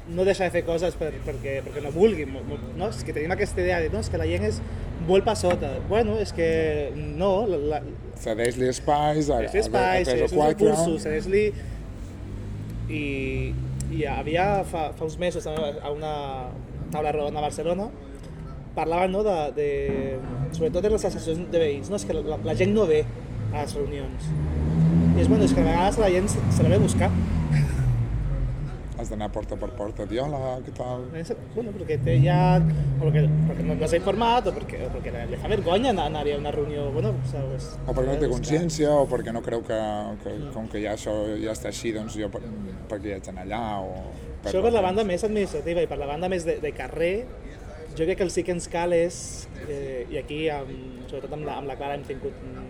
no 0.10 0.26
deixa 0.26 0.44
de 0.44 0.52
fer 0.58 0.66
coses 0.68 0.96
per, 1.00 1.12
perquè, 1.26 1.60
perquè 1.66 1.82
no 1.86 1.92
vulgui, 1.96 2.26
no? 2.28 2.90
És 2.90 3.04
que 3.06 3.14
tenim 3.16 3.32
aquesta 3.32 3.62
idea 3.64 3.80
de 3.80 3.90
no, 3.94 4.02
és 4.04 4.10
que 4.10 4.18
la 4.20 4.28
gent 4.28 4.44
és 4.50 4.60
molt 5.10 5.26
per 5.28 5.36
sota. 5.40 5.74
Bueno, 5.90 6.18
és 6.22 6.34
que 6.36 6.50
no, 6.96 7.34
la, 7.50 7.82
Cedeix-li 8.20 8.70
espais, 8.70 9.30
a, 9.32 9.42
a, 9.46 9.50
espais, 9.50 10.08
cedeix-li 10.10 10.38
quatre... 10.38 10.70
recursos, 10.70 11.04
cedeix-li... 11.08 11.46
I, 12.90 13.04
I 13.94 14.06
havia 14.10 14.64
fa, 14.66 14.88
fa 14.98 15.06
uns 15.06 15.18
mesos 15.22 15.46
a 15.50 15.92
una 15.94 16.14
taula 16.90 17.12
rodona 17.14 17.38
a 17.38 17.44
Barcelona 17.46 17.90
parlaven 18.80 19.12
no, 19.12 19.24
de, 19.24 19.38
de, 19.56 19.70
sobretot 20.52 20.84
de 20.84 20.92
les 20.94 21.06
associacions 21.06 21.50
de 21.52 21.62
veïns, 21.62 21.90
no? 21.92 21.98
és 22.00 22.06
que 22.08 22.16
la, 22.16 22.38
la 22.46 22.56
gent 22.58 22.72
no 22.76 22.86
ve 22.90 23.02
a 23.52 23.64
les 23.64 23.76
reunions. 23.76 24.30
I 24.30 25.24
és, 25.24 25.28
bueno, 25.28 25.44
és 25.44 25.54
que 25.56 25.64
a 25.64 25.68
vegades 25.68 26.00
la 26.00 26.12
gent 26.14 26.30
se, 26.32 26.44
se 26.56 26.66
la 26.66 26.72
ve 26.72 26.80
a 26.80 26.84
buscar. 26.86 27.12
Has 29.00 29.08
d'anar 29.08 29.30
porta 29.32 29.56
per 29.56 29.70
porta, 29.78 30.04
dir, 30.10 30.18
hola, 30.20 30.58
què 30.66 30.74
tal? 30.76 31.06
Bueno, 31.54 31.72
perquè 31.72 31.96
té 32.04 32.18
ja... 32.20 32.60
O 32.60 33.06
perquè, 33.06 33.22
perquè 33.48 33.64
no, 33.64 33.78
no 33.80 33.88
s'ha 33.88 34.00
informat 34.02 34.50
o 34.52 34.54
perquè, 34.58 34.82
o 34.84 34.90
perquè 34.92 35.14
li 35.30 35.40
fa 35.40 35.52
vergonya 35.52 35.94
anar, 35.94 36.26
a 36.28 36.36
una 36.36 36.52
reunió. 36.52 36.90
Bueno, 36.92 37.14
sabes, 37.32 37.70
O 37.86 37.94
perquè 37.94 38.10
no 38.10 38.18
té 38.20 38.28
consciència, 38.32 38.92
o 38.92 39.06
perquè 39.08 39.32
no 39.36 39.44
creu 39.46 39.64
que, 39.64 39.80
que 40.26 40.36
com 40.52 40.68
que 40.68 40.84
ja 40.84 40.98
això 40.98 41.16
ja 41.40 41.56
està 41.56 41.72
així, 41.72 41.94
doncs 41.96 42.18
jo 42.20 42.28
per, 42.34 42.44
perquè 42.92 43.14
ja 43.14 43.22
haig 43.22 43.30
d'anar 43.30 43.48
allà, 43.48 43.64
o... 43.88 44.04
Això 44.44 44.60
per 44.64 44.74
la 44.76 44.84
banda 44.84 45.08
més 45.08 45.24
administrativa 45.24 45.84
i 45.84 45.88
per 45.88 46.00
la 46.00 46.10
banda 46.10 46.28
més 46.32 46.44
de, 46.48 46.58
de 46.60 46.72
carrer, 46.76 47.14
jo 47.96 48.04
crec 48.04 48.20
que 48.20 48.28
el 48.28 48.36
sí 48.36 48.44
que 48.48 48.56
ens 48.56 48.68
cal 48.72 48.96
és, 48.96 49.22
eh, 49.68 50.06
i 50.12 50.20
aquí 50.20 50.46
amb, 50.52 50.76
sobretot 51.08 51.40
amb 51.40 51.48
la, 51.48 51.56
amb 51.64 51.72
la 51.72 51.80
Clara 51.80 51.96
hem 51.96 52.04
tingut 52.08 52.36
mm, 52.36 52.68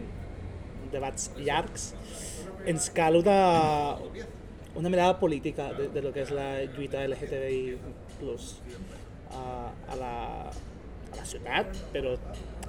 debats 0.93 1.31
llargs, 1.41 1.91
ens 2.69 2.89
cal 2.93 3.17
una, 3.19 3.39
una 4.79 4.89
mirada 4.89 5.19
política 5.19 5.73
de, 5.73 5.89
de 5.89 6.01
lo 6.01 6.13
que 6.15 6.23
és 6.23 6.29
la 6.31 6.63
lluita 6.71 7.01
LGTBI 7.03 7.75
plus 8.19 8.53
a, 9.35 9.41
a, 9.91 9.97
la, 9.99 10.13
a 10.47 11.17
la 11.17 11.25
ciutat, 11.27 11.75
però 11.91 12.15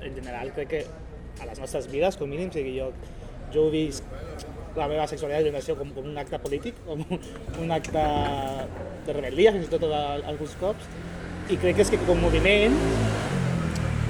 en 0.02 0.16
general 0.16 0.50
crec 0.56 0.72
que 0.74 0.80
a 1.40 1.46
les 1.46 1.60
nostres 1.62 1.86
vides, 1.92 2.18
com 2.18 2.28
mínim, 2.28 2.50
sigui, 2.50 2.74
jo, 2.80 2.90
jo 3.54 3.68
he 3.68 3.74
vist 3.76 4.10
la 4.74 4.88
meva 4.90 5.06
sexualitat 5.10 5.46
i 5.46 5.48
orientació 5.48 5.76
com, 5.78 5.94
com 5.94 6.10
un 6.10 6.18
acte 6.18 6.40
polític, 6.42 6.82
com 6.88 7.04
un, 7.62 7.70
acte 7.78 8.02
de 9.06 9.14
rebel·lia, 9.14 9.54
fins 9.54 9.70
i 9.70 9.72
tot 9.72 9.86
a, 9.86 10.02
alguns 10.32 10.58
cops, 10.58 10.90
i 11.50 11.58
crec 11.62 11.78
que 11.78 11.86
és 11.86 11.94
que 11.94 12.02
com 12.10 12.18
moviment 12.26 12.74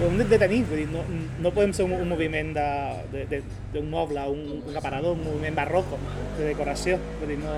ho 0.00 0.10
hem 0.10 0.20
de 0.30 0.38
tenir, 0.40 0.60
vull 0.68 0.80
dir, 0.80 0.88
no, 0.90 1.02
no 1.44 1.52
podem 1.52 1.72
ser 1.76 1.84
un, 1.84 1.94
un 1.98 2.08
moviment 2.08 2.52
d'un 2.56 3.90
moble, 3.90 4.22
un, 4.32 4.62
un 4.70 4.78
aparador, 4.80 5.16
un 5.18 5.24
moviment 5.26 5.58
barroco 5.58 5.98
de 6.38 6.46
decoració, 6.48 6.96
vull 7.20 7.34
dir, 7.34 7.40
no, 7.42 7.56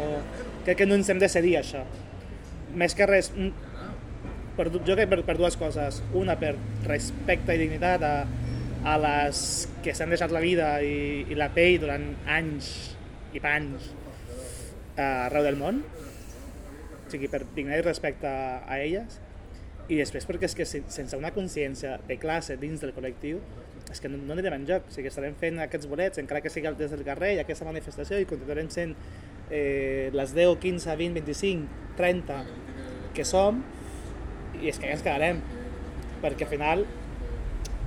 crec 0.66 0.82
que 0.82 0.88
no 0.88 0.98
ens 0.98 1.10
hem 1.12 1.22
de 1.22 1.30
cedir 1.30 1.56
això. 1.60 1.84
Més 2.78 2.96
que 2.98 3.06
res, 3.06 3.30
per, 4.56 4.68
jo 4.72 4.96
crec 4.96 5.10
per, 5.10 5.20
per 5.26 5.36
dues 5.38 5.58
coses. 5.60 6.02
Una, 6.18 6.36
per 6.40 6.54
respecte 6.88 7.54
i 7.54 7.60
dignitat 7.62 8.04
a, 8.06 8.14
a 8.84 8.96
les 9.00 9.42
que 9.84 9.94
s'han 9.96 10.12
deixat 10.12 10.34
la 10.34 10.42
vida 10.44 10.74
i, 10.84 11.24
i 11.30 11.38
la 11.38 11.50
pell 11.54 11.80
durant 11.82 12.06
anys 12.30 12.72
i 13.32 13.40
panys 13.40 13.90
eh, 14.96 15.26
arreu 15.28 15.46
del 15.46 15.58
món, 15.60 15.82
o 15.82 17.12
sigui, 17.12 17.30
per 17.32 17.44
dignitat 17.54 17.80
i 17.80 17.86
respecte 17.86 18.32
a 18.32 18.80
elles, 18.80 19.20
i 19.92 19.98
després 19.98 20.24
perquè 20.28 20.48
és 20.48 20.54
que 20.56 20.64
sen- 20.68 20.86
sense 20.92 21.18
una 21.18 21.32
consciència 21.34 21.98
de 22.08 22.16
classe 22.22 22.56
dins 22.60 22.80
del 22.80 22.94
col·lectiu 22.96 23.40
és 23.92 24.00
que 24.00 24.08
no, 24.08 24.16
no 24.24 24.32
anirem 24.32 24.54
enlloc, 24.56 24.86
o 24.88 24.94
sigui, 24.94 25.10
estarem 25.10 25.34
fent 25.36 25.58
aquests 25.60 25.88
bolets, 25.90 26.20
encara 26.22 26.40
que 26.40 26.48
sigui 26.52 26.70
des 26.78 26.94
del 26.94 27.02
carrer 27.04 27.34
i 27.36 27.40
aquesta 27.42 27.66
manifestació 27.68 28.20
i 28.22 28.28
continuarem 28.30 28.70
sent 28.72 28.94
eh, 29.50 30.08
les 30.14 30.32
10, 30.32 30.54
15, 30.62 30.94
20, 30.96 31.20
25, 31.26 31.66
30 31.98 32.38
que 33.12 33.26
som 33.28 33.58
i 34.62 34.70
és 34.70 34.78
que 34.78 34.86
ja 34.88 34.94
ens 34.96 35.04
quedarem. 35.04 35.42
Perquè 36.22 36.46
al 36.46 36.52
final 36.54 36.84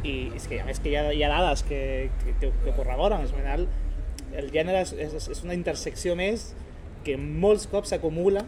i 0.05 0.13
és 0.37 0.45
que 0.51 0.59
a 0.61 0.67
més 0.67 0.77
que 0.83 0.91
hi 0.91 0.97
ha, 0.99 1.07
hi 1.15 1.23
ha 1.25 1.31
dades 1.31 1.63
que, 1.65 1.81
que, 2.21 2.35
que, 2.43 2.51
que 2.65 2.75
corroboren, 2.77 3.23
al 3.25 3.31
final 3.31 3.65
el 4.35 4.51
gènere 4.53 4.83
és, 4.83 4.93
és, 5.07 5.15
és 5.31 5.41
una 5.47 5.55
intersecció 5.57 6.13
més 6.19 6.51
que 7.07 7.15
molts 7.17 7.65
cops 7.71 7.93
s'acumula 7.95 8.43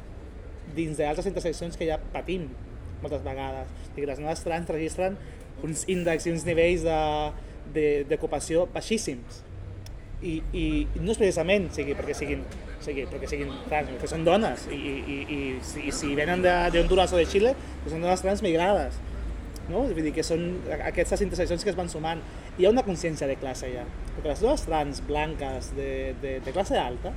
dins 0.75 0.99
d'altres 0.99 1.25
interseccions 1.31 1.79
que 1.79 1.87
ja 1.89 1.97
patim 2.13 2.49
moltes 3.01 3.23
vegades. 3.25 3.71
O 3.71 3.89
sigui, 3.95 4.07
les 4.09 4.21
noves 4.23 4.43
trans 4.45 4.71
registren 4.73 5.17
uns 5.65 5.85
índexs 5.89 6.27
i 6.27 6.33
uns 6.35 6.45
nivells 6.47 6.85
d'ocupació 8.09 8.67
baixíssims. 8.73 9.43
I, 10.17 10.39
i, 10.57 10.63
no 10.97 11.13
és 11.13 11.19
precisament 11.19 11.67
sigui, 11.75 11.93
perquè 11.97 12.15
siguin, 12.17 12.41
sigui, 12.81 13.03
perquè 13.09 13.29
siguin 13.29 13.51
trans, 13.67 13.91
que 14.01 14.09
són 14.09 14.23
dones 14.25 14.63
i, 14.73 14.79
i, 14.97 15.17
i, 15.21 15.39
si, 15.61 15.83
i 15.91 15.93
si 15.93 16.15
venen 16.17 16.41
de, 16.41 16.55
de 16.73 16.81
Honduras 16.81 17.13
o 17.13 17.19
de 17.21 17.27
Xile, 17.29 17.53
que 17.83 17.93
són 17.93 18.01
dones 18.01 18.25
trans 18.25 18.41
migrades. 18.45 18.97
No? 19.67 19.83
Vull 19.83 20.05
dir 20.07 20.15
que 20.15 20.25
són 20.25 20.47
aquestes 20.79 21.21
interseccions 21.25 21.65
que 21.65 21.73
es 21.73 21.77
van 21.77 21.91
sumant. 21.91 22.23
Hi 22.57 22.65
ha 22.65 22.73
una 22.73 22.85
consciència 22.87 23.29
de 23.29 23.37
classe 23.37 23.69
ja, 23.69 23.83
perquè 24.15 24.31
les 24.31 24.41
dones 24.41 24.63
trans 24.65 25.03
blanques 25.05 25.73
de, 25.77 25.91
de, 26.23 26.37
de 26.41 26.55
classe 26.55 26.79
alta 26.81 27.13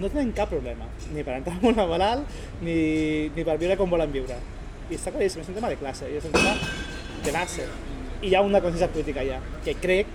no 0.00 0.10
tenen 0.10 0.32
cap 0.36 0.50
problema, 0.52 0.88
ni 1.14 1.24
per 1.26 1.38
entrar 1.38 1.56
al 1.56 1.64
món 1.64 1.78
laboral, 1.78 2.24
ni, 2.62 2.76
ni 3.34 3.46
per 3.46 3.56
viure 3.60 3.78
com 3.80 3.90
volen 3.90 4.12
viure. 4.14 4.36
I 4.90 4.98
està 4.98 5.12
claríssim, 5.14 5.42
és 5.44 5.50
un 5.50 5.56
tema 5.58 5.70
de 5.72 5.78
classe, 5.80 6.08
i 6.10 6.18
és 6.18 6.28
un 6.28 6.34
tema 6.34 6.54
de 7.24 7.32
base. 7.34 7.66
I 8.20 8.30
hi 8.30 8.36
ha 8.36 8.44
una 8.44 8.60
consciència 8.64 8.92
política 8.92 9.24
ja, 9.26 9.40
que 9.64 9.76
crec 9.80 10.10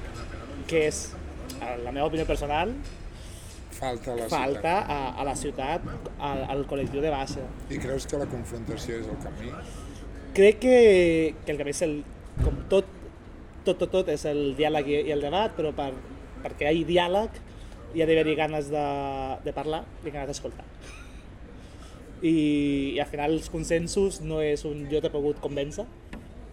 que 0.69 0.85
és, 0.87 1.03
a 1.59 1.75
la 1.81 1.91
meva 1.91 2.07
opinió 2.09 2.27
personal, 2.29 2.73
Falta 3.79 4.11
a 4.11 4.15
la 4.17 4.25
falta 4.27 4.71
a, 4.91 4.95
a 5.21 5.23
la 5.23 5.33
ciutat, 5.39 5.85
al, 6.19 6.41
al 6.51 6.65
col·lectiu 6.67 6.99
de 6.99 7.11
base. 7.13 7.39
ciutat. 7.39 7.69
I 7.71 7.77
creus 7.79 8.07
que 8.11 8.17
la 8.19 8.25
confrontació 8.27 8.97
és 8.99 9.07
el 9.07 9.19
camí? 9.23 9.53
Crec 10.35 10.59
que, 10.65 10.73
que 11.45 11.53
el 11.53 11.59
camí 11.61 11.71
és 11.71 11.81
el, 11.87 11.93
com 12.43 12.57
tot, 12.71 12.89
tot, 13.63 13.77
tot, 13.77 13.87
tot 13.93 14.11
és 14.11 14.25
el 14.27 14.41
diàleg 14.57 14.89
i, 14.91 14.97
i 15.07 15.13
el 15.15 15.23
debat, 15.23 15.55
però 15.55 15.71
per, 15.77 15.93
perquè 16.43 16.67
hi 16.67 16.83
ha 16.83 16.89
diàleg 16.89 17.39
ha 17.97 18.05
d'haver-hi 18.05 18.35
ganes 18.37 18.69
de, 18.69 18.83
de 19.45 19.53
parlar 19.55 19.83
i 20.05 20.11
ganes 20.13 20.29
d'escoltar. 20.29 20.65
I, 22.21 22.33
I 22.95 22.99
al 22.99 23.07
final 23.07 23.31
els 23.37 23.47
consensos 23.51 24.19
no 24.21 24.41
és 24.43 24.65
un 24.67 24.83
jo 24.91 24.99
t'he 25.01 25.11
pogut 25.13 25.39
convèncer, 25.43 25.85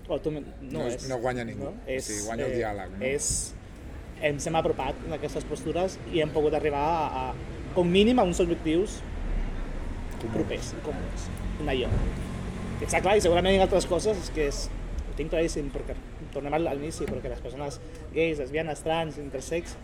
o 0.07 0.18
tu, 0.22 0.30
no, 0.30 0.43
No 0.62 0.84
és- 0.87 1.01
és, 1.03 1.09
no 1.11 1.18
guanya 1.18 1.45
ningú. 1.45 1.64
No? 1.66 1.72
O 1.74 1.99
sigui, 2.01 2.22
guanya 2.28 2.47
el 2.47 2.55
diàleg, 2.55 2.93
no? 2.95 3.03
És, 3.05 3.30
ens 4.22 4.47
hem 4.49 4.57
apropat 4.57 4.95
en 5.09 5.12
aquestes 5.18 5.45
postures 5.45 5.99
i 6.14 6.22
hem 6.22 6.30
pogut 6.32 6.55
arribar 6.57 6.84
a, 6.87 7.24
a 7.26 7.72
com 7.74 7.89
mínim 7.91 8.18
a 8.22 8.24
uns 8.24 8.39
objectius 8.41 9.01
propers 10.32 10.70
i 10.72 10.78
comuns, 10.87 11.26
un 11.61 11.68
allò. 11.68 11.91
Està 12.82 12.99
clar, 13.05 13.16
i 13.18 13.22
segurament 13.24 13.55
en 13.59 13.62
altres 13.66 13.84
coses 13.91 14.16
és 14.22 14.30
que 14.34 14.47
és, 14.49 14.62
ho 15.05 15.12
tinc 15.18 15.30
claríssim, 15.34 15.68
perquè 15.74 15.95
tornem 16.32 16.55
al, 16.57 16.66
al 16.70 16.80
inici, 16.80 17.05
perquè 17.09 17.28
les 17.30 17.43
persones 17.45 17.76
gais, 18.14 18.39
lesbianes, 18.41 18.80
trans, 18.87 19.18
intersex, 19.22 19.76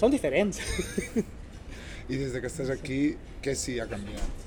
són 0.00 0.10
diferents. 0.12 0.60
I 2.08 2.16
des 2.20 2.32
de 2.34 2.40
que 2.40 2.46
estàs 2.50 2.70
aquí, 2.70 3.16
què 3.42 3.54
sí 3.58 3.78
ha 3.82 3.86
canviat? 3.90 4.44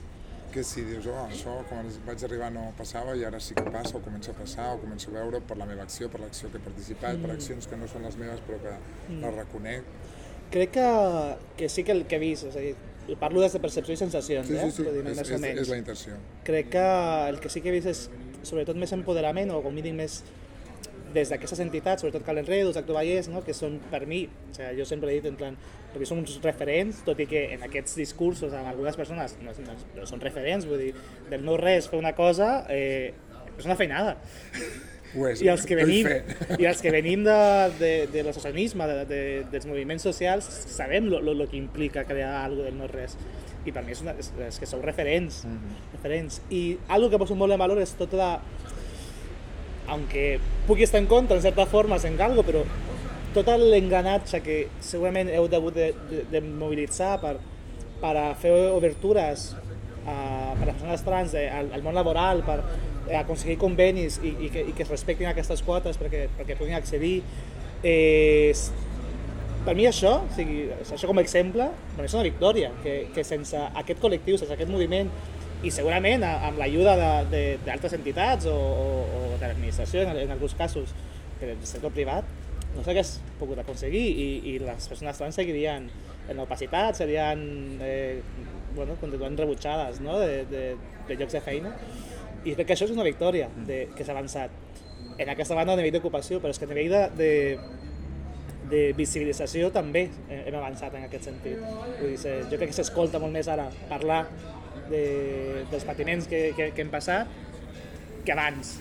Què 0.54 0.64
sí, 0.66 0.82
dius, 0.82 1.06
oh, 1.12 1.26
això 1.28 1.58
quan 1.70 1.86
vaig 2.08 2.24
arribar 2.26 2.48
no 2.54 2.70
passava 2.78 3.14
i 3.20 3.24
ara 3.28 3.38
sí 3.44 3.54
que 3.54 3.66
passa, 3.70 3.98
o 4.00 4.02
comença 4.02 4.32
a 4.32 4.38
passar, 4.38 4.72
o 4.74 4.80
començo 4.82 5.12
a 5.12 5.18
veure 5.20 5.42
per 5.46 5.58
la 5.60 5.68
meva 5.70 5.84
acció, 5.86 6.08
per 6.10 6.22
l'acció 6.24 6.50
que 6.50 6.58
he 6.58 6.64
participat, 6.66 7.18
Mm. 7.18 7.22
per 7.22 7.32
accions 7.36 7.68
que 7.70 7.78
no 7.78 7.88
són 7.88 8.02
les 8.08 8.18
meves 8.18 8.40
però 8.48 8.58
que 8.64 8.74
les 9.20 9.36
reconec. 9.36 9.84
Crec 10.50 10.72
que, 10.72 10.88
que 11.58 11.70
sí 11.70 11.84
que 11.84 11.92
el 11.92 12.08
que 12.08 12.16
he 12.16 12.20
vist, 12.24 12.48
és 12.50 12.56
a 12.56 12.60
dir, 12.64 12.74
parlo 13.20 13.42
des 13.42 13.54
de 13.54 13.60
percepció 13.60 13.94
i 13.94 13.98
sensacions, 13.98 14.48
Sí, 14.48 14.56
eh? 14.56 14.72
sí, 14.72 14.82
sí, 14.82 14.88
és, 14.88 15.04
més 15.04 15.18
o 15.20 15.22
és, 15.36 15.42
menys. 15.42 15.62
és 15.62 15.70
la 15.70 15.78
intenció. 15.78 16.14
crec 16.44 16.70
que 16.74 16.86
el 17.30 17.40
que 17.40 17.50
sí 17.50 17.62
que 17.62 17.70
he 17.70 17.72
vist 17.78 17.88
és 17.88 18.10
sobretot 18.42 18.76
més 18.76 18.92
empoderament 18.94 19.52
o 19.52 19.62
com 19.62 19.74
mínim 19.74 19.96
més 20.02 20.24
des 21.14 21.32
d'aquestes 21.32 21.62
entitats, 21.64 22.04
sobretot 22.04 22.26
Calen 22.28 22.48
Redus, 22.48 22.78
Acto 22.80 22.96
Vallès, 22.98 23.30
no? 23.32 23.44
que 23.46 23.56
són 23.58 23.80
per 23.92 24.06
mi, 24.10 24.24
o 24.28 24.54
sigui, 24.56 24.74
jo 24.80 24.88
sempre 24.90 25.12
he 25.12 25.20
dit 25.20 25.30
en 25.30 25.38
plan, 25.40 25.58
perquè 25.94 26.10
són 26.10 26.22
uns 26.24 26.38
referents, 26.44 27.04
tot 27.08 27.20
i 27.20 27.28
que 27.30 27.48
en 27.56 27.66
aquests 27.66 27.98
discursos 28.00 28.54
amb 28.54 28.72
algunes 28.72 29.00
persones 29.00 29.38
no, 29.44 29.56
no, 29.66 29.80
no 29.98 30.10
són 30.10 30.22
referents, 30.24 30.68
vull 30.70 30.86
dir, 30.86 30.94
del 31.32 31.44
no 31.46 31.58
res 31.60 31.90
fer 31.90 32.00
una 32.02 32.14
cosa 32.18 32.52
eh, 32.70 33.16
és 33.58 33.68
una 33.68 33.78
feinada. 33.80 34.18
Ho 35.18 35.26
és, 35.26 35.42
I 35.42 35.50
els 35.50 35.66
que 35.66 35.78
venim, 35.78 36.08
i 36.62 36.68
els 36.70 36.82
que 36.86 36.92
venim 36.94 37.24
de, 37.26 37.38
de, 37.80 37.92
de 38.14 38.24
l'associacionisme, 38.26 38.86
de, 38.90 38.98
de, 39.10 39.22
dels 39.50 39.66
moviments 39.66 40.06
socials, 40.06 40.46
sabem 40.70 41.10
lo, 41.10 41.22
lo, 41.26 41.34
lo 41.34 41.48
que 41.50 41.58
implica 41.58 42.06
crear 42.06 42.44
alguna 42.44 42.70
del 42.70 42.78
no 42.78 42.90
res. 42.92 43.18
I 43.66 43.74
per 43.76 43.84
mi 43.86 43.96
és, 43.96 44.04
una, 44.06 44.14
és, 44.22 44.30
és 44.46 44.60
que 44.62 44.70
sou 44.70 44.84
referents, 44.86 45.42
referents. 45.96 46.40
I 46.54 46.78
algo 46.88 47.10
que 47.10 47.20
poso 47.22 47.36
molt 47.36 47.58
en 47.58 47.62
valor 47.62 47.82
és 47.82 47.96
tota 48.00 48.20
la... 48.20 48.30
Aunque 49.90 50.40
pugui 50.68 50.86
estar 50.86 51.02
en 51.02 51.08
contra, 51.08 51.36
en 51.36 51.42
certa 51.42 51.66
forma, 51.66 51.98
en 52.04 52.20
algo, 52.22 52.44
però 52.46 52.64
tot 53.34 53.50
l'engranatge 53.62 54.42
que 54.42 54.60
segurament 54.82 55.30
heu 55.30 55.48
hagut 55.50 55.76
de, 55.76 55.92
de, 56.10 56.24
de 56.32 56.42
mobilitzar 56.42 57.18
per, 57.22 57.36
per 58.02 58.14
a 58.18 58.28
fer 58.40 58.54
obertures 58.74 59.52
a, 60.06 60.16
per 60.58 60.68
a 60.68 60.74
persones 60.74 61.04
trans 61.06 61.36
de, 61.36 61.46
al, 61.50 61.72
al 61.76 61.86
món 61.86 61.98
laboral, 61.98 62.44
per 62.46 62.60
eh, 63.10 63.18
aconseguir 63.20 63.58
convenis 63.62 64.20
i, 64.24 64.34
i, 64.48 64.52
que, 64.54 64.66
i 64.72 64.76
que 64.76 64.86
es 64.86 64.92
respectin 64.92 65.30
aquestes 65.30 65.64
quotes 65.66 66.00
perquè, 66.00 66.28
perquè 66.38 66.58
puguin 66.60 66.78
accedir. 66.80 67.20
Eh, 67.84 68.54
per 69.66 69.76
mi 69.76 69.86
això, 69.90 70.22
o 70.24 70.34
sigui, 70.34 70.70
això 70.82 71.10
com 71.10 71.20
a 71.20 71.24
exemple, 71.26 71.68
per 71.96 72.02
mi 72.02 72.08
és 72.08 72.16
una 72.16 72.26
victòria, 72.26 72.72
que, 72.84 72.96
que 73.14 73.26
sense 73.28 73.60
aquest 73.82 74.00
col·lectiu, 74.02 74.40
sense 74.40 74.56
aquest 74.56 74.72
moviment, 74.72 75.12
i 75.64 75.72
segurament 75.76 76.24
amb 76.24 76.60
l'ajuda 76.60 76.96
d'altres 77.30 77.96
entitats 77.98 78.48
o, 78.48 78.56
o, 78.56 78.86
o 79.04 79.24
de 79.40 79.48
l'administració 79.48 80.06
en, 80.06 80.16
en 80.24 80.32
alguns 80.36 80.56
casos, 80.60 80.94
del 81.40 81.60
sector 81.68 81.92
privat, 81.96 82.28
no 82.76 82.84
s'hagués 82.84 83.18
pogut 83.40 83.60
aconseguir 83.62 84.04
i, 84.12 84.28
i 84.52 84.54
les 84.62 84.88
persones 84.92 85.18
trans 85.20 85.36
seguirien 85.40 85.88
en 86.30 86.42
opacitat, 86.44 86.98
serien 87.00 87.42
eh, 87.82 88.22
bueno, 88.76 88.96
continuant 89.02 89.38
rebutjades 89.40 90.00
no? 90.06 90.20
de, 90.20 90.44
de, 90.52 90.64
de 91.08 91.18
llocs 91.18 91.36
de 91.36 91.42
feina. 91.44 91.74
I 92.46 92.54
crec 92.56 92.70
que 92.70 92.76
això 92.76 92.88
és 92.88 92.96
una 92.96 93.08
victòria 93.08 93.50
de, 93.68 93.88
que 93.96 94.06
s'ha 94.06 94.14
avançat. 94.14 94.54
En 95.20 95.32
aquesta 95.32 95.58
banda 95.58 95.74
a 95.74 95.80
nivell 95.80 95.98
d'ocupació, 95.98 96.40
però 96.40 96.54
és 96.54 96.62
que 96.62 96.68
a 96.68 96.72
nivell 96.72 96.94
de, 96.94 97.02
de, 97.18 97.32
de 98.70 98.84
visibilització 98.96 99.74
també 99.76 100.06
hem 100.30 100.56
avançat 100.56 100.96
en 100.96 101.08
aquest 101.10 101.28
sentit. 101.32 101.60
Vull 102.00 102.14
dir, 102.14 102.38
jo 102.46 102.60
crec 102.60 102.70
que 102.72 102.78
s'escolta 102.78 103.20
molt 103.20 103.36
més 103.36 103.50
ara 103.52 103.68
parlar 103.90 104.22
de, 104.92 105.66
dels 105.72 105.86
patiments 105.88 106.28
que, 106.30 106.50
que, 106.58 106.70
que 106.76 106.84
hem 106.86 106.92
passat 106.94 107.30
que 108.26 108.36
abans. 108.36 108.78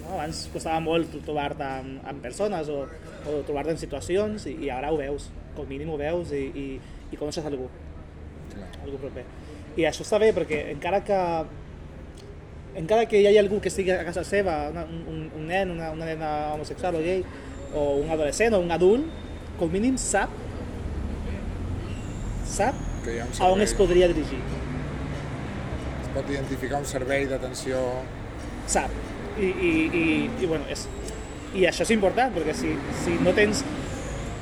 No? 0.00 0.16
Abans 0.16 0.46
costava 0.52 0.80
molt 0.84 1.12
trobar-te 1.26 1.66
amb, 1.66 2.00
amb 2.10 2.24
persones 2.24 2.70
o, 2.72 2.82
o 3.28 3.40
trobar-te 3.46 3.76
en 3.76 3.80
situacions 3.80 4.48
i, 4.50 4.56
i 4.66 4.72
ara 4.74 4.92
ho 4.92 4.98
veus, 5.00 5.28
com 5.56 5.68
mínim 5.68 5.92
ho 5.92 5.98
veus 6.00 6.34
i, 6.36 6.44
i, 6.50 6.66
i 7.10 7.20
coneixes 7.20 7.46
algú, 7.46 7.68
algú 8.82 8.98
proper. 8.98 9.26
I 9.78 9.86
això 9.86 10.06
està 10.06 10.18
bé 10.22 10.32
perquè 10.34 10.64
encara 10.72 11.02
que 11.06 11.18
encara 12.80 13.06
que 13.10 13.18
hi 13.18 13.26
hagi 13.26 13.38
algú 13.40 13.58
que 13.62 13.70
estigui 13.70 13.90
a 13.94 14.04
casa 14.06 14.22
seva, 14.26 14.68
una, 14.70 14.84
un, 14.86 15.24
un 15.36 15.46
nen, 15.46 15.72
una, 15.74 15.90
una 15.94 16.06
nena 16.06 16.30
homosexual 16.54 16.98
o 16.98 17.02
gay, 17.02 17.24
o 17.74 17.86
un 18.02 18.10
adolescent 18.10 18.54
o 18.54 18.62
un 18.62 18.70
adult, 18.74 19.06
com 19.58 19.70
mínim 19.70 19.98
sap 19.98 20.30
sap 22.50 22.74
a 23.40 23.50
on 23.50 23.62
es 23.62 23.74
podria 23.74 24.08
dirigir. 24.10 24.40
Pot 26.14 26.28
identificar 26.30 26.80
un 26.80 26.88
servei 26.88 27.26
d'atenció 27.30 27.80
sap. 28.70 28.92
I, 29.40 29.46
i, 29.46 29.70
i, 29.70 30.04
i, 30.42 30.46
bueno, 30.46 30.66
és, 30.70 30.86
I 31.56 31.66
això 31.70 31.86
és 31.86 31.94
important, 31.96 32.32
perquè 32.34 32.56
si, 32.56 32.74
si 33.04 33.16
no 33.24 33.34
tens... 33.36 33.64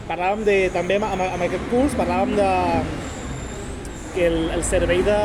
Parlàvem 0.08 0.40
de, 0.46 0.56
també 0.72 0.96
amb, 0.96 1.20
amb, 1.20 1.42
aquest 1.44 1.66
curs, 1.68 1.92
parlàvem 1.98 2.32
de 2.38 2.48
que 4.14 4.24
el, 4.24 4.38
el 4.56 4.62
servei 4.64 5.02
de 5.04 5.16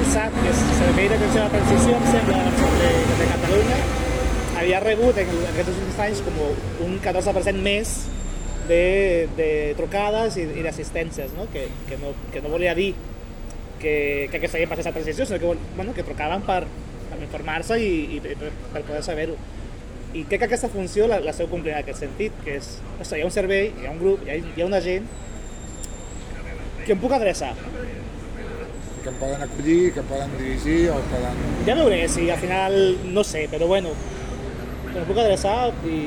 el 0.00 0.06
SAT, 0.06 0.36
que 0.38 0.52
és 0.52 0.60
el 0.64 0.76
Servei 0.78 1.08
d'Atenció 1.10 1.42
a 1.42 1.48
la 1.48 1.52
Transició, 1.56 1.96
em 1.98 2.06
sembla, 2.14 2.38
de, 2.78 2.92
de 3.18 3.26
Catalunya, 3.32 3.80
havia 4.60 4.80
rebut 4.84 5.18
en, 5.20 5.34
en 5.34 5.50
aquests 5.50 5.72
últims 5.74 6.00
anys 6.06 6.22
com 6.24 6.38
un 6.86 6.94
14% 7.04 7.64
més 7.66 7.92
de, 8.70 9.28
de 9.36 9.50
trucades 9.78 10.38
i, 10.40 10.46
i 10.56 10.64
d'assistències, 10.64 11.34
no? 11.36 11.48
Que, 11.52 11.66
que, 11.88 11.98
no, 12.00 12.14
que 12.32 12.42
no 12.44 12.52
volia 12.54 12.76
dir 12.78 12.92
que, 13.80 14.28
que 14.30 14.36
aquesta 14.38 14.58
gent 14.60 14.70
passés 14.70 14.86
a 14.86 14.92
transició, 14.92 15.26
sinó 15.26 15.38
que, 15.40 15.54
bueno, 15.76 15.94
que 15.96 16.04
trucaven 16.04 16.42
per, 16.46 16.62
per 17.10 17.18
informar-se 17.24 17.78
i, 17.82 17.92
i 18.16 18.20
per, 18.24 18.36
per 18.74 18.82
poder 18.84 19.02
saber-ho. 19.06 19.36
I 20.14 20.24
crec 20.26 20.40
que 20.42 20.46
aquesta 20.50 20.68
funció 20.72 21.06
la, 21.06 21.20
la 21.22 21.30
esteu 21.30 21.46
complint 21.50 21.76
en 21.76 21.82
aquest 21.84 22.00
sentit, 22.02 22.34
que 22.44 22.56
és, 22.58 22.70
ostres, 22.98 23.18
hi 23.18 23.22
ha 23.24 23.28
un 23.28 23.34
servei, 23.34 23.70
hi 23.80 23.86
ha 23.86 23.92
un 23.94 24.00
grup, 24.02 24.24
hi 24.26 24.32
ha, 24.34 24.38
hi 24.42 24.62
ha 24.62 24.66
una 24.66 24.80
gent 24.82 25.06
que 26.86 26.92
em 26.96 26.98
puc 27.02 27.12
adreçar. 27.14 27.52
que 29.00 29.08
em 29.08 29.14
poden 29.16 29.40
acollir, 29.40 29.92
que 29.96 30.00
em 30.02 30.08
poden 30.10 30.32
dirigir 30.36 30.90
o 30.92 30.96
poden... 31.08 31.38
Ja 31.64 31.74
veuré 31.78 32.02
si 32.12 32.26
al 32.28 32.36
final, 32.42 32.74
no 33.14 33.22
sé, 33.24 33.46
però 33.48 33.64
bueno, 33.70 33.94
em 34.90 35.06
puc 35.08 35.16
adreçar 35.22 35.70
i, 35.88 36.00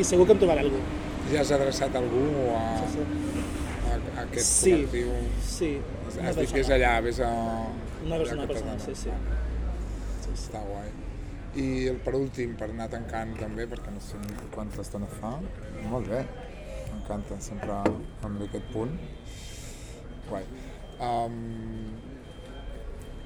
i 0.00 0.06
segur 0.08 0.24
que 0.24 0.32
em 0.32 0.40
trobaré 0.40 0.62
algú. 0.64 0.80
Ja 1.28 1.42
has 1.42 1.50
adreçat 1.52 1.98
algú 2.00 2.22
a, 2.56 2.62
Sí, 2.94 3.04
a, 3.90 3.98
a 3.98 4.22
aquest 4.24 4.46
Sí. 4.48 4.72
col·lectiu? 4.72 5.10
sí. 5.44 5.72
Una 6.18 6.28
Has 6.30 6.38
dit 6.38 6.52
que 6.54 6.62
és 6.64 6.70
allà, 6.74 6.92
vés 7.04 7.20
a... 7.24 7.30
Una 8.04 8.18
persona, 8.20 8.42
una 8.42 8.48
persona, 8.50 8.76
t'adona. 8.76 8.84
sí, 8.84 8.94
sí. 8.94 9.10
Ah, 9.10 10.32
Està 10.34 10.60
guai. 10.62 10.90
I 11.58 11.66
el 11.90 11.96
per 12.04 12.12
últim, 12.18 12.52
per 12.60 12.68
anar 12.70 12.86
tancant 12.92 13.32
també, 13.40 13.64
perquè 13.70 13.90
no 13.94 14.02
sé 14.04 14.20
quanta 14.54 14.82
estona 14.84 15.08
fa. 15.18 15.32
Molt 15.88 16.10
bé, 16.12 16.20
m'encanta 16.92 17.38
sempre 17.42 17.78
amb 18.28 18.44
aquest 18.46 18.68
punt. 18.74 18.94
Guai. 20.28 20.44
Um, 21.02 21.96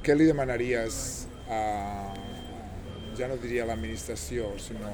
què 0.06 0.14
li 0.16 0.28
demanaries 0.28 0.96
a, 1.50 1.60
ja 3.18 3.28
no 3.30 3.36
diria 3.42 3.66
a 3.66 3.70
l'administració, 3.72 4.52
sinó 4.62 4.92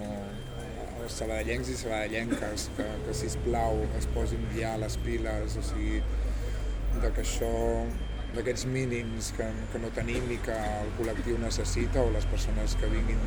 als 1.03 1.21
sabadellencs 1.21 1.71
i 1.71 1.77
sabadellenques, 1.79 2.69
que, 2.77 2.89
que 3.07 3.15
sisplau 3.15 3.85
es 4.01 4.09
posin 4.17 4.43
ja 4.57 4.75
les 4.81 4.97
piles, 5.05 5.59
o 5.61 5.65
sigui, 5.71 6.03
de 7.03 7.11
que 7.15 7.23
això, 7.25 7.51
d'aquests 8.35 8.67
mínims 8.69 9.31
que, 9.37 9.47
que 9.73 9.79
no 9.83 9.89
tenim 9.97 10.27
i 10.35 10.37
que 10.45 10.55
el 10.55 10.91
col·lectiu 10.99 11.39
necessita 11.41 12.03
o 12.05 12.11
les 12.13 12.27
persones 12.29 12.75
que 12.81 12.91
vinguin 12.93 13.21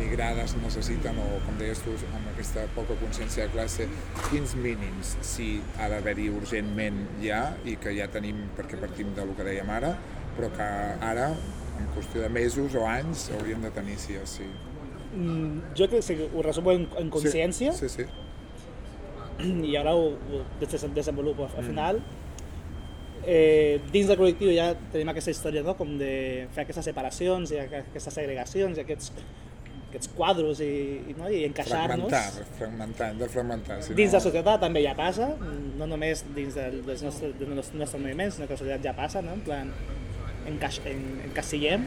migrades 0.00 0.54
necessiten 0.58 1.18
o 1.20 1.26
com 1.44 1.58
deies 1.60 1.78
tu 1.84 1.92
amb 2.16 2.30
aquesta 2.32 2.64
poca 2.74 2.96
consciència 2.98 3.44
de 3.46 3.52
classe 3.54 3.86
quins 4.30 4.54
mínims 4.58 5.12
sí 5.20 5.50
ha 5.78 5.86
d'haver-hi 5.92 6.30
urgentment 6.32 7.02
ja 7.22 7.42
i 7.68 7.76
que 7.76 7.92
ja 7.94 8.08
tenim 8.10 8.40
perquè 8.56 8.80
partim 8.80 9.12
del 9.14 9.34
que 9.36 9.44
dèiem 9.46 9.68
ara 9.70 9.92
però 10.34 10.48
que 10.56 10.68
ara 11.12 11.28
en 11.78 11.90
qüestió 11.94 12.24
de 12.24 12.30
mesos 12.32 12.74
o 12.74 12.86
anys 12.88 13.28
hauríem 13.36 13.62
de 13.62 13.70
tenir 13.78 13.98
sí 14.00 14.16
o 14.18 14.26
sí 14.26 14.48
Mm, 15.12 15.74
jo 15.76 15.84
crec 15.92 16.06
que 16.08 16.24
ho 16.32 16.40
resumo 16.40 16.72
en, 16.72 16.86
en 16.96 17.10
consciència 17.12 17.74
sí, 17.76 17.86
sí, 17.92 18.06
sí. 18.08 19.44
i 19.68 19.74
ara 19.76 19.92
ho, 19.92 20.06
ho 20.16 20.38
des- 20.60 20.86
desenvolupo. 20.94 21.50
Al 21.54 21.64
final, 21.66 21.98
eh, 23.26 23.80
dins 23.92 24.08
del 24.10 24.18
col·lectiu 24.18 24.50
ja 24.56 24.72
tenim 24.92 25.08
aquesta 25.12 25.30
història 25.34 25.62
no? 25.66 25.76
com 25.78 25.94
de 26.00 26.48
fer 26.54 26.64
aquestes 26.64 26.84
separacions 26.90 27.52
i 27.54 27.60
aqu- 27.62 27.84
aquestes 27.88 28.14
segregacions 28.18 28.78
i 28.78 28.82
aquests, 28.82 29.12
aquests 29.90 30.08
quadros 30.16 30.60
i, 30.64 30.70
i, 31.12 31.14
no? 31.18 31.28
i 31.30 31.42
encaixar-nos. 31.46 32.08
fragmentar, 32.10 32.46
fragmentar, 32.58 33.10
hem 33.12 33.18
de 33.20 33.28
fragmentar 33.28 33.80
si 33.82 33.94
Dins 33.94 34.10
de 34.14 34.16
la 34.18 34.22
no, 34.22 34.28
societat 34.30 34.60
també 34.64 34.82
ja 34.84 34.94
passa, 34.98 35.28
no 35.78 35.86
només 35.90 36.24
dins 36.34 36.54
del, 36.58 36.80
dels 36.86 37.02
nostres, 37.04 37.34
dels 37.38 37.74
nostres 37.74 38.00
moviments, 38.00 38.38
sinó 38.38 38.48
que 38.48 38.56
la 38.56 38.62
societat 38.64 38.86
ja 38.88 38.94
passa, 38.96 39.22
no? 39.22 39.34
en 39.36 39.44
plan, 39.46 39.70
encaix, 40.48 40.80
en, 40.90 41.04
encasillem. 41.28 41.84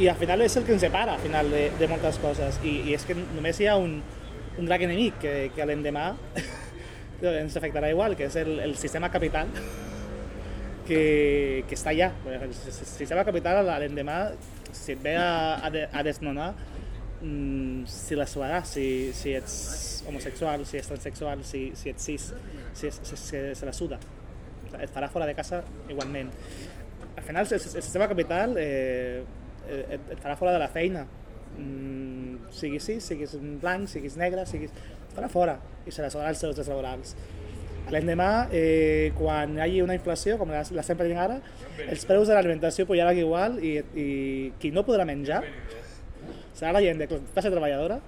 i 0.00 0.06
al 0.08 0.16
final 0.16 0.40
és 0.40 0.54
el 0.56 0.64
que 0.64 0.72
ens 0.72 0.80
separa 0.80 1.12
al 1.14 1.20
final 1.20 1.50
de, 1.52 1.66
de 1.78 1.86
moltes 1.90 2.16
coses 2.18 2.56
i, 2.64 2.78
i 2.88 2.94
és 2.96 3.04
que 3.04 3.12
només 3.14 3.58
hi 3.60 3.66
ha 3.68 3.76
un, 3.76 3.98
un 4.58 4.64
gran 4.64 4.80
enemic 4.88 5.18
que, 5.20 5.34
que 5.54 5.66
l'endemà 5.68 6.14
ens 7.22 7.54
afectarà 7.60 7.90
igual, 7.92 8.16
que 8.16 8.24
és 8.30 8.36
el, 8.40 8.54
el 8.64 8.72
sistema 8.80 9.10
capital 9.12 9.52
que, 10.86 11.64
que 11.68 11.78
està 11.78 11.92
allà. 11.92 12.10
El 12.26 12.54
sistema 12.54 13.24
capital 13.28 13.62
a 13.68 13.78
l'endemà, 13.82 14.18
si 14.72 14.94
et 14.96 15.02
ve 15.02 15.14
a, 15.18 15.58
a, 15.58 15.70
de, 15.74 15.84
a 15.92 16.02
desnonar, 16.06 16.52
mm, 17.20 17.84
si 17.90 18.18
la 18.18 18.26
suarà, 18.26 18.62
si, 18.68 18.86
si 19.16 19.34
ets 19.38 19.56
homosexual, 20.08 20.66
si 20.66 20.80
ets 20.80 20.90
transexual, 20.90 21.44
si, 21.46 21.64
si 21.78 21.92
ets 21.92 22.08
cis, 22.10 22.28
si, 22.72 22.90
si, 22.90 23.04
si, 23.04 23.16
si 23.16 23.42
se 23.58 23.68
la 23.68 23.74
suda. 23.76 24.00
Et 24.80 24.90
farà 24.90 25.10
fora 25.12 25.28
de 25.28 25.36
casa 25.36 25.62
igualment. 25.92 26.32
Al 27.16 27.24
final, 27.24 27.46
el, 27.46 27.60
el 27.60 27.82
sistema 27.82 28.08
capital 28.08 28.56
eh, 28.58 29.22
et, 29.68 30.00
et 30.16 30.22
farà 30.22 30.38
fora 30.40 30.54
de 30.56 30.62
la 30.62 30.70
feina. 30.72 31.04
Mm, 31.58 32.48
siguis 32.56 32.88
cis, 32.88 33.04
siguis 33.12 33.36
blanc, 33.60 33.90
siguis 33.92 34.16
negre, 34.20 34.46
siguis... 34.48 34.72
Et 34.72 35.16
farà 35.16 35.28
fora 35.28 35.58
i 35.84 35.92
se 35.92 36.00
la 36.00 36.08
sudarà 36.08 36.32
els 36.32 36.40
seus 36.40 36.56
drets 36.56 36.70
laborals. 36.72 37.16
L'endemà, 37.90 38.46
eh, 38.54 39.10
quan 39.18 39.56
hi 39.56 39.62
hagi 39.64 39.82
una 39.82 39.96
inflació, 39.98 40.38
com 40.40 40.52
la, 40.52 40.62
l'estem 40.76 40.98
patint 41.00 41.18
ara, 41.18 41.40
els 41.88 42.06
preus 42.08 42.30
de 42.30 42.36
l'alimentació 42.36 42.86
pujaran 42.88 43.18
igual 43.18 43.58
i, 43.58 43.74
i 43.98 44.06
qui 44.62 44.70
no 44.72 44.84
podrà 44.86 45.04
menjar 45.08 45.42
serà 46.54 46.72
la 46.76 46.82
gent 46.84 47.00
de 47.02 47.08
classe 47.10 47.50
treballadora 47.50 47.98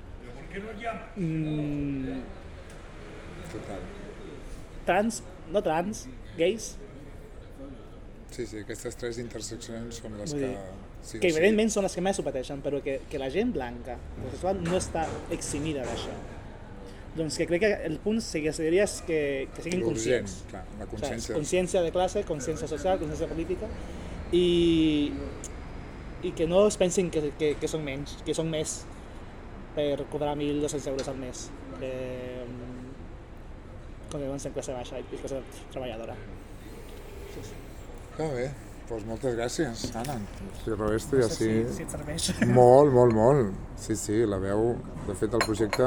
mm, 1.17 2.23
trans, 4.87 5.23
no 5.51 5.63
trans, 5.65 6.07
gais, 6.39 6.75
Sí, 8.35 8.49
sí, 8.51 8.65
aquestes 8.65 8.97
tres 8.99 9.19
interseccions 9.23 10.01
són 10.03 10.17
les 10.19 10.33
Vull 10.35 10.41
que... 10.43 10.49
Sí, 11.05 11.19
que 11.23 11.29
o 11.29 11.31
sí. 11.31 11.37
evidentment 11.37 11.69
són 11.71 11.85
les 11.87 11.95
que 11.95 12.03
més 12.03 12.19
ho 12.19 12.25
pateixen, 12.27 12.63
però 12.65 12.81
que, 12.83 12.97
que 13.11 13.21
la 13.21 13.29
gent 13.31 13.53
blanca 13.55 13.95
homosexual 14.17 14.59
no 14.65 14.81
està 14.81 15.05
eximida 15.37 15.85
d'això. 15.87 16.15
Doncs 17.15 17.37
que 17.39 17.47
crec 17.47 17.61
que 17.63 17.73
el 17.87 17.99
punt 18.03 18.19
sí 18.25 18.41
que 18.43 18.53
seria 18.53 18.83
és 18.89 18.97
que, 19.07 19.19
que 19.55 19.63
siguin 19.63 19.85
Urgent, 19.87 20.27
conscients. 20.27 20.33
clar, 20.51 20.65
la 20.81 20.85
O 20.85 20.89
sigui, 20.89 20.97
consciència. 20.97 21.37
consciència 21.37 21.83
de 21.85 21.93
classe, 21.95 22.25
consciència 22.27 22.67
social, 22.67 22.99
consciència 22.99 23.29
política 23.31 23.69
i, 24.35 25.13
i 26.27 26.33
que 26.35 26.49
no 26.51 26.65
es 26.67 26.77
pensin 26.81 27.11
que, 27.15 27.31
que, 27.39 27.53
que 27.61 27.69
són 27.71 27.85
menys, 27.87 28.17
que 28.27 28.35
són 28.35 28.51
més 28.51 28.81
per 29.77 30.05
cobrar 30.11 30.35
1.200 30.37 30.87
euros 30.91 31.09
al 31.09 31.17
mes. 31.23 31.49
Eh, 31.83 32.43
com 34.11 34.21
deuen 34.23 34.39
ser 34.43 34.51
classe 34.55 34.75
baixa 34.75 34.99
i 34.99 35.05
classe 35.19 35.41
treballadora. 35.73 36.15
Ah, 38.15 38.29
bé, 38.31 38.45
doncs 38.89 39.07
moltes 39.09 39.35
gràcies, 39.35 39.81
Anna. 39.99 40.15
Si 40.63 40.71
res, 40.79 41.09
ja 41.11 41.27
sí. 41.27 41.49
Si, 41.67 41.73
si 41.75 41.83
et 41.83 41.91
serveix. 41.91 42.29
Molt, 42.55 42.93
molt, 42.95 43.13
molt. 43.17 43.57
Sí, 43.83 43.97
sí, 43.99 44.21
la 44.31 44.39
veu, 44.39 44.77
de 45.09 45.17
fet, 45.19 45.35
el 45.35 45.43
projecte 45.43 45.83